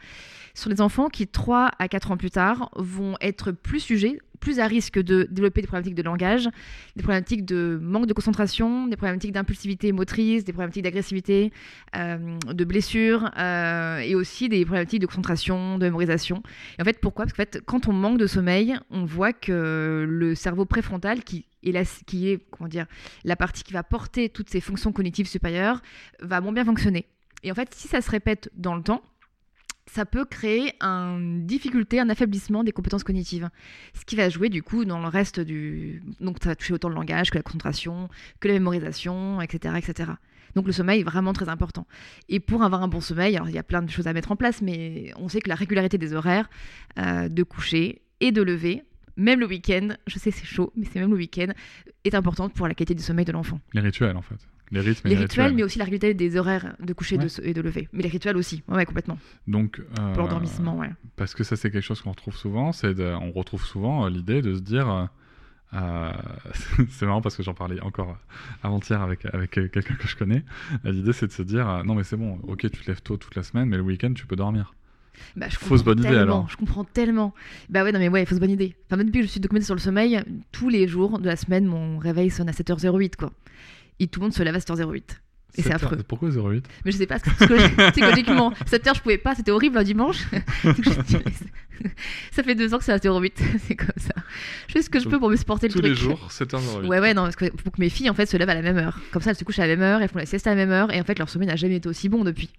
sur 0.54 0.70
les 0.70 0.80
enfants 0.80 1.08
qui, 1.08 1.26
3 1.26 1.70
à 1.78 1.88
4 1.88 2.12
ans 2.12 2.16
plus 2.16 2.30
tard, 2.30 2.70
vont 2.76 3.16
être 3.20 3.52
plus 3.52 3.80
sujets, 3.80 4.18
plus 4.44 4.60
à 4.60 4.66
risque 4.66 5.00
de 5.00 5.26
développer 5.30 5.62
des 5.62 5.66
problématiques 5.66 5.94
de 5.94 6.02
langage, 6.02 6.48
des 6.96 7.02
problématiques 7.02 7.46
de 7.46 7.80
manque 7.82 8.06
de 8.06 8.12
concentration, 8.12 8.86
des 8.86 8.96
problématiques 8.96 9.32
d'impulsivité 9.32 9.90
motrice, 9.90 10.44
des 10.44 10.52
problématiques 10.52 10.84
d'agressivité, 10.84 11.50
euh, 11.96 12.38
de 12.46 12.64
blessures, 12.64 13.30
euh, 13.38 13.98
et 14.00 14.14
aussi 14.14 14.50
des 14.50 14.64
problématiques 14.66 15.00
de 15.00 15.06
concentration, 15.06 15.78
de 15.78 15.84
mémorisation. 15.84 16.42
Et 16.78 16.82
en 16.82 16.84
fait, 16.84 17.00
pourquoi? 17.00 17.24
Parce 17.24 17.32
qu'en 17.32 17.42
fait, 17.42 17.62
quand 17.64 17.88
on 17.88 17.94
manque 17.94 18.18
de 18.18 18.26
sommeil, 18.26 18.76
on 18.90 19.06
voit 19.06 19.32
que 19.32 20.04
le 20.06 20.34
cerveau 20.34 20.66
préfrontal, 20.66 21.24
qui 21.24 21.46
est, 21.62 21.72
la, 23.24 23.36
partie 23.36 23.64
qui 23.64 23.72
va 23.72 23.82
porter 23.82 24.28
toutes 24.28 24.50
ces 24.50 24.60
fonctions 24.60 24.92
cognitives 24.92 25.26
supérieures, 25.26 25.80
va 26.20 26.42
moins 26.42 26.52
bien 26.52 26.66
fonctionner. 26.66 27.06
Et 27.44 27.50
en 27.50 27.54
fait, 27.54 27.72
si 27.74 27.88
ça 27.88 28.02
se 28.02 28.10
répète 28.10 28.50
dans 28.54 28.74
le 28.74 28.82
temps, 28.82 29.02
ça 29.86 30.06
peut 30.06 30.24
créer 30.24 30.72
une 30.80 31.46
difficulté, 31.46 32.00
un 32.00 32.08
affaiblissement 32.08 32.64
des 32.64 32.72
compétences 32.72 33.04
cognitives. 33.04 33.50
Ce 33.94 34.04
qui 34.04 34.16
va 34.16 34.28
jouer 34.28 34.48
du 34.48 34.62
coup 34.62 34.84
dans 34.84 35.00
le 35.00 35.08
reste 35.08 35.40
du... 35.40 36.02
Donc 36.20 36.38
ça 36.42 36.48
va 36.48 36.56
toucher 36.56 36.74
autant 36.74 36.88
le 36.88 36.94
langage 36.94 37.30
que 37.30 37.36
la 37.36 37.42
concentration, 37.42 38.08
que 38.40 38.48
la 38.48 38.54
mémorisation, 38.54 39.40
etc. 39.40 39.74
etc. 39.76 40.12
Donc 40.54 40.66
le 40.66 40.72
sommeil 40.72 41.00
est 41.00 41.04
vraiment 41.04 41.32
très 41.32 41.48
important. 41.48 41.86
Et 42.28 42.40
pour 42.40 42.62
avoir 42.62 42.82
un 42.82 42.88
bon 42.88 43.00
sommeil, 43.00 43.36
alors 43.36 43.48
il 43.48 43.54
y 43.54 43.58
a 43.58 43.62
plein 43.62 43.82
de 43.82 43.90
choses 43.90 44.06
à 44.06 44.12
mettre 44.12 44.32
en 44.32 44.36
place, 44.36 44.62
mais 44.62 45.12
on 45.16 45.28
sait 45.28 45.40
que 45.40 45.48
la 45.48 45.54
régularité 45.54 45.98
des 45.98 46.14
horaires 46.14 46.48
euh, 46.98 47.28
de 47.28 47.42
coucher 47.42 48.02
et 48.20 48.32
de 48.32 48.42
lever, 48.42 48.82
même 49.16 49.40
le 49.40 49.46
week-end, 49.46 49.88
je 50.06 50.18
sais 50.18 50.30
c'est 50.30 50.46
chaud, 50.46 50.72
mais 50.76 50.86
c'est 50.90 51.00
même 51.00 51.10
le 51.10 51.16
week-end, 51.16 51.48
est 52.04 52.14
importante 52.14 52.54
pour 52.54 52.68
la 52.68 52.74
qualité 52.74 52.94
du 52.94 53.02
sommeil 53.02 53.24
de 53.24 53.32
l'enfant. 53.32 53.60
Les 53.72 53.80
rituels, 53.80 54.16
en 54.16 54.22
fait. 54.22 54.38
Les 54.70 54.80
rythmes 54.80 55.08
Les 55.08 55.14
les, 55.14 55.20
rituels, 55.22 55.54
mais 55.54 55.62
aussi 55.62 55.78
la 55.78 55.84
régularité 55.84 56.14
des 56.14 56.36
horaires 56.36 56.74
de 56.80 56.92
coucher 56.92 57.16
et 57.16 57.18
de 57.18 57.28
et 57.42 57.52
lever. 57.62 57.88
Mais 57.92 58.02
les 58.02 58.08
rituels 58.08 58.36
aussi, 58.36 58.62
ouais, 58.68 58.84
complètement. 58.86 59.18
Donc, 59.46 59.80
euh, 59.80 60.12
Pour 60.14 60.22
l'endormissement, 60.22 60.78
ouais. 60.78 60.90
parce 61.16 61.34
que 61.34 61.44
ça, 61.44 61.56
c'est 61.56 61.70
quelque 61.70 61.84
chose 61.84 62.00
qu'on 62.00 62.10
retrouve 62.10 62.36
souvent. 62.36 62.72
C'est 62.72 62.98
on 63.00 63.30
retrouve 63.32 63.64
souvent 63.64 64.06
euh, 64.06 64.10
l'idée 64.10 64.42
de 64.42 64.54
se 64.54 64.60
dire. 64.60 64.88
euh, 64.90 65.04
euh, 65.74 66.12
c'est 66.90 67.04
marrant 67.06 67.20
parce 67.20 67.36
que 67.36 67.42
j'en 67.42 67.54
parlais 67.54 67.80
encore 67.80 68.10
euh, 68.10 68.36
avant-hier 68.62 69.02
avec, 69.02 69.26
avec 69.26 69.58
euh, 69.58 69.68
quelqu'un 69.68 69.94
que 69.96 70.06
je 70.06 70.16
connais. 70.16 70.44
Euh, 70.84 70.92
L'idée, 70.92 71.12
c'est 71.12 71.26
de 71.26 71.32
se 71.32 71.42
dire 71.42 71.68
euh, 71.68 71.82
non, 71.82 71.94
mais 71.94 72.04
c'est 72.04 72.16
bon, 72.16 72.38
ok, 72.46 72.60
tu 72.60 72.70
te 72.70 72.86
lèves 72.86 73.02
tôt 73.02 73.16
toute 73.16 73.34
la 73.34 73.42
semaine, 73.42 73.68
mais 73.68 73.76
le 73.76 73.82
week-end, 73.82 74.12
tu 74.14 74.24
peux 74.26 74.36
dormir. 74.36 74.72
Bah, 75.36 75.46
je 75.48 75.56
Fausse 75.58 75.84
bonne 75.84 75.98
idée, 76.00 76.08
alors. 76.08 76.48
Je 76.48 76.56
comprends 76.56 76.84
tellement. 76.84 77.34
Bah 77.70 77.84
ouais, 77.84 77.92
non 77.92 77.98
mais 78.00 78.08
ouais, 78.08 78.24
fausse 78.24 78.40
bonne 78.40 78.50
idée. 78.50 78.74
Enfin, 78.90 79.02
depuis 79.02 79.20
que 79.20 79.26
je 79.26 79.30
suis 79.30 79.40
documentée 79.40 79.64
sur 79.66 79.74
le 79.76 79.80
sommeil, 79.80 80.20
tous 80.52 80.68
les 80.68 80.88
jours 80.88 81.18
de 81.20 81.26
la 81.26 81.36
semaine, 81.36 81.66
mon 81.66 81.98
réveil 81.98 82.30
sonne 82.30 82.48
à 82.48 82.52
7h08, 82.52 83.16
quoi. 83.16 83.32
Et 84.00 84.06
tout 84.08 84.20
le 84.20 84.24
monde 84.24 84.32
se 84.34 84.42
lève 84.42 84.54
à 84.54 84.58
7h08. 84.58 84.96
Et 85.56 85.62
c'est 85.62 85.62
7 85.62 85.72
heures- 85.72 85.84
affreux. 85.92 86.02
Pourquoi 86.08 86.30
08 86.30 86.64
Mais 86.84 86.90
je 86.90 86.96
sais 86.96 87.06
pas, 87.06 87.18
psychologiquement, 87.92 88.50
7h 88.66 88.96
je 88.96 89.00
pouvais 89.00 89.18
pas, 89.18 89.34
c'était 89.36 89.52
horrible 89.52 89.78
un 89.78 89.84
dimanche. 89.84 90.24
Ça 92.32 92.42
fait 92.42 92.54
deux 92.54 92.72
ans 92.74 92.78
que 92.78 92.84
c'est 92.84 92.92
à 92.92 92.98
7h08, 92.98 93.32
c'est 93.66 93.74
comme 93.76 93.88
ça. 93.96 94.14
Je 94.68 94.72
fais 94.72 94.82
ce 94.82 94.90
que 94.90 94.98
je 95.00 95.08
peux 95.08 95.18
pour 95.18 95.28
me 95.30 95.36
supporter 95.36 95.68
le 95.68 95.72
Tous 95.72 95.80
truc. 95.80 95.90
les 95.90 95.94
jours, 96.00 96.28
7h08. 96.30 96.86
Ouais, 96.86 97.00
ouais, 97.00 97.14
non, 97.14 97.22
parce 97.24 97.36
que 97.36 97.46
faut 97.62 97.70
que 97.70 97.80
mes 97.80 97.88
filles 97.88 98.10
en 98.10 98.14
fait 98.14 98.26
se 98.26 98.36
lèvent 98.36 98.48
à 98.48 98.54
la 98.54 98.62
même 98.62 98.78
heure. 98.78 98.98
Comme 99.12 99.22
ça, 99.22 99.30
elles 99.30 99.36
se 99.36 99.44
couchent 99.44 99.58
à 99.58 99.66
la 99.66 99.74
même 99.76 99.82
heure, 99.82 100.00
elles 100.00 100.08
font 100.08 100.18
la 100.18 100.26
sieste 100.26 100.46
à 100.46 100.50
la 100.50 100.56
même 100.56 100.70
heure, 100.70 100.92
et 100.92 101.00
en 101.00 101.04
fait, 101.04 101.18
leur 101.18 101.28
sommeil 101.28 101.48
n'a 101.48 101.56
jamais 101.56 101.76
été 101.76 101.88
aussi 101.88 102.08
bon 102.08 102.24
depuis. 102.24 102.50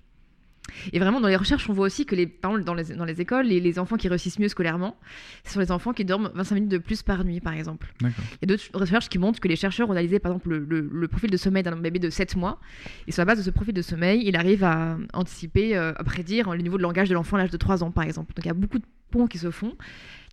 Et 0.93 0.99
vraiment, 0.99 1.21
dans 1.21 1.27
les 1.27 1.35
recherches, 1.35 1.69
on 1.69 1.73
voit 1.73 1.85
aussi 1.85 2.05
que 2.05 2.15
les, 2.15 2.27
par 2.27 2.51
exemple, 2.51 2.65
dans, 2.65 2.73
les, 2.73 2.95
dans 2.95 3.05
les 3.05 3.21
écoles, 3.21 3.45
les, 3.47 3.59
les 3.59 3.79
enfants 3.79 3.97
qui 3.97 4.07
réussissent 4.07 4.39
mieux 4.39 4.47
scolairement, 4.49 4.97
ce 5.43 5.53
sont 5.53 5.59
les 5.59 5.71
enfants 5.71 5.93
qui 5.93 6.05
dorment 6.05 6.31
25 6.35 6.55
minutes 6.55 6.71
de 6.71 6.77
plus 6.77 7.01
par 7.03 7.23
nuit, 7.23 7.39
par 7.39 7.53
exemple. 7.53 7.93
Il 8.01 8.07
y 8.41 8.43
a 8.43 8.47
d'autres 8.47 8.69
recherches 8.73 9.09
qui 9.09 9.17
montrent 9.19 9.39
que 9.39 9.47
les 9.47 9.55
chercheurs 9.55 9.87
ont 9.89 9.91
analysé, 9.93 10.19
par 10.19 10.31
exemple, 10.31 10.49
le, 10.49 10.59
le- 10.59 10.89
le 10.91 11.07
profil 11.07 11.29
de 11.29 11.37
sommeil 11.37 11.63
d'un 11.63 11.75
bébé 11.75 11.99
de 11.99 12.09
7 12.09 12.35
mois. 12.35 12.59
Et 13.07 13.11
sur 13.11 13.21
la 13.21 13.25
base 13.25 13.37
de 13.39 13.43
ce 13.43 13.49
profil 13.49 13.73
de 13.73 13.81
sommeil, 13.81 14.21
il 14.25 14.35
arrive 14.35 14.63
à 14.63 14.97
anticiper, 15.13 15.75
euh, 15.77 15.93
à 15.95 16.03
prédire 16.03 16.51
le 16.51 16.61
niveau 16.61 16.77
de 16.77 16.83
langage 16.83 17.09
de 17.09 17.13
l'enfant 17.13 17.37
à 17.37 17.39
l'âge 17.39 17.51
de 17.51 17.57
3 17.57 17.83
ans, 17.83 17.91
par 17.91 18.03
exemple. 18.03 18.33
Donc 18.35 18.45
il 18.45 18.47
y 18.47 18.51
a 18.51 18.55
beaucoup 18.55 18.79
de 18.79 18.85
ponts 19.11 19.27
qui 19.27 19.37
se 19.37 19.51
font. 19.51 19.73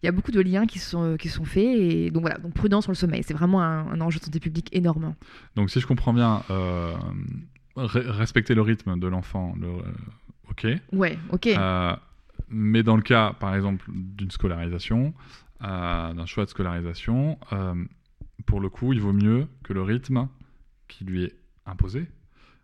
Il 0.03 0.07
y 0.07 0.09
a 0.09 0.12
beaucoup 0.12 0.32
de 0.32 0.40
liens 0.40 0.66
qui 0.66 0.80
sont, 0.80 1.16
qui 1.16 1.28
sont 1.28 1.45
faits. 1.45 1.64
Et 1.64 2.11
donc 2.11 2.22
voilà, 2.22 2.38
donc 2.38 2.55
prudence 2.55 2.84
sur 2.84 2.90
le 2.93 2.97
sommeil. 2.97 3.22
C'est 3.24 3.34
vraiment 3.34 3.62
un, 3.62 3.86
un 3.93 4.01
enjeu 4.01 4.18
de 4.18 4.24
santé 4.24 4.40
publique 4.40 4.68
énorme. 4.72 5.14
Donc, 5.55 5.70
si 5.70 5.78
je 5.78 5.86
comprends 5.86 6.12
bien, 6.12 6.43
euh, 6.51 6.93
re- 7.76 8.07
respecter 8.11 8.55
le 8.55 8.62
rythme 8.62 8.99
de 8.99 9.07
l'enfant, 9.07 9.55
le- 9.61 9.68
euh, 9.68 9.82
ok. 10.53 10.66
Ouais, 10.92 11.18
ok. 11.30 11.46
Euh, 11.48 11.96
mais 12.48 12.82
dans 12.82 12.96
le 12.96 13.03
cas, 13.03 13.32
par 13.38 13.55
exemple, 13.55 13.84
d'une 13.88 14.30
scolarisation, 14.30 15.14
euh, 15.62 16.12
d'un 16.12 16.26
choix 16.26 16.44
de 16.44 16.50
scolarisation, 16.50 17.38
euh, 17.53 17.74
pour 18.46 18.61
le 18.61 18.68
coup, 18.68 18.92
il 18.92 19.00
vaut 19.00 19.12
mieux 19.12 19.48
que 19.64 19.72
le 19.72 19.82
rythme 19.82 20.28
qui 20.88 21.05
lui 21.05 21.24
est 21.24 21.34
imposé 21.66 22.07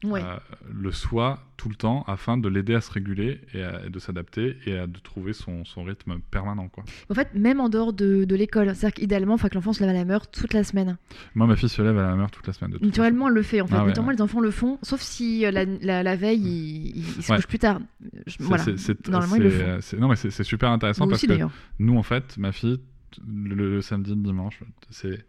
ouais. 0.04 0.22
euh, 0.22 0.36
le 0.72 0.92
soit 0.92 1.40
tout 1.56 1.68
le 1.68 1.74
temps 1.74 2.04
afin 2.06 2.36
de 2.38 2.48
l'aider 2.48 2.74
à 2.74 2.80
se 2.80 2.90
réguler 2.92 3.40
et, 3.52 3.62
à- 3.62 3.84
et 3.86 3.90
de 3.90 3.98
s'adapter 3.98 4.56
et 4.66 4.78
à 4.78 4.86
de 4.86 4.98
trouver 5.00 5.32
son, 5.32 5.64
son 5.64 5.82
rythme 5.82 6.18
permanent. 6.30 6.68
Quoi. 6.68 6.84
En 7.10 7.14
fait, 7.14 7.34
même 7.34 7.60
en 7.60 7.68
dehors 7.68 7.92
de, 7.92 8.24
de 8.24 8.36
l'école, 8.36 8.66
c'est-à-dire 8.76 8.94
qu'idéalement, 8.94 9.34
il 9.36 9.40
faut 9.40 9.48
que 9.48 9.54
l'enfant 9.54 9.72
se 9.72 9.80
lève 9.80 9.90
à 9.90 9.92
la 9.92 9.98
même 9.98 10.10
heure 10.10 10.28
toute 10.30 10.54
la 10.54 10.62
semaine. 10.64 10.96
Moi, 11.34 11.46
ma 11.46 11.56
fille 11.56 11.68
se 11.68 11.82
lève 11.82 11.98
à 11.98 12.02
la 12.02 12.10
même 12.12 12.20
heure 12.20 12.30
toute 12.30 12.46
la 12.46 12.52
semaine. 12.52 12.72
De 12.78 12.84
Naturellement, 12.84 13.28
elle 13.28 13.34
le 13.34 13.42
fait 13.42 13.60
en 13.60 13.66
fait. 13.66 13.74
Ah 13.74 13.78
ouais, 13.82 13.88
Naturellement, 13.88 14.08
ouais. 14.10 14.14
les 14.16 14.22
enfants 14.22 14.40
le 14.40 14.50
font, 14.50 14.78
sauf 14.82 15.00
si 15.00 15.44
euh, 15.44 15.50
la, 15.50 15.64
la- 15.64 16.02
la 16.02 16.16
veille, 16.16 16.40
ils, 16.40 16.96
ils- 16.98 17.22
se 17.22 17.32
couchent 17.34 17.46
plus 17.48 17.58
tard. 17.58 17.80
Je- 18.26 18.36
voilà. 18.40 18.64
Normalement, 19.08 19.36
ils 19.36 19.42
le 19.42 19.50
font. 19.80 19.96
Non, 19.98 20.08
mais 20.08 20.16
c'est 20.16 20.44
super 20.44 20.70
intéressant 20.70 21.04
Nous 21.06 21.10
parce 21.10 21.24
aussi 21.24 21.38
que 21.38 21.44
nous, 21.80 21.96
en 21.98 22.02
fait, 22.04 22.36
ma 22.38 22.52
fille, 22.52 22.78
t- 23.10 23.20
le, 23.26 23.54
le 23.54 23.80
samedi, 23.82 24.10
le 24.10 24.16
dimanche, 24.22 24.60
c'est 24.90 25.24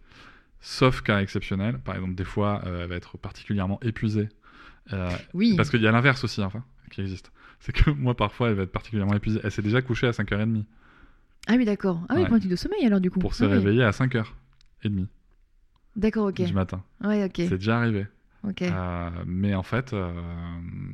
sauf 0.61 1.01
cas 1.01 1.21
exceptionnel. 1.21 1.79
Par 1.79 1.95
exemple, 1.95 2.15
des 2.15 2.23
fois, 2.25 2.61
euh, 2.65 2.83
elle 2.83 2.89
va 2.89 2.95
être 2.95 3.17
particulièrement 3.17 3.79
épuisée. 3.81 4.29
Euh, 4.93 5.09
Oui. 5.33 5.55
Parce 5.55 5.69
qu'il 5.69 5.81
y 5.81 5.87
a 5.87 5.91
l'inverse 5.91 6.23
aussi, 6.23 6.41
enfin, 6.41 6.63
qui 6.91 7.01
existe. 7.01 7.31
C'est 7.59 7.71
que 7.73 7.89
moi, 7.91 8.15
parfois, 8.15 8.49
elle 8.49 8.55
va 8.55 8.63
être 8.63 8.71
particulièrement 8.71 9.13
épuisée. 9.15 9.39
Elle 9.43 9.51
s'est 9.51 9.61
déjà 9.61 9.81
couchée 9.81 10.07
à 10.07 10.11
5h30 10.11 10.63
Ah 11.47 11.53
oui, 11.57 11.65
d'accord. 11.65 12.01
Ah 12.09 12.15
oui, 12.15 12.23
Ouais. 12.23 12.39
de 12.39 12.55
sommeil 12.55 12.85
alors 12.85 12.99
du 13.01 13.11
coup. 13.11 13.19
pour 13.19 13.33
se 13.35 13.43
Ah 13.43 13.47
oui. 13.47 13.53
réveiller 13.53 13.83
à 13.83 13.91
5h30 13.91 15.05
D'accord, 15.95 16.27
ok. 16.27 16.41
du 16.43 16.53
matin. 16.53 16.83
Ouais, 17.03 17.25
ok. 17.25 17.33
C'est 17.35 17.57
déjà 17.57 17.77
arrivé. 17.77 18.07
ok. 18.47 18.61
Euh, 18.61 19.09
mais 19.25 19.53
en 19.55 19.63
fait, 19.63 19.93
euh, 19.93 20.11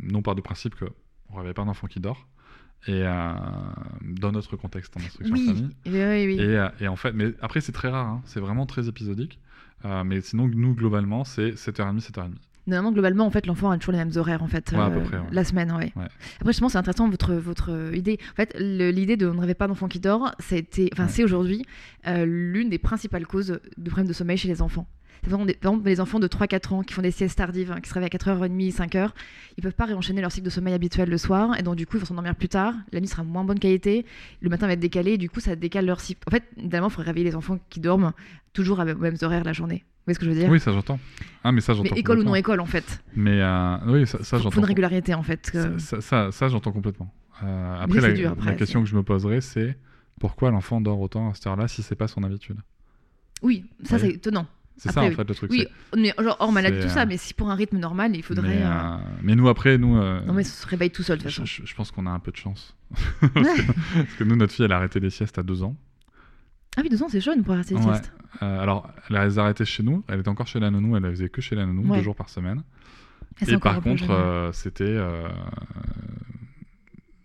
nous 0.02 0.18
on 0.18 0.22
part 0.22 0.36
du 0.36 0.42
principe 0.42 0.76
que 0.76 0.86
on 1.30 1.36
réveille 1.38 1.54
pas 1.54 1.62
un 1.62 1.68
enfant 1.68 1.88
qui 1.88 2.00
dort. 2.00 2.28
Et 2.88 3.02
euh, 3.04 3.34
dans 4.02 4.32
notre 4.32 4.56
contexte 4.58 4.96
en 4.98 5.00
instruction 5.02 5.36
oui. 5.36 5.46
famille. 5.48 5.70
Oui, 5.86 6.36
oui. 6.36 6.40
Et, 6.40 6.68
et 6.84 6.88
en 6.88 6.96
fait, 6.96 7.12
mais 7.14 7.34
après 7.42 7.62
c'est 7.62 7.72
très 7.72 7.90
rare, 7.90 8.08
hein, 8.08 8.22
c'est 8.26 8.40
vraiment 8.40 8.66
très 8.66 8.88
épisodique. 8.88 9.40
Mais 10.06 10.20
sinon, 10.22 10.48
nous 10.48 10.74
globalement, 10.74 11.24
c'est 11.26 11.52
7h30, 11.52 12.00
7h30. 12.00 12.32
Normalement, 12.68 12.92
globalement, 12.92 13.26
en 13.26 13.30
fait, 13.32 13.46
l'enfant 13.46 13.70
a 13.70 13.78
toujours 13.78 13.92
les 13.94 14.00
mêmes 14.00 14.12
horaires, 14.16 14.42
en 14.42 14.48
fait, 14.48 14.72
Ouais, 14.72 14.78
près, 15.04 15.18
ouais. 15.18 15.24
la 15.32 15.44
semaine, 15.44 15.72
ouais. 15.72 15.94
Après, 16.40 16.52
justement, 16.52 16.70
c'est 16.70 16.78
intéressant 16.80 17.10
votre 17.10 17.34
votre 17.34 17.94
idée. 17.94 18.18
En 18.34 18.36
fait, 18.36 18.56
l'idée 18.60 19.18
de 19.18 19.28
on 19.28 19.34
ne 19.36 19.40
rêvait 19.42 19.54
pas 19.54 19.68
d'enfant 19.68 19.88
qui 19.88 20.00
dort, 20.00 20.32
été, 20.52 20.90
enfin, 20.94 21.08
c'est 21.08 21.24
aujourd'hui 21.24 21.66
euh, 22.08 22.26
l'une 22.26 22.70
des 22.70 22.80
principales 22.80 23.28
causes 23.28 23.60
de 23.78 23.90
problèmes 23.90 24.08
de 24.08 24.14
sommeil 24.14 24.38
chez 24.38 24.48
les 24.48 24.62
enfants. 24.62 24.88
Par 25.28 25.40
exemple, 25.40 25.88
les 25.88 26.02
enfants 26.02 26.20
de 26.20 26.28
3-4 26.28 26.74
ans 26.74 26.84
qui 26.84 26.94
font 26.94 27.02
des 27.02 27.10
siestes 27.10 27.38
tardives, 27.38 27.72
hein, 27.72 27.82
qui 27.82 27.90
se 27.90 27.94
réveillent 27.96 28.10
à 28.14 28.18
4h30, 28.18 28.74
5h, 28.76 29.10
ils 29.58 29.64
peuvent 29.64 29.74
pas 29.74 29.86
réenchaîner 29.86 30.22
leur 30.22 30.32
cycle 30.32 30.46
de 30.46 30.52
sommeil 30.52 30.74
habituel 30.74 31.10
le 31.10 31.18
soir, 31.18 31.58
et 31.58 31.64
donc 31.64 31.76
du 31.78 31.88
coup, 31.88 31.98
ils 31.98 32.00
vont 32.02 32.06
s'endormir 32.06 32.36
plus 32.36 32.50
tard, 32.50 32.76
la 32.92 33.00
nuit 33.00 33.08
sera 33.08 33.24
moins 33.24 33.44
bonne 33.44 33.58
qualité, 33.58 34.06
le 34.42 34.50
matin 34.50 34.68
va 34.68 34.74
être 34.74 34.80
décalé, 34.80 35.14
et 35.14 35.18
du 35.18 35.30
coup, 35.30 35.40
ça 35.40 35.56
décale 35.56 35.86
leur 35.88 36.00
cycle. 36.00 36.22
En 36.28 36.32
fait, 36.32 36.44
idéalement, 36.58 36.90
il 36.90 36.92
faudrait 36.92 37.08
réveiller 37.12 37.26
les 37.30 37.36
enfants 37.36 37.58
qui 37.70 37.80
dorment 37.80 38.12
toujours 38.54 38.78
aux 38.80 38.84
mêmes 38.84 39.18
horaires 39.24 39.44
la 39.44 39.54
journée. 39.54 39.84
Voyez 40.06 40.14
ce 40.16 40.20
que 40.20 40.26
je 40.26 40.32
veux 40.32 40.36
dire 40.38 40.50
Oui, 40.50 40.60
ça 40.60 40.72
j'entends. 40.72 41.00
Ah, 41.44 41.52
mais 41.52 41.62
ça 41.62 41.74
Mais 41.74 41.78
j'entends. 41.90 41.96
école 41.96 42.20
ou 42.20 42.24
non 42.24 42.36
école, 42.36 42.60
en 42.60 42.66
fait. 42.66 43.04
Mais 43.16 43.42
euh, 43.42 43.78
oui, 43.88 44.06
ça, 44.08 44.20
ça 44.20 44.24
Faut- 44.24 44.38
faut 44.38 44.44
j'entends. 44.44 44.60
une 44.60 44.66
régularité, 44.66 45.14
en 45.14 45.24
fait. 45.24 45.50
que- 45.52 45.78
Ça, 45.80 46.32
ça, 46.32 46.48
j'entends 46.48 46.72
complètement. 46.72 47.14
Euh, 47.44 47.80
après, 47.82 48.02
la, 48.02 48.12
dur, 48.14 48.26
la 48.30 48.32
après, 48.34 48.56
question 48.56 48.82
que 48.84 48.88
je 48.90 48.96
me 48.96 49.04
poserais, 49.04 49.42
c'est 49.42 49.78
pourquoi 50.20 50.52
l'enfant 50.52 50.80
dort 50.80 51.00
autant 51.02 51.30
à 51.32 51.34
cette 51.34 51.48
heure-là 51.48 51.68
si 51.68 51.84
c'est 51.84 51.96
pas 51.96 52.08
son 52.08 52.24
habitude? 52.24 52.58
Oui, 53.42 53.66
ça, 53.84 54.00
c'est 54.00 54.10
étonnant. 54.12 54.46
C'est 54.78 54.92
ça 54.92 55.04
en 55.04 55.12
fait 55.12 55.28
le 55.28 55.34
truc. 55.34 55.50
Oui, 55.52 55.66
mais 55.98 56.14
genre 56.22 56.36
hors 56.42 56.52
maladie, 56.52 56.80
tout 56.80 56.86
euh, 56.88 56.90
ça, 56.90 57.06
mais 57.06 57.16
si 57.16 57.34
pour 57.34 57.50
un 57.50 57.56
rythme 57.56 57.78
normal, 57.78 58.14
il 58.14 58.22
faudrait. 58.24 58.48
Mais, 58.58 58.62
euh, 58.62 58.68
euh, 58.70 58.98
mais 59.24 59.34
nous 59.36 59.48
après, 59.48 59.78
nous. 59.78 59.96
euh, 59.98 60.20
Non, 60.26 60.34
mais 60.34 60.44
ça 60.44 60.52
se 60.64 60.68
réveille 60.68 60.90
tout 60.92 61.02
seul, 61.02 61.18
de 61.18 61.24
toute 61.24 61.32
façon. 61.32 61.46
je- 61.46 61.62
je 61.66 61.76
pense 61.76 61.92
qu'on 61.92 62.06
a 62.06 62.10
un 62.12 62.20
peu 62.20 62.32
de 62.32 62.36
chance. 62.36 62.76
parce, 63.22 63.32
que, 63.32 63.62
parce 63.72 64.14
que 64.20 64.24
nous, 64.26 64.36
notre 64.36 64.52
fille, 64.54 64.66
elle 64.66 64.74
a 64.74 64.78
arrêté 64.78 65.00
les 65.00 65.10
siestes 65.10 65.38
à 65.38 65.44
deux 65.44 65.64
ans. 65.64 65.78
Ah 66.78 66.82
oui, 66.84 66.90
deux 66.90 67.02
ans, 67.04 67.08
c'est 67.10 67.22
jeune 67.22 67.44
pour 67.44 67.54
arrêter 67.54 67.76
les 67.76 67.82
Ouais. 67.86 67.94
Euh, 68.44 68.60
alors, 68.60 68.90
elle 69.10 69.16
a 69.16 69.26
les 69.28 69.66
chez 69.66 69.82
nous. 69.84 70.04
Elle 70.08 70.20
était 70.20 70.30
encore 70.30 70.48
chez 70.48 70.60
la 70.60 70.70
nounou. 70.72 70.96
Elle 70.98 71.04
les 71.04 71.10
faisait 71.12 71.30
que 71.30 71.42
chez 71.42 71.56
la 71.56 71.66
nounou, 71.66 71.90
Ouais. 71.90 71.98
deux 72.00 72.04
jours 72.04 72.16
par 72.16 72.30
semaine. 72.30 72.64
C'est 73.42 73.54
Et 73.54 73.58
par 73.58 73.82
contre, 73.82 74.10
euh, 74.12 74.52
c'était 74.52 74.84
euh, 74.86 75.28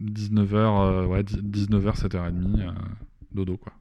19h, 0.03 1.07
ouais, 1.07 1.23
19h, 1.23 1.97
7h30, 1.97 2.61
euh, 2.61 2.71
dodo, 3.33 3.57
quoi. 3.57 3.73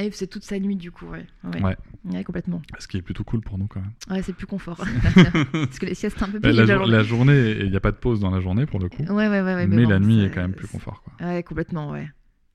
Il 0.00 0.10
faisait 0.10 0.26
toute 0.26 0.42
sa 0.42 0.58
nuit, 0.58 0.74
du 0.74 0.90
coup, 0.90 1.06
ouais. 1.06 1.24
Ouais, 1.44 1.62
Ouais. 1.62 1.76
Ouais, 2.06 2.24
complètement. 2.24 2.60
Ce 2.80 2.88
qui 2.88 2.96
est 2.96 3.02
plutôt 3.02 3.22
cool 3.22 3.40
pour 3.42 3.58
nous, 3.58 3.66
quand 3.68 3.80
même. 3.80 3.92
Ouais, 4.10 4.22
c'est 4.22 4.32
plus 4.32 4.46
confort. 4.46 4.76
Parce 5.52 5.78
que 5.78 5.86
les 5.86 5.94
siestes, 5.94 6.16
c'est 6.18 6.24
un 6.24 6.28
peu 6.30 6.40
plus. 6.40 6.50
la, 6.50 6.64
la 6.64 6.66
jour- 6.66 6.76
journée. 6.78 6.92
la 6.96 7.02
journée, 7.04 7.50
il 7.60 7.70
n'y 7.70 7.76
a 7.76 7.80
pas 7.80 7.92
de 7.92 7.96
pause 7.96 8.18
dans 8.20 8.30
la 8.30 8.40
journée, 8.40 8.66
pour 8.66 8.80
le 8.80 8.88
coup. 8.88 9.02
Ouais, 9.04 9.28
ouais, 9.28 9.40
ouais. 9.42 9.66
mais 9.68 9.84
bon, 9.84 9.88
la 9.90 10.00
nuit 10.00 10.18
c'est- 10.20 10.26
est 10.26 10.30
quand 10.30 10.40
même 10.42 10.54
plus 10.54 10.66
confort, 10.66 11.02
quoi. 11.02 11.26
Ouais, 11.26 11.42
complètement, 11.44 11.90
ouais. 11.90 12.08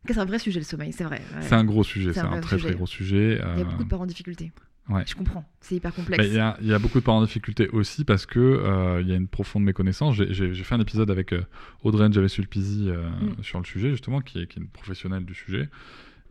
C'est 0.07 0.17
un 0.17 0.25
vrai 0.25 0.39
sujet, 0.39 0.59
le 0.59 0.65
sommeil, 0.65 0.93
c'est 0.93 1.03
vrai. 1.03 1.21
ouais. 1.35 1.41
C'est 1.41 1.55
un 1.55 1.63
gros 1.65 1.83
sujet, 1.83 2.13
C'est 2.13 2.19
un 2.21 2.39
très 2.39 2.55
sujet. 2.57 2.69
très 2.69 2.75
gros 2.77 2.87
sujet. 2.87 3.33
Il 3.33 3.37
y 3.37 3.41
a 3.41 3.47
euh, 3.47 3.63
beaucoup 3.65 3.83
de 3.83 3.89
parents 3.89 4.03
en 4.03 4.07
difficulté. 4.07 4.51
ouais. 4.89 5.03
Je 5.05 5.13
comprends, 5.15 5.43
c'est 5.61 5.75
hyper 5.75 5.91
bah, 5.91 5.95
complexe. 5.97 6.25
Il 6.25 6.33
y, 6.33 6.39
a, 6.39 6.57
il 6.61 6.67
y 6.67 6.73
a 6.73 6.79
beaucoup 6.79 6.99
de 6.99 7.03
parents 7.03 7.19
en 7.19 7.23
difficulté 7.25 7.67
aussi 7.69 8.05
parce 8.05 8.25
que 8.25 8.39
euh, 8.39 9.01
il 9.01 9.07
y 9.07 9.11
a 9.11 9.15
une 9.15 9.27
profonde 9.27 9.63
méconnaissance. 9.63 10.15
J'ai- 10.15 10.53
fait 10.55 10.75
un 10.75 10.79
épisode 10.79 11.11
avec 11.11 11.33
euh, 11.33 11.43
Audrey 11.83 12.11
Javesulpizi 12.11 12.89
euh, 12.89 13.09
Mm. 13.09 13.43
sur 13.43 13.59
le 13.59 13.65
sujet, 13.65 13.91
justement, 13.91 14.21
qui 14.21 14.39
est, 14.41 14.47
qui 14.47 14.59
est 14.59 14.61
une 14.61 14.69
professionnelle 14.69 15.25
du 15.25 15.33
sujet 15.35 15.69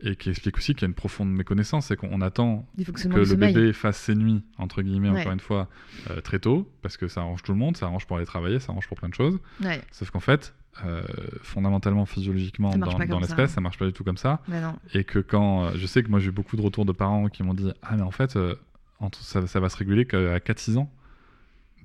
et 0.01 0.15
qui 0.15 0.29
explique 0.29 0.57
aussi 0.57 0.73
qu'il 0.75 0.83
y 0.83 0.85
a 0.85 0.87
une 0.87 0.93
profonde 0.93 1.29
méconnaissance. 1.31 1.87
C'est 1.87 1.95
qu'on 1.97 2.21
attend 2.21 2.65
que 2.77 3.17
le 3.19 3.25
sommeil. 3.25 3.53
bébé 3.53 3.73
fasse 3.73 3.97
ses 3.97 4.15
nuits, 4.15 4.43
entre 4.57 4.81
guillemets, 4.81 5.09
Ouais. 5.09 5.19
encore 5.21 5.33
une 5.33 5.39
fois, 5.41 5.69
euh, 6.09 6.21
très 6.21 6.39
tôt, 6.39 6.71
parce 6.81 6.95
que 6.97 7.07
ça 7.09 7.19
arrange 7.21 7.43
tout 7.43 7.51
le 7.51 7.57
monde, 7.57 7.75
ça 7.77 7.85
arrange 7.85 8.07
pour 8.07 8.15
aller 8.17 8.25
travailler, 8.25 8.59
ça 8.59 8.71
arrange 8.71 8.87
pour 8.87 8.97
plein 8.97 9.09
de 9.09 9.13
choses. 9.13 9.39
Ouais, 9.61 9.81
Sauf 9.91 10.09
qu'en 10.09 10.21
fait, 10.21 10.55
euh, 10.85 11.01
fondamentalement, 11.41 12.05
physiologiquement, 12.05 12.69
dans, 12.77 13.19
l'espèce, 13.19 13.51
ça 13.51 13.61
marche 13.61 13.77
pas 13.77 13.85
du 13.85 13.93
tout 13.93 14.03
comme 14.03 14.17
ça. 14.17 14.41
non. 14.47 14.75
Et 14.93 15.03
que 15.03 15.19
quand. 15.19 15.65
euh, 15.65 15.71
je 15.75 15.85
sais 15.85 16.03
que 16.03 16.09
moi, 16.09 16.19
j'ai 16.19 16.29
eu 16.29 16.31
beaucoup 16.31 16.55
de 16.55 16.61
retours 16.61 16.85
de 16.85 16.91
parents 16.91 17.27
qui 17.27 17.43
m'ont 17.43 17.53
dit 17.53 17.71
Ah, 17.81 17.95
mais 17.95 18.03
en 18.03 18.11
fait, 18.11 18.35
euh, 18.35 18.55
entre- 18.99 19.21
ça, 19.21 19.45
ça 19.47 19.59
va 19.59 19.69
se 19.69 19.77
réguler 19.77 20.05
qu'à 20.05 20.39
4-6 20.39 20.77
ans. 20.77 20.91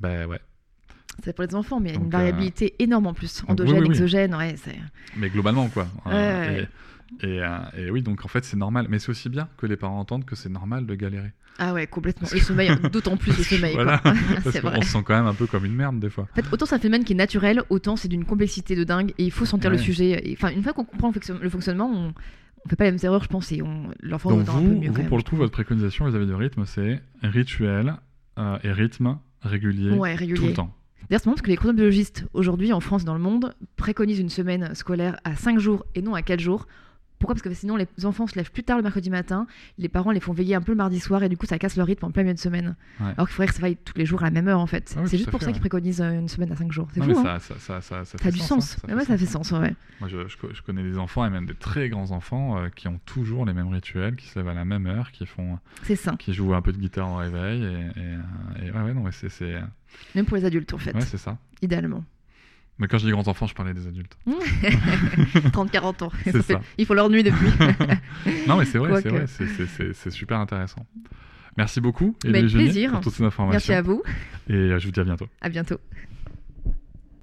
Ben 0.01 0.27
ouais. 0.27 0.41
C'est 1.25 1.35
pour 1.35 1.45
les 1.45 1.55
enfants, 1.55 1.81
mais 1.81 1.91
il 1.91 1.95
y 1.95 1.99
a 1.99 2.01
une 2.01 2.07
euh, 2.07 2.11
variabilité 2.11 2.75
énorme 2.79 3.07
en 3.07 3.15
plus. 3.15 3.43
Endogène, 3.47 3.75
oui, 3.79 3.81
oui. 3.89 3.95
exogène, 3.95 4.35
ouais. 4.35 4.57
Mais 5.17 5.31
globalement, 5.31 5.69
quoi. 5.69 5.87
Ouais, 6.07 6.13
ouais. 6.13 6.69
et, 7.23 7.37
et, 7.37 7.43
et 7.77 7.91
oui, 7.91 8.03
donc 8.03 8.25
en 8.25 8.29
fait, 8.29 8.45
c'est 8.45 8.57
normal. 8.57 8.87
Mais 8.89 8.99
c'est 8.99 9.11
aussi 9.11 9.29
bien 9.29 9.49
que 9.57 9.67
les 9.67 9.77
parents 9.77 9.99
entendent 9.99 10.25
que 10.25 10.35
c'est 10.37 10.49
normal 10.49 10.87
de 10.87 10.95
galérer. 10.95 11.33
Ah 11.59 11.73
ouais, 11.73 11.87
complètement. 11.87 12.29
Le 12.33 12.41
sommeil, 12.41 12.71
d'autant 12.93 13.17
plus 13.17 13.37
le 13.37 13.45
sommeil. 13.45 13.75
Voilà. 13.75 13.99
quoi. 13.99 14.13
Parce 14.43 14.51
c'est 14.51 14.61
vrai. 14.61 14.75
qu'on 14.77 14.83
se 14.83 14.89
sent 14.89 15.03
quand 15.05 15.15
même 15.15 15.27
un 15.27 15.35
peu 15.35 15.47
comme 15.47 15.65
une 15.65 15.75
merde 15.75 16.01
des 16.01 16.11
fois. 16.11 16.27
En 16.33 16.35
fait, 16.35 16.45
autant 16.53 16.67
c'est 16.67 16.75
un 16.75 16.79
phénomène 16.81 17.05
qui 17.05 17.13
est 17.13 17.17
naturel, 17.17 17.63
autant 17.71 17.97
c'est 17.97 18.09
d'une 18.09 18.25
complexité 18.25 18.75
de 18.75 18.83
dingue 18.85 19.13
et 19.19 19.25
il 19.25 19.31
faut 19.31 19.45
sentir 19.45 19.71
le 19.71 19.79
sujet. 19.79 20.21
Et, 20.29 20.33
Enfin, 20.37 20.51
une 20.51 20.63
fois 20.63 20.73
qu'on 20.73 20.85
comprend 20.85 21.09
le 21.09 21.15
fonctionn- 21.15 21.39
le 21.41 21.49
fonctionnement, 21.51 21.89
on, 21.93 22.13
on 22.65 22.69
fait 22.69 22.77
pas 22.77 22.85
les 22.85 22.91
mêmes 22.91 23.01
erreurs, 23.03 23.23
je 23.23 23.29
pense, 23.29 23.53
et 23.53 23.63
on 23.63 23.89
l'enfant 24.01 24.31
Donc 24.31 24.45
doit 24.45 24.55
un 24.55 24.59
peu 24.59 24.65
vous, 24.65 24.81
mieux. 24.81 24.89
vous 24.89 24.95
quand 24.95 25.03
pour 25.05 25.17
même. 25.19 25.25
le 25.25 25.31
coup, 25.31 25.37
votre 25.37 25.53
préconisation 25.53 26.07
vis-à-vis 26.09 26.27
du 26.27 26.35
rythme, 26.35 26.65
c'est 26.67 27.01
rituel 27.23 27.95
euh, 28.39 28.59
et 28.65 28.73
rythme 28.73 29.19
régulier 29.43 29.91
Ouais, 29.93 30.17
tout 30.17 30.47
le 30.47 30.53
temps. 30.55 30.75
D'ailleurs, 31.09 31.21
c'est 31.21 31.27
marrant 31.27 31.35
parce 31.35 31.43
que 31.43 31.51
les 31.51 31.57
chronobiologistes 31.57 32.25
aujourd'hui 32.33 32.73
en 32.73 32.81
France 32.81 33.03
et 33.03 33.05
dans 33.05 33.15
le 33.15 33.21
monde 33.21 33.55
préconisent 33.77 34.19
une 34.21 34.31
semaine 34.31 34.75
scolaire 34.75 35.19
à 35.25 35.37
5 35.37 35.59
jours 35.59 35.85
et 35.95 36.01
non 36.03 36.15
à 36.15 36.23
4 36.23 36.41
jours. 36.41 36.67
Pourquoi? 37.25 37.35
Parce 37.35 37.43
que 37.43 37.55
sinon 37.55 37.77
les 37.77 37.87
enfants 38.05 38.27
se 38.27 38.37
lèvent 38.37 38.51
plus 38.53 38.63
tard 38.65 38.77
le 38.77 38.83
mercredi 38.83 39.09
matin, 39.11 39.47
les 39.79 39.89
parents 39.89 40.11
les 40.11 40.21
font 40.21 40.33
veiller 40.33 40.55
un 40.55 40.61
peu 40.61 40.73
le 40.73 40.77
mardi 40.77 41.01
soir 41.01 41.23
et 41.23 41.29
du 41.29 41.37
coup 41.37 41.47
ça 41.47 41.59
casse 41.59 41.77
leur 41.77 41.87
rythme 41.87 42.05
en 42.05 42.11
plein 42.11 42.23
milieu 42.23 42.35
de 42.35 42.39
semaine. 42.39 42.77
Ouais. 43.01 43.07
Alors 43.17 43.27
qu'il 43.27 43.35
faudrait 43.35 43.47
que 43.49 43.55
ça 43.55 43.63
vaille 43.63 43.77
tous 43.77 43.97
les 43.97 44.05
jours 44.07 44.23
à 44.23 44.27
la 44.27 44.31
même 44.31 44.49
heure 44.49 44.61
en 44.61 44.67
fait. 44.67 44.95
Ah 44.97 45.01
oui, 45.03 45.09
c'est 45.09 45.17
juste 45.17 45.31
pour 45.31 45.41
fait, 45.41 45.47
ça 45.47 45.53
qu'ils 45.53 45.61
préconisent 45.61 46.01
euh, 46.03 46.19
une 46.19 46.29
semaine 46.29 46.53
à 46.53 46.57
5 46.57 46.71
jours. 46.73 46.89
C'est 46.93 47.03
fou, 47.03 47.11
hein 47.27 47.39
ça, 47.39 47.55
a 48.23 48.31
du 48.31 48.39
sens. 48.39 48.77
hein, 48.89 48.95
ouais, 48.97 49.05
ça 49.05 49.17
fait 49.17 49.27
sens, 49.27 49.51
ouais. 49.53 49.75
Moi, 50.01 50.09
je, 50.09 50.29
je 50.29 50.37
co- 50.37 50.51
je 50.53 50.61
connais 50.63 50.83
des 50.83 50.99
enfants 50.99 51.25
et 51.25 51.31
même 51.31 51.47
des 51.47 51.55
très 51.55 51.89
grands 51.89 52.11
enfants 52.11 52.59
euh, 52.59 52.69
qui 52.69 52.89
ont 52.89 53.01
toujours 53.07 53.47
les 53.47 53.53
mêmes 53.55 53.69
rituels, 53.69 54.17
qui 54.17 54.27
se 54.29 54.39
lèvent 54.39 54.49
à 54.49 54.55
la 54.55 54.65
même 54.65 54.87
heure, 54.87 55.13
qui 55.13 55.25
font, 55.27 55.59
C'est 55.83 55.97
ça. 55.97 56.15
qui 56.19 56.35
jouent 56.35 56.55
un 56.55 56.63
peu 56.63 56.73
de 56.73 56.79
guitare 56.79 57.09
au 57.11 57.17
réveil. 57.17 57.63
Et, 57.63 57.67
et, 57.67 57.71
euh, 57.99 58.19
et 58.67 58.71
ouais, 58.71 58.83
ouais, 58.83 58.95
non, 58.95 59.03
mais 59.05 59.13
c'est, 59.13 59.29
c'est, 59.29 59.55
Même 60.15 60.27
pour 60.27 60.37
les 60.37 60.45
adultes 60.45 60.75
en 60.75 60.79
fait, 60.79 60.95
ouais, 60.95 61.01
c'est 61.03 61.17
ça. 61.19 61.39
idéalement. 61.63 62.05
Mais 62.79 62.89
quand 62.89 62.99
je 62.99 63.07
dis 63.07 63.13
grands 63.13 63.29
enfants, 63.29 63.47
je 63.47 63.55
parlais 63.55 63.73
des 63.73 63.87
adultes. 63.87 64.17
30-40 64.27 66.05
ans. 66.05 66.13
C'est 66.25 66.33
Ça 66.33 66.43
fait-. 66.43 66.59
Ils 66.79 66.87
font 66.87 66.95
leur 66.95 67.09
nuit 67.09 67.23
depuis. 67.23 67.47
Non, 68.49 68.57
mais 68.57 68.65
c'est 68.65 68.79
vrai, 68.79 69.01
c'est 69.01 69.09
vrai, 69.09 69.27
c'est, 69.27 70.11
super 70.11 70.39
intéressant. 70.39 70.85
Merci 71.57 71.81
beaucoup, 71.81 72.17
Avec 72.25 72.47
plaisir. 72.47 72.91
pour 72.91 73.01
toutes 73.01 73.15
ces 73.15 73.23
informations. 73.23 73.55
Merci 73.55 73.73
à 73.73 73.83
vous. 73.83 74.03
Et 74.49 74.55
euh, 74.55 74.79
je 74.79 74.87
vous 74.87 74.93
dis 74.93 75.01
à 75.01 75.05
bientôt. 75.05 75.29
À 75.41 75.49
bientôt. 75.49 75.79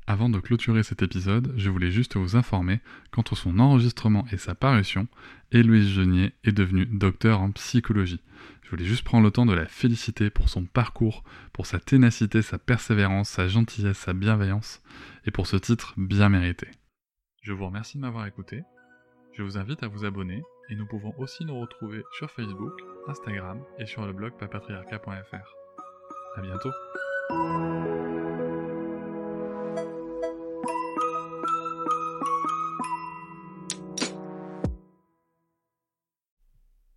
Avant 0.08 0.30
de 0.30 0.40
clôturer 0.40 0.84
cet 0.84 1.04
épisode, 1.04 1.54
je 1.58 1.70
voulais 1.70 1.92
juste 1.92 2.18
vous 2.18 2.36
informer 2.36 2.80
qu'entre 3.12 3.36
son 3.36 3.60
enregistrement 3.60 4.26
et 4.32 4.38
sa 4.38 4.56
parution, 4.56 5.08
Héloïse 5.52 5.90
Genier 5.90 6.34
est 6.44 6.52
devenue 6.52 6.86
docteur 6.86 7.42
en 7.42 7.52
psychologie. 7.52 8.22
Je 8.72 8.78
voulais 8.78 8.88
juste 8.88 9.04
prendre 9.04 9.26
le 9.26 9.32
temps 9.32 9.46
de 9.46 9.54
la 9.54 9.66
féliciter 9.66 10.30
pour 10.30 10.48
son 10.48 10.64
parcours, 10.64 11.26
pour 11.52 11.66
sa 11.66 11.78
ténacité, 11.78 12.42
sa 12.42 12.58
persévérance, 12.58 13.28
sa 13.28 13.50
gentillesse, 13.50 13.98
sa 13.98 14.14
bienveillance, 14.14 14.82
et 15.26 15.32
pour 15.32 15.46
ce 15.46 15.58
titre 15.58 15.94
bien 15.98 16.30
mérité. 16.30 16.70
Je 17.42 17.52
vous 17.52 17.66
remercie 17.66 17.98
de 17.98 18.02
m'avoir 18.02 18.26
écouté. 18.28 18.64
Je 19.34 19.44
vous 19.44 19.58
invite 19.58 19.84
à 19.84 19.90
vous 19.90 20.06
abonner, 20.06 20.42
et 20.70 20.76
nous 20.76 20.88
pouvons 20.88 21.14
aussi 21.18 21.44
nous 21.44 21.60
retrouver 21.60 22.02
sur 22.18 22.32
Facebook, 22.32 22.72
Instagram 23.10 23.62
et 23.78 23.86
sur 23.86 24.06
le 24.06 24.14
blog 24.14 24.38
papatriarca.fr. 24.40 26.38
À 26.38 26.42
bientôt. 26.42 26.72